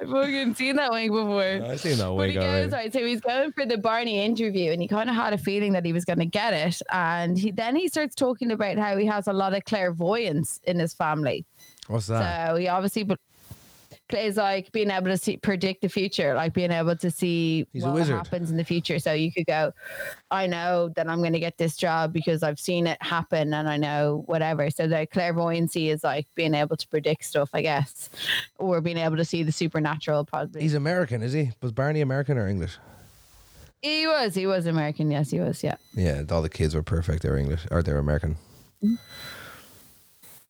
I've 0.00 0.08
fucking 0.10 0.54
seen 0.56 0.76
that 0.76 0.90
wink 0.90 1.12
before. 1.12 1.42
I've 1.42 1.80
seen 1.80 1.98
that 1.98 2.12
wink. 2.12 2.34
But 2.34 2.42
he 2.42 2.48
goes 2.48 2.72
right, 2.72 2.92
so 2.92 3.06
he's 3.06 3.20
going 3.20 3.52
for 3.52 3.66
the 3.66 3.78
Barney 3.78 4.24
interview, 4.24 4.72
and 4.72 4.82
he 4.82 4.88
kind 4.88 5.08
of 5.08 5.14
had 5.14 5.32
a 5.32 5.38
feeling 5.38 5.74
that 5.74 5.84
he 5.84 5.92
was 5.92 6.04
going 6.04 6.18
to 6.18 6.26
get 6.26 6.52
it. 6.54 6.82
And 6.90 7.38
he 7.38 7.52
then 7.52 7.76
he 7.76 7.86
starts 7.86 8.16
talking 8.16 8.50
about 8.50 8.78
how 8.78 8.96
he 8.96 9.06
has 9.06 9.28
a 9.28 9.32
lot 9.32 9.54
of 9.54 9.64
clairvoyance 9.64 10.60
in 10.64 10.80
his 10.80 10.92
family. 10.92 11.44
What's 11.86 12.08
that? 12.08 12.48
So 12.48 12.56
he 12.56 12.66
obviously 12.66 13.06
plays 14.08 14.36
like 14.36 14.70
being 14.72 14.90
able 14.90 15.06
to 15.06 15.16
see 15.16 15.36
predict 15.36 15.82
the 15.82 15.88
future, 15.88 16.34
like 16.34 16.52
being 16.52 16.70
able 16.70 16.96
to 16.96 17.10
see 17.10 17.66
He's 17.72 17.84
what 17.84 18.06
happens 18.06 18.50
in 18.50 18.56
the 18.56 18.64
future. 18.64 18.98
So 18.98 19.12
you 19.12 19.32
could 19.32 19.46
go, 19.46 19.72
I 20.30 20.46
know 20.46 20.90
that 20.96 21.08
I'm 21.08 21.18
going 21.18 21.32
to 21.32 21.40
get 21.40 21.56
this 21.58 21.76
job 21.76 22.12
because 22.12 22.42
I've 22.42 22.60
seen 22.60 22.86
it 22.86 22.98
happen 23.00 23.54
and 23.54 23.68
I 23.68 23.76
know 23.76 24.22
whatever. 24.26 24.70
So 24.70 24.86
the 24.86 25.06
clairvoyancy 25.06 25.90
is 25.90 26.04
like 26.04 26.26
being 26.34 26.54
able 26.54 26.76
to 26.76 26.88
predict 26.88 27.24
stuff, 27.24 27.50
I 27.52 27.62
guess, 27.62 28.10
or 28.58 28.80
being 28.80 28.98
able 28.98 29.16
to 29.16 29.24
see 29.24 29.42
the 29.42 29.52
supernatural. 29.52 30.24
Probably 30.24 30.62
He's 30.62 30.74
American, 30.74 31.22
is 31.22 31.32
he? 31.32 31.52
Was 31.62 31.72
Barney 31.72 32.00
American 32.00 32.38
or 32.38 32.48
English? 32.48 32.78
he 33.82 34.06
was. 34.06 34.34
He 34.34 34.46
was 34.46 34.66
American. 34.66 35.10
Yes, 35.10 35.30
he 35.30 35.40
was. 35.40 35.62
Yeah. 35.62 35.76
Yeah, 35.94 36.22
all 36.30 36.40
the 36.42 36.48
kids 36.48 36.74
were 36.74 36.82
perfect. 36.82 37.22
They 37.22 37.30
were 37.30 37.36
English 37.36 37.66
or 37.70 37.82
they 37.82 37.92
were 37.92 37.98
American. 37.98 38.36
Mm-hmm. 38.82 38.94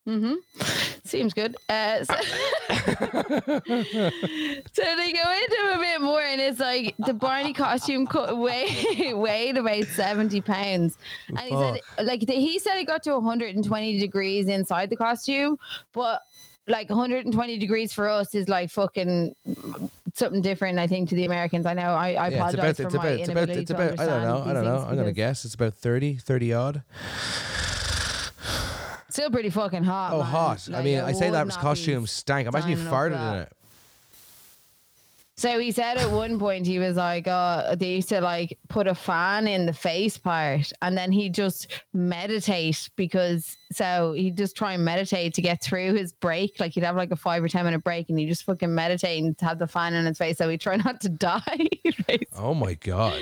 Seems 1.04 1.34
good. 1.34 1.56
Uh, 1.68 2.04
so, 2.04 2.14
so 2.72 2.78
they 4.96 5.12
go 5.12 5.32
into 5.32 5.72
a 5.72 5.78
bit 5.78 6.00
more, 6.00 6.20
and 6.20 6.40
it's 6.40 6.60
like 6.60 6.94
the 6.98 7.14
Barney 7.14 7.52
costume 7.52 8.06
co- 8.06 8.34
weighed, 8.34 9.14
weighed 9.14 9.56
about 9.56 9.84
seventy 9.84 10.40
pounds, 10.40 10.98
and 11.28 11.38
he 11.40 11.50
said, 11.50 11.80
like 12.02 12.20
the, 12.20 12.34
he 12.34 12.58
said, 12.58 12.76
it 12.78 12.86
got 12.86 13.02
to 13.04 13.14
one 13.14 13.24
hundred 13.24 13.54
and 13.54 13.64
twenty 13.64 13.98
degrees 13.98 14.48
inside 14.48 14.90
the 14.90 14.96
costume, 14.96 15.58
but 15.92 16.22
like 16.66 16.88
120 16.88 17.58
degrees 17.58 17.92
for 17.92 18.08
us 18.08 18.34
is 18.34 18.48
like 18.48 18.70
fucking 18.70 19.34
something 20.14 20.40
different. 20.40 20.78
I 20.78 20.86
think 20.86 21.10
to 21.10 21.14
the 21.14 21.26
Americans. 21.26 21.66
I 21.66 21.74
know. 21.74 21.82
I, 21.82 22.08
I 22.08 22.10
yeah, 22.10 22.26
it's 22.26 22.36
apologize 22.36 22.54
about, 22.54 22.76
for 22.76 22.82
it's 22.82 22.94
my 22.94 23.00
about, 23.00 23.20
it's 23.20 23.28
about, 23.28 23.42
inability 23.42 23.60
it's 23.60 23.70
about, 23.70 24.00
I 24.00 24.06
don't 24.06 24.22
know, 24.22 24.50
I 24.50 24.52
don't 24.54 24.64
know. 24.64 24.86
I'm 24.88 24.94
going 24.94 25.06
to 25.06 25.12
guess 25.12 25.44
it's 25.44 25.54
about 25.54 25.74
30, 25.74 26.14
30 26.16 26.52
odd. 26.54 26.82
Still 29.14 29.30
pretty 29.30 29.48
fucking 29.50 29.84
hot. 29.84 30.12
Oh, 30.12 30.18
man. 30.18 30.26
hot. 30.26 30.68
I 30.68 30.72
Like, 30.72 30.84
mean, 30.84 30.98
it 30.98 31.02
I 31.04 31.12
say 31.12 31.26
would 31.26 31.34
that 31.36 31.46
not 31.46 31.56
be 31.56 31.60
costume 31.62 32.04
stank. 32.08 32.48
I'm 32.48 32.56
actually 32.56 32.74
signing 32.74 32.88
up 32.88 32.92
for 32.92 32.96
farted 33.10 33.12
that. 33.12 33.34
in 33.36 33.42
it. 33.42 33.52
So 35.36 35.58
he 35.60 35.70
said 35.70 35.98
at 35.98 36.10
one 36.10 36.38
point 36.40 36.66
he 36.66 36.80
was 36.80 36.96
like, 36.96 37.26
"Oh, 37.28 37.74
they 37.78 37.94
used 37.94 38.08
to 38.08 38.20
like 38.20 38.58
put 38.68 38.88
a 38.88 38.94
fan 38.94 39.46
in 39.46 39.66
the 39.66 39.72
face 39.72 40.16
part, 40.18 40.72
and 40.82 40.96
then 40.98 41.12
he 41.12 41.28
just 41.28 41.72
meditate 41.92 42.88
because 42.96 43.56
so 43.72 44.12
he'd 44.14 44.36
just 44.36 44.56
try 44.56 44.72
and 44.74 44.84
meditate 44.84 45.34
to 45.34 45.42
get 45.42 45.60
through 45.62 45.94
his 45.94 46.12
break. 46.12 46.58
Like 46.58 46.72
he'd 46.72 46.84
have 46.84 46.94
like 46.96 47.10
a 47.12 47.16
five 47.16 47.42
or 47.42 47.48
ten 47.48 47.64
minute 47.64 47.82
break, 47.84 48.08
and 48.10 48.18
he 48.18 48.26
just 48.26 48.44
fucking 48.44 48.72
meditate 48.74 49.22
and 49.24 49.36
have 49.40 49.58
the 49.60 49.66
fan 49.68 49.94
in 49.94 50.06
his 50.06 50.18
face, 50.18 50.38
so 50.38 50.48
he'd 50.48 50.60
try 50.60 50.74
not 50.76 51.00
to 51.02 51.08
die. 51.28 51.68
Oh 52.36 52.54
my 52.54 52.74
god! 52.74 53.20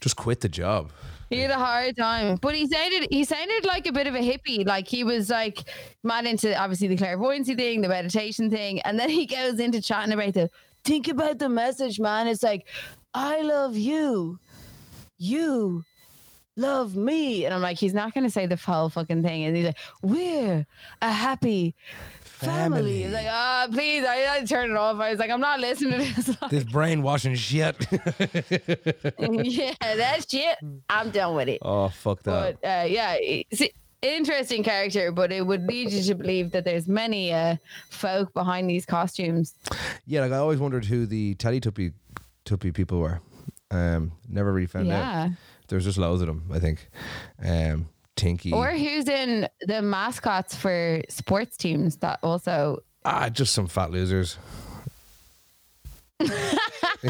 Just 0.00 0.14
quit 0.16 0.40
the 0.40 0.48
job. 0.48 0.90
He 1.32 1.38
had 1.40 1.50
a 1.50 1.56
hard 1.56 1.96
time, 1.96 2.36
but 2.36 2.54
he 2.54 2.66
sounded 2.66 3.08
he 3.10 3.24
sounded 3.24 3.64
like 3.64 3.86
a 3.86 3.92
bit 3.92 4.06
of 4.06 4.14
a 4.14 4.18
hippie. 4.18 4.66
Like 4.66 4.86
he 4.86 5.02
was 5.02 5.30
like 5.30 5.60
mad 6.02 6.26
into 6.26 6.54
obviously 6.54 6.88
the 6.88 6.96
clairvoyancy 6.96 7.54
thing, 7.54 7.80
the 7.80 7.88
meditation 7.88 8.50
thing, 8.50 8.82
and 8.82 9.00
then 9.00 9.08
he 9.08 9.24
goes 9.24 9.58
into 9.58 9.80
chatting 9.80 10.12
about 10.12 10.34
the 10.34 10.50
think 10.84 11.08
about 11.08 11.38
the 11.38 11.48
message, 11.48 11.98
man. 11.98 12.26
It's 12.26 12.42
like 12.42 12.66
I 13.14 13.40
love 13.40 13.78
you, 13.78 14.40
you 15.16 15.84
love 16.56 16.96
me, 16.96 17.44
and 17.44 17.54
I'm 17.54 17.60
like, 17.60 17.78
he's 17.78 17.94
not 17.94 18.14
going 18.14 18.24
to 18.24 18.30
say 18.30 18.46
the 18.46 18.56
whole 18.56 18.88
fucking 18.88 19.22
thing, 19.22 19.44
and 19.44 19.56
he's 19.56 19.66
like, 19.66 19.78
we're 20.02 20.66
a 21.00 21.12
happy. 21.12 21.74
Family. 22.22 23.04
He's 23.04 23.12
like, 23.12 23.28
ah, 23.30 23.68
please. 23.70 24.04
I, 24.04 24.38
I 24.38 24.44
turned 24.44 24.72
it 24.72 24.76
off. 24.76 24.98
I 24.98 25.10
was 25.10 25.20
like, 25.20 25.30
I'm 25.30 25.40
not 25.40 25.60
listening 25.60 26.00
to 26.00 26.22
this. 26.22 26.36
This 26.50 26.64
brainwashing 26.72 27.36
shit. 27.36 27.76
yeah, 29.18 29.74
that 29.78 30.26
shit. 30.28 30.56
I'm 30.90 31.10
done 31.10 31.36
with 31.36 31.48
it. 31.48 31.60
oh 31.62 31.88
fuck 31.90 32.24
that. 32.24 32.58
But 32.60 32.68
uh, 32.68 32.84
yeah, 32.86 33.16
it's 33.20 33.62
interesting 34.02 34.64
character, 34.64 35.12
but 35.12 35.30
it 35.30 35.46
would 35.46 35.68
lead 35.68 35.92
you 35.92 36.02
to 36.02 36.14
believe 36.16 36.50
that 36.50 36.64
there's 36.64 36.88
many 36.88 37.32
uh, 37.32 37.56
folk 37.90 38.34
behind 38.34 38.68
these 38.68 38.84
costumes. 38.84 39.54
Yeah, 40.04 40.22
like 40.22 40.32
I 40.32 40.38
always 40.38 40.58
wondered 40.58 40.84
who 40.84 41.06
the 41.06 41.36
Teletubby 41.36 41.92
Tuppy 42.44 42.72
people 42.72 42.98
were. 42.98 43.20
Um, 43.70 44.12
never 44.28 44.52
really 44.52 44.66
found 44.66 44.90
out. 44.90 45.30
There's 45.72 45.86
just 45.86 45.98
loads 45.98 46.20
of 46.20 46.28
them. 46.28 46.44
I 46.52 46.58
think. 46.58 46.86
Um, 47.42 47.88
Tinky. 48.14 48.52
Or 48.52 48.70
who's 48.72 49.08
in 49.08 49.48
the 49.62 49.80
mascots 49.80 50.54
for 50.54 51.00
sports 51.08 51.56
teams 51.56 51.96
that 51.96 52.18
also. 52.22 52.82
ah, 53.06 53.30
just 53.30 53.54
some 53.54 53.66
fat 53.66 53.90
losers. 53.90 54.36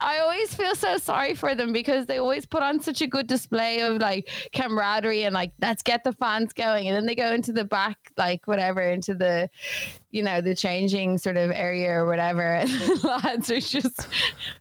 I 0.00 0.18
always 0.20 0.54
feel 0.54 0.74
so 0.74 0.96
sorry 0.98 1.34
for 1.34 1.54
them 1.54 1.72
because 1.72 2.06
they 2.06 2.18
always 2.18 2.46
put 2.46 2.62
on 2.62 2.80
such 2.80 3.00
a 3.00 3.06
good 3.06 3.26
display 3.26 3.80
of 3.80 3.98
like 3.98 4.28
camaraderie 4.52 5.24
and 5.24 5.34
like 5.34 5.52
let's 5.60 5.82
get 5.82 6.04
the 6.04 6.12
fans 6.12 6.52
going, 6.52 6.88
and 6.88 6.96
then 6.96 7.06
they 7.06 7.14
go 7.14 7.32
into 7.32 7.52
the 7.52 7.64
back 7.64 7.96
like 8.16 8.46
whatever 8.46 8.80
into 8.82 9.14
the, 9.14 9.48
you 10.10 10.22
know, 10.22 10.40
the 10.40 10.54
changing 10.54 11.18
sort 11.18 11.36
of 11.36 11.50
area 11.50 11.90
or 11.92 12.06
whatever, 12.06 12.42
and 12.56 12.68
the 12.70 13.20
lads 13.22 13.50
are 13.50 13.60
just, 13.60 14.08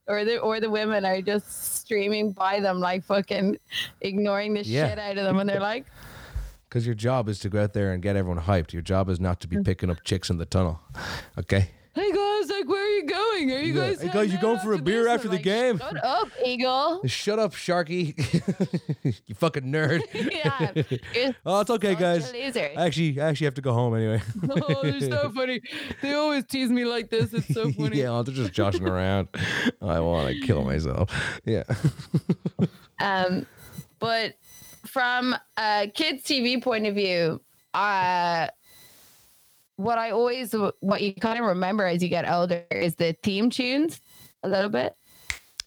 or 0.08 0.24
the 0.26 0.38
or 0.40 0.60
the 0.60 0.70
women 0.70 1.06
are 1.06 1.22
just 1.22 1.80
streaming 1.82 2.32
by 2.32 2.60
them 2.60 2.80
like 2.80 3.04
fucking 3.04 3.58
ignoring 4.02 4.54
the 4.54 4.64
Yeah. 4.64 4.90
shit 4.90 5.00
out 5.00 5.18
of 5.18 5.24
them, 5.26 5.40
and 5.40 5.50
they're 5.50 5.60
like, 5.60 5.86
Because 6.70 6.86
your 6.86 6.96
job 6.96 7.28
is 7.28 7.40
to 7.40 7.50
go 7.50 7.62
out 7.62 7.74
there 7.74 7.92
and 7.92 8.02
get 8.02 8.16
everyone 8.16 8.42
hyped. 8.46 8.72
Your 8.72 8.82
job 8.82 9.10
is 9.10 9.20
not 9.20 9.42
to 9.42 9.48
Mm. 9.48 9.50
be 9.50 9.64
picking 9.64 9.90
up 9.90 10.06
chicks 10.06 10.30
in 10.30 10.38
the 10.38 10.46
tunnel. 10.46 10.80
Okay. 11.38 11.72
"Hey 11.94 12.12
guys, 12.12 12.50
like 12.50 12.68
where 12.70 12.84
are 12.86 12.90
you 12.90 13.06
going? 13.06 13.52
Are 13.52 13.60
you 13.60 13.74
Yeah. 13.74 13.88
guys? 13.90 14.02
Hey, 14.02 14.10
guys, 14.10 14.32
you 14.32 14.40
going 14.40 14.60
for 14.60 14.74
a 14.74 14.78
beer 14.82 15.08
after 15.08 15.28
the 15.28 15.38
game? 15.40 15.78
Shut 15.80 16.04
up, 16.04 16.30
Eagle. 16.46 17.02
Shut 17.08 17.38
up, 17.40 17.54
Sharky. 17.54 18.16
you 19.28 19.36
fucking 19.36 19.64
nerd. 19.64 20.02
yeah. 20.14 20.72
You're 21.14 21.36
Oh, 21.46 21.60
it's 21.62 21.70
okay, 21.70 21.90
such 21.94 21.98
a 21.98 22.02
guys. 22.02 22.34
loser. 22.34 22.70
I 22.78 22.86
actually, 22.86 23.20
I 23.20 23.30
actually 23.30 23.46
have 23.46 23.56
to 23.56 23.62
go 23.62 23.74
home 23.74 23.96
anyway. 23.96 24.22
oh, 24.50 24.80
they're 24.84 25.00
so 25.02 25.32
funny. 25.32 25.62
They 26.02 26.14
always 26.14 26.46
tease 26.46 26.70
me 26.70 26.86
like 26.86 27.10
this. 27.10 27.34
It's 27.34 27.54
so 27.54 27.72
funny. 27.74 27.98
yeah, 27.98 28.22
they're 28.26 28.34
just 28.34 28.54
joshing 28.54 28.88
around. 28.88 29.28
I 29.82 30.00
want 30.00 30.30
to 30.30 30.40
kill 30.46 30.64
myself. 30.64 31.10
Yeah. 31.46 31.64
Um, 33.00 33.46
but 34.00 34.36
from 34.86 35.36
a 35.58 35.92
kids' 35.94 36.24
TV 36.24 36.62
point 36.62 36.86
of 36.88 36.96
view, 36.96 37.42
uh, 37.74 38.48
what 39.82 39.98
I 39.98 40.12
always 40.12 40.54
what 40.80 41.02
you 41.02 41.14
kind 41.14 41.40
of 41.40 41.46
remember 41.46 41.86
as 41.86 42.02
you 42.02 42.10
get 42.10 42.30
older 42.30 42.66
is 42.72 42.96
the 42.96 43.16
theme 43.24 43.50
tunes 43.50 44.02
a 44.44 44.50
little 44.50 44.70
bit. 44.70 44.96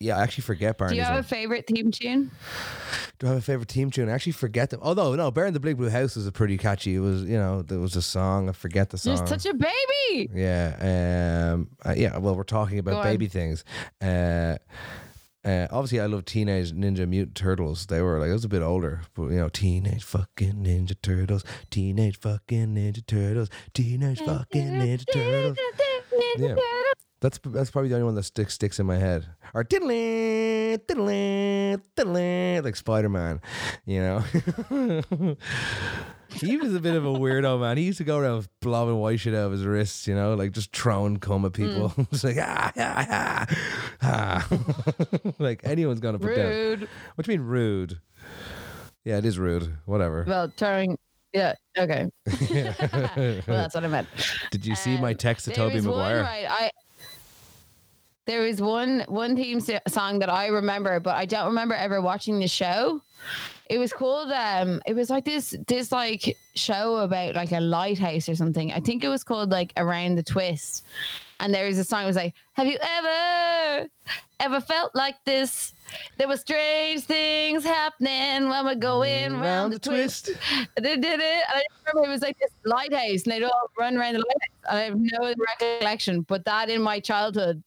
Yeah, 0.01 0.19
I 0.19 0.23
actually 0.23 0.43
forget 0.43 0.77
Barney. 0.77 0.95
Do 0.95 0.97
you 0.97 1.03
have 1.03 1.15
one. 1.15 1.21
a 1.21 1.23
favorite 1.23 1.67
theme 1.67 1.91
tune? 1.91 2.31
Do 3.19 3.27
I 3.27 3.31
have 3.31 3.39
a 3.39 3.43
favorite 3.43 3.69
team 3.69 3.91
tune? 3.91 4.09
I 4.09 4.13
actually 4.13 4.33
forget 4.33 4.71
them. 4.71 4.81
Although 4.83 5.15
no, 5.15 5.31
Bear 5.31 5.47
in 5.47 5.55
the 5.55 5.61
Big 5.61 5.77
Blue 5.77 5.89
House 5.89 6.17
was 6.17 6.27
a 6.27 6.33
pretty 6.33 6.59
catchy. 6.59 6.97
It 6.97 7.01
was, 7.01 7.23
you 7.23 7.39
know, 7.39 7.63
there 7.63 7.79
was 7.79 7.97
a 7.97 8.03
song. 8.03 8.49
I 8.49 8.53
forget 8.53 8.91
the 8.91 8.99
song. 8.99 9.17
You're 9.17 9.27
such 9.27 9.47
a 9.47 9.55
baby. 9.55 10.31
Yeah. 10.35 11.53
Um. 11.53 11.69
uh, 11.85 11.95
yeah. 11.97 12.19
Well, 12.19 12.35
we're 12.35 12.43
talking 12.43 12.79
about 12.79 13.05
baby 13.05 13.29
things. 13.29 13.65
Uh, 14.01 14.57
uh, 15.45 15.67
obviously, 15.71 16.01
I 16.01 16.07
love 16.07 16.25
Teenage 16.25 16.73
Ninja 16.73 17.07
Mutant 17.07 17.37
Turtles. 17.37 17.87
They 17.87 18.01
were 18.01 18.19
like, 18.19 18.31
I 18.31 18.33
was 18.33 18.45
a 18.45 18.49
bit 18.49 18.63
older, 18.63 19.03
but 19.15 19.25
you 19.25 19.37
know, 19.37 19.49
Teenage 19.49 20.03
fucking 20.03 20.65
Ninja 20.65 20.97
Turtles, 21.03 21.45
Teenage 21.71 22.19
fucking 22.19 22.75
Ninja 22.75 23.05
Turtles, 23.07 23.51
Teenage 23.75 24.21
fucking 24.21 24.71
Ninja 24.71 25.05
Turtles. 25.13 25.59
Yeah. 26.39 26.57
That's 27.21 27.39
that's 27.43 27.71
probably 27.71 27.89
the 27.89 27.95
only 27.95 28.05
one 28.05 28.15
that 28.17 28.25
sticks 28.25 28.55
sticks 28.55 28.79
in 28.79 28.87
my 28.87 28.97
head. 28.97 29.27
Or 29.55 29.65
diddly, 29.65 30.79
diddly, 30.79 31.81
diddly, 31.97 32.63
like 32.63 32.77
Spider 32.77 33.09
Man, 33.09 33.41
you 33.87 34.01
know. 34.01 34.25
he 36.31 36.57
was 36.57 36.75
a 36.75 36.81
bit 36.81 36.95
of 36.95 37.05
a 37.05 37.13
weirdo, 37.13 37.61
man. 37.61 37.77
He 37.77 37.85
used 37.85 37.99
to 37.99 38.05
go 38.05 38.19
around 38.19 38.49
blobbing 38.61 38.97
white 38.97 39.21
shit 39.21 39.35
out 39.35 39.47
of 39.47 39.53
his 39.53 39.65
wrists, 39.65 40.07
you 40.07 40.15
know, 40.15 40.35
like 40.35 40.53
just 40.53 40.75
throwing 40.75 41.19
cum 41.19 41.45
at 41.45 41.53
people. 41.53 41.93
it's 42.13 42.25
like 42.25 42.37
ah, 42.39 42.73
ah, 42.77 43.07
ah, 43.11 43.57
ah. 44.03 44.49
like 45.39 45.61
anyone's 45.65 46.01
gonna 46.01 46.19
put 46.19 46.37
down. 46.37 46.49
Rude. 46.49 46.89
What 47.15 47.27
do 47.27 47.33
you 47.33 47.39
mean 47.39 47.47
rude? 47.47 48.01
Yeah, 49.05 49.19
it 49.19 49.25
is 49.25 49.39
rude. 49.39 49.77
Whatever. 49.85 50.25
Well, 50.27 50.49
turning. 50.57 50.99
Yeah. 51.33 51.55
Okay. 51.77 52.09
well, 52.27 53.43
that's 53.47 53.75
what 53.75 53.85
I 53.85 53.89
meant. 53.89 54.09
Did 54.51 54.65
you 54.65 54.77
see 54.77 54.97
my 54.99 55.13
text 55.13 55.47
to 55.47 55.53
Tobey 55.53 55.81
Maguire? 55.81 56.23
right, 56.23 56.47
I 56.49 56.71
there 58.27 58.41
was 58.43 58.61
one 58.61 59.05
one 59.09 59.37
theme 59.37 59.61
song 59.89 60.19
that 60.19 60.31
I 60.31 60.47
remember, 60.47 61.01
but 61.01 61.17
I 61.17 61.27
don't 61.27 61.47
remember 61.47 61.75
ever 61.75 62.01
watching 62.01 62.39
the 62.39 62.49
show. 62.49 63.03
It 63.71 63.79
was 63.79 63.93
called 63.93 64.31
um 64.33 64.83
it 64.87 64.95
was 64.95 65.11
like 65.11 65.25
this 65.25 65.55
this 65.67 65.93
like 65.93 66.37
show 66.55 66.97
about 66.97 67.35
like 67.35 67.53
a 67.53 67.61
lighthouse 67.61 68.29
or 68.29 68.35
something. 68.35 68.73
I 68.73 68.81
think 68.81 69.05
it 69.05 69.09
was 69.09 69.25
called 69.25 69.51
like 69.51 69.73
Around 69.77 70.17
the 70.17 70.23
Twist. 70.23 70.85
And 71.41 71.53
there 71.53 71.67
was 71.67 71.79
a 71.79 71.85
song 71.85 72.03
that 72.03 72.07
was 72.07 72.17
like, 72.17 72.35
Have 72.53 72.67
you 72.67 72.79
ever 72.81 73.89
ever 74.41 74.61
felt 74.61 74.95
like 74.95 75.17
this? 75.25 75.73
There 76.17 76.29
were 76.29 76.37
strange 76.37 77.03
things 77.03 77.65
happening 77.65 78.49
when 78.49 78.65
we're 78.65 78.75
going 78.75 79.39
round 79.39 79.73
the 79.73 79.79
twist. 79.79 80.31
They 80.81 80.97
did 80.97 81.21
it. 81.21 81.45
And 81.49 81.57
I 81.57 81.63
remember 81.87 82.09
it 82.09 82.13
was 82.13 82.23
like 82.23 82.39
this 82.39 82.51
lighthouse, 82.65 83.25
and 83.25 83.33
they'd 83.33 83.45
all 83.45 83.71
run 83.79 83.97
around 83.97 84.15
the 84.15 84.19
lighthouse. 84.21 84.75
I 84.75 84.81
have 84.81 84.97
no 84.97 85.35
recollection, 85.61 86.23
but 86.23 86.45
that 86.47 86.69
in 86.69 86.83
my 86.83 86.99
childhood 87.01 87.63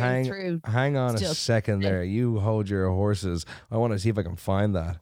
hang, 0.00 0.24
through. 0.24 0.60
hang 0.64 0.96
on 0.96 1.14
a 1.14 1.18
second 1.18 1.80
there. 1.82 2.04
You 2.04 2.38
hold 2.40 2.68
your 2.68 2.88
horses. 2.90 3.46
I 3.70 3.76
want 3.76 3.92
to 3.92 3.98
see 3.98 4.08
if 4.08 4.18
I 4.18 4.22
can 4.22 4.36
find 4.36 4.74
that. 4.74 4.98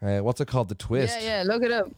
Uh, 0.00 0.18
what's 0.20 0.40
it 0.40 0.48
called? 0.48 0.68
The 0.68 0.74
twist. 0.74 1.20
Yeah, 1.20 1.38
yeah. 1.38 1.42
Look 1.44 1.62
it 1.62 1.72
up. 1.72 1.90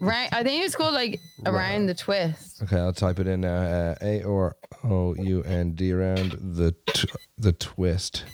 Right, 0.00 0.28
I 0.32 0.42
think 0.42 0.64
it's 0.64 0.74
called 0.74 0.94
like 0.94 1.20
around 1.46 1.86
the 1.86 1.94
twist. 1.94 2.62
Okay, 2.62 2.76
I'll 2.76 2.92
type 2.92 3.20
it 3.20 3.26
in 3.26 3.42
now. 3.42 3.56
Uh, 3.62 3.94
A 4.02 4.22
or 4.24 4.56
O 4.82 5.14
U 5.14 5.42
N 5.44 5.74
D 5.74 5.92
around 5.92 6.32
the 6.40 6.74
t- 6.86 7.08
the 7.38 7.52
twist. 7.52 8.24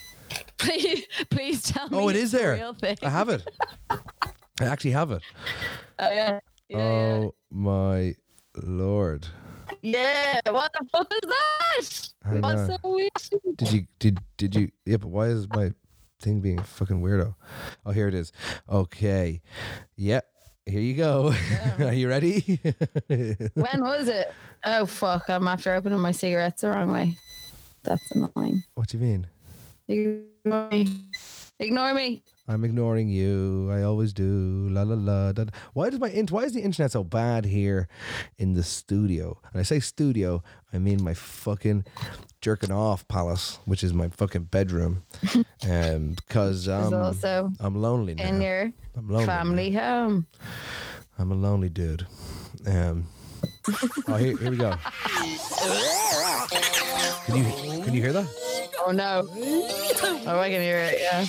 Please, 0.57 1.05
please 1.31 1.63
tell 1.63 1.89
me. 1.91 1.99
Oh, 1.99 2.09
it's 2.09 2.19
is 2.19 2.33
the 2.33 2.39
there. 2.39 2.97
I 3.03 3.11
have 3.11 3.29
it. 3.29 3.47
I 3.91 3.99
actually 4.65 4.93
have 4.93 5.11
it. 5.11 5.23
Oh, 5.99 6.11
yeah. 6.11 6.41
Yeah, 6.69 6.79
Oh 6.79 7.35
my 7.51 8.15
lord! 8.57 9.27
Yeah. 9.83 10.41
yeah. 10.45 10.53
What 10.53 10.73
the 10.73 10.87
fuck 10.91 11.12
is 11.12 11.21
that? 11.29 12.41
What's 12.41 12.66
so 12.66 12.77
weird? 12.85 13.11
Did 13.57 13.73
you 13.73 13.87
did 13.99 14.19
did 14.37 14.55
you? 14.55 14.71
Yeah, 14.85 14.99
but 14.99 15.09
why 15.09 15.27
is 15.27 15.49
my 15.49 15.73
thing 16.21 16.41
being 16.41 16.59
a 16.59 16.64
fucking 16.64 17.01
weirdo? 17.01 17.35
Oh, 17.87 17.91
here 17.91 18.09
it 18.09 18.14
is. 18.14 18.33
Okay. 18.69 19.41
Yep. 19.97 20.27
Here 20.66 20.81
you 20.81 20.95
go. 20.95 21.35
Are 21.79 21.95
you 21.95 22.09
ready? 22.09 22.61
When 23.09 23.81
was 23.81 24.09
it? 24.09 24.33
Oh 24.64 24.85
fuck! 24.87 25.31
I'm 25.31 25.49
after 25.49 25.75
opening 25.75 26.01
my 26.01 26.12
cigarettes 26.12 26.62
the 26.62 26.71
wrong 26.71 26.93
way. 26.93 27.16
That's 27.85 28.11
annoying. 28.11 28.64
what 28.75 28.89
do 28.89 28.99
you 28.99 29.05
mean? 29.05 29.27
Ignore 29.89 30.69
me. 30.71 30.89
Ignore 31.59 31.95
me. 31.95 32.23
I'm 32.49 32.65
ignoring 32.65 33.09
you. 33.11 33.69
I 33.71 33.83
always 33.83 34.13
do. 34.15 34.69
La 34.71 34.83
la 34.83 34.95
la. 34.95 35.33
Da, 35.33 35.45
da. 35.45 35.51
Why 35.75 35.91
does 35.91 36.01
my 36.01 36.09
int- 36.09 36.31
why 36.33 36.45
is 36.45 36.55
the 36.55 36.63
internet 36.63 36.93
so 36.93 37.05
bad 37.05 37.45
here 37.45 37.89
in 38.39 38.55
the 38.55 38.63
studio? 38.63 39.39
And 39.53 39.61
I 39.61 39.63
say 39.65 39.81
studio, 39.81 40.43
I 40.73 40.79
mean 40.79 41.03
my 41.05 41.13
fucking 41.15 41.85
jerking 42.41 42.73
off 42.73 43.07
palace, 43.09 43.59
which 43.67 43.85
is 43.85 43.93
my 43.93 44.09
fucking 44.09 44.45
bedroom. 44.45 45.03
Um, 45.69 46.15
because 46.15 46.69
um, 46.69 46.95
also 46.95 47.53
I'm 47.61 47.75
lonely 47.75 48.15
now. 48.15 48.25
in 48.29 48.41
your 48.41 48.73
I'm 48.97 49.09
lonely. 49.09 49.27
now. 49.27 49.37
family 49.39 49.73
home. 49.73 50.27
I'm 51.19 51.33
a 51.33 51.35
lonely 51.35 51.69
dude. 51.69 52.07
Um, 52.67 53.07
oh, 54.09 54.16
here, 54.16 54.36
here 54.36 54.51
we 54.51 54.57
go. 54.57 54.72
Can 57.26 57.36
you 57.36 57.45
can 57.84 57.95
you 57.95 58.03
hear 58.03 58.12
that? 58.12 58.26
Oh 58.86 58.93
no. 58.93 59.26
Oh, 60.26 60.39
I 60.41 60.51
can 60.51 60.61
hear 60.62 60.78
it. 60.78 60.99
Yeah. 61.01 61.24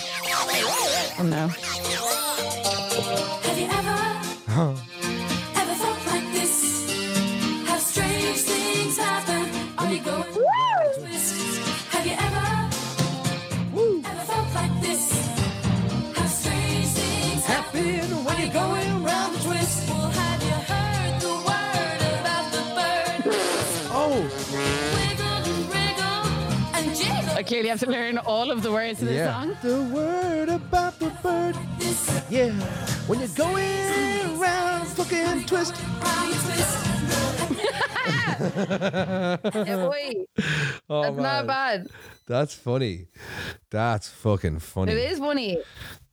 Oh 1.20 1.24
no. 1.24 1.47
Have 3.47 3.57
you 3.57 3.66
ever, 3.66 3.97
Huh. 4.47 4.72
ever 4.72 4.89
clearly 27.60 27.70
have 27.70 27.80
to 27.82 27.91
learn 27.91 28.18
all 28.20 28.51
of 28.51 28.64
the 28.64 28.72
words 28.72 29.01
of 29.01 29.10
this 29.10 29.18
yeah. 29.18 29.34
song. 29.34 29.57
The 29.62 29.82
word 29.93 30.47
about 30.47 30.97
the 30.97 31.10
bird. 31.22 31.57
Yeah. 32.30 32.51
When 33.07 33.20
you're 33.20 33.28
going 33.30 34.39
around 34.39 34.88
fucking 34.88 35.45
twist. 35.45 35.76
Yeah, 38.39 39.38
boy. 39.43 40.14
Oh, 40.91 41.03
That's 41.03 41.18
not 41.18 41.45
bad. 41.45 41.88
That's 42.26 42.55
funny. 42.55 43.07
That's 43.70 44.07
fucking 44.07 44.60
funny. 44.60 44.93
It 44.93 45.12
is 45.12 45.20
funny. 45.20 45.57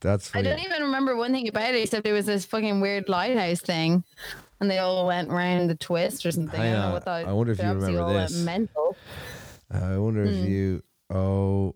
That's 0.01 0.29
funny. 0.29 0.47
I 0.47 0.51
don't 0.51 0.65
even 0.65 0.83
remember 0.83 1.17
one 1.17 1.33
thing 1.33 1.49
about 1.49 1.75
it 1.75 1.81
except 1.83 2.05
there 2.05 2.13
was 2.13 2.27
this 2.27 2.45
fucking 2.45 2.81
weird 2.81 3.09
lighthouse 3.09 3.61
thing. 3.61 4.05
And 4.61 4.71
they 4.71 4.79
all 4.79 5.07
went 5.07 5.31
round 5.31 5.71
the 5.71 5.77
twist 5.77 6.27
or 6.27 6.33
something. 6.33 6.61
I, 6.61 6.65
Hang 6.65 6.73
don't 6.75 6.83
know 6.89 6.93
what 6.93 7.05
that 7.05 7.27
I 7.29 7.33
wonder 7.33 7.53
if 7.53 7.59
you 7.59 7.69
remember 7.69 8.13
this. 8.13 8.37
mental. 8.43 8.97
I 9.71 9.97
wonder 9.97 10.25
if 10.25 10.37
Hmm. 10.37 10.45
you. 10.47 10.83
Oh, 11.11 11.75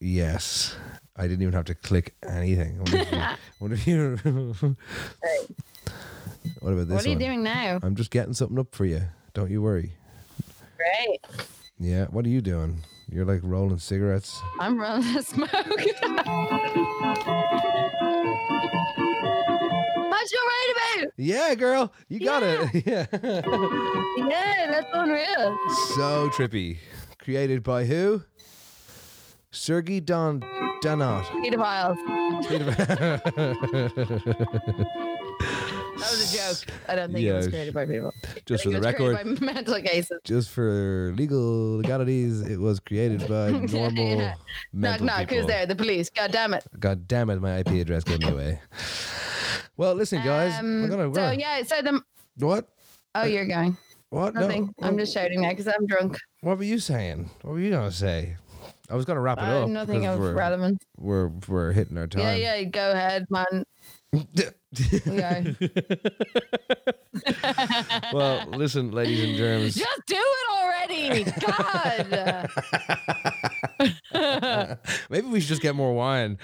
yes. 0.00 0.76
I 1.16 1.22
didn't 1.28 1.42
even 1.42 1.52
have 1.54 1.66
to 1.66 1.74
click 1.74 2.14
anything. 2.28 2.80
If 2.86 2.92
you. 2.92 3.00
I 3.18 3.36
wonder 3.60 3.76
you 3.76 4.16
what 6.60 6.72
about 6.72 6.88
this 6.88 6.94
What 6.96 7.04
are 7.04 7.08
you 7.08 7.14
one? 7.14 7.18
doing 7.24 7.42
now? 7.42 7.78
I'm 7.82 7.94
just 7.96 8.10
getting 8.10 8.32
something 8.34 8.58
up 8.58 8.74
for 8.74 8.84
you. 8.86 9.02
Don't 9.34 9.50
you 9.50 9.60
worry. 9.62 9.92
Great. 10.76 11.20
Yeah. 11.78 12.06
What 12.06 12.24
are 12.24 12.28
you 12.30 12.40
doing? 12.40 12.82
You're 13.10 13.26
like 13.26 13.40
rolling 13.42 13.78
cigarettes. 13.78 14.40
I'm 14.58 14.80
rolling 14.80 15.12
the 15.14 15.22
smoke. 15.22 15.50
What 20.12 20.30
you 20.30 20.38
right 20.38 20.74
about? 21.02 21.12
Yeah, 21.16 21.54
girl. 21.56 21.92
You 22.08 22.20
got 22.20 22.42
it. 22.44 22.86
Yeah. 22.86 23.06
Yeah, 23.12 24.70
that's 24.70 24.86
unreal. 24.92 25.58
so 25.96 26.28
trippy. 26.30 26.76
Created 27.18 27.62
by 27.64 27.84
who? 27.84 28.22
Sergey 29.52 30.00
Don 30.00 30.40
Danot. 30.82 31.24
Pedophiles. 31.44 31.98
That 35.92 36.10
was 36.10 36.34
a 36.34 36.36
joke. 36.36 36.74
I 36.88 36.94
don't 36.96 37.12
think 37.12 37.24
it 37.26 37.32
was 37.32 37.46
created 37.48 37.74
by 37.74 37.86
people. 37.86 38.12
Just 38.44 38.64
for 38.64 38.70
the 38.70 38.80
think 38.80 38.98
it 38.98 39.00
was 39.02 39.12
record, 39.14 39.16
created 39.22 39.40
by 39.40 39.46
mental 39.54 39.80
cases. 39.82 40.18
just 40.24 40.50
for 40.50 41.12
legal 41.16 41.76
legalities, 41.76 42.40
it 42.40 42.58
was 42.58 42.80
created 42.80 43.20
by 43.28 43.50
normal 43.72 44.16
Yeah. 44.18 44.34
Knock, 44.34 44.36
mental 44.72 45.06
knock. 45.06 45.18
people. 45.20 45.36
Who's 45.36 45.46
there? 45.46 45.66
The 45.66 45.76
police. 45.76 46.10
God 46.10 46.32
damn 46.32 46.54
it. 46.54 46.64
God 46.80 47.06
damn 47.06 47.30
it, 47.30 47.40
my 47.40 47.58
IP 47.58 47.68
address 47.68 48.02
gave 48.04 48.18
me 48.20 48.30
away. 48.30 48.60
Well, 49.76 49.94
listen, 49.94 50.24
guys. 50.24 50.58
Um, 50.58 50.82
we're 50.82 50.88
gonna, 50.88 51.08
we're 51.08 51.14
so 51.14 51.30
yeah, 51.30 51.62
so 51.62 51.80
the 51.82 52.00
what? 52.38 52.68
oh, 53.14 53.24
you're 53.24 53.46
going. 53.46 53.76
What? 54.10 54.34
Nothing. 54.34 54.74
No. 54.80 54.88
I'm 54.88 54.98
just 54.98 55.14
shouting 55.14 55.42
now 55.42 55.50
because 55.50 55.68
I'm 55.68 55.86
drunk. 55.86 56.18
What 56.40 56.58
were 56.58 56.64
you 56.64 56.78
saying? 56.80 57.30
What 57.42 57.52
were 57.52 57.60
you 57.60 57.70
gonna 57.70 57.92
say? 57.92 58.36
I 58.92 58.94
was 58.94 59.06
gonna 59.06 59.20
wrap 59.22 59.38
it 59.38 59.44
Uh, 59.44 59.62
up. 59.62 59.68
nothing 59.70 60.04
of 60.06 60.18
we're, 60.20 60.34
relevance. 60.34 60.84
We're 60.98 61.28
we're 61.48 61.72
hitting 61.72 61.96
our 61.96 62.06
time. 62.06 62.20
Yeah, 62.22 62.56
yeah. 62.56 62.64
Go 62.64 62.92
ahead, 62.92 63.26
man. 63.30 63.64
Well, 68.12 68.46
listen, 68.48 68.90
ladies 68.90 69.22
and 69.22 69.36
germs. 69.36 69.74
Just 69.74 70.00
do 70.06 70.16
it 70.16 70.46
already. 70.50 71.24
God. 74.12 74.78
Maybe 75.10 75.26
we 75.28 75.40
should 75.40 75.48
just 75.48 75.62
get 75.62 75.74
more 75.74 75.92
wine. 75.94 76.38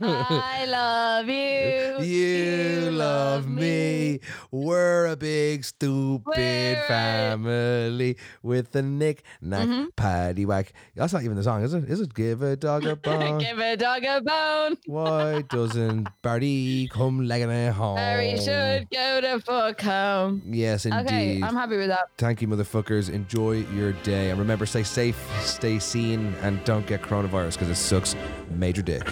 I 0.00 0.64
love 0.68 1.28
you. 1.28 2.00
You 2.06 2.90
love 2.92 3.46
me. 3.48 4.20
We're 4.50 5.06
a 5.06 5.16
big 5.16 5.64
stupid 5.64 6.22
We're- 6.36 6.82
family 6.88 8.16
with 8.42 8.74
a 8.76 8.82
knick 8.82 9.22
knack 9.40 9.66
Mm-hmm. 9.66 9.86
paddy 9.96 10.46
whack. 10.46 10.72
That's 10.94 11.12
not 11.12 11.22
even 11.24 11.36
the 11.36 11.42
song, 11.42 11.62
is 11.62 11.74
it? 11.74 11.84
Is 11.88 12.00
it? 12.00 12.14
Give 12.14 12.40
a 12.42 12.56
dog 12.56 12.84
a 12.86 12.94
bone. 12.96 13.38
Give 13.38 13.58
a 13.58 13.76
dog 13.76 14.04
a 14.04 14.20
bone. 14.22 14.76
Why 14.86 15.42
doesn't 15.42 16.08
Barty 16.22 16.85
come 16.88 17.26
legging 17.26 17.50
it 17.50 17.72
home? 17.72 17.96
Harry 17.96 18.36
should 18.38 18.88
go 18.90 19.20
to 19.20 19.40
fuck 19.40 19.80
home. 19.80 20.42
Yes, 20.46 20.86
indeed. 20.86 21.06
Okay, 21.06 21.28
indeed. 21.30 21.44
I'm 21.44 21.54
happy 21.54 21.76
with 21.76 21.88
that. 21.88 22.10
Thank 22.18 22.42
you, 22.42 22.48
motherfuckers. 22.48 23.10
Enjoy 23.10 23.52
your 23.74 23.92
day. 23.92 24.30
And 24.30 24.38
remember, 24.38 24.66
stay 24.66 24.82
safe, 24.82 25.18
stay 25.40 25.78
seen, 25.78 26.34
and 26.42 26.62
don't 26.64 26.86
get 26.86 27.02
coronavirus 27.02 27.52
because 27.52 27.68
it 27.68 27.76
sucks 27.76 28.14
major 28.50 28.82
dick. 28.82 29.04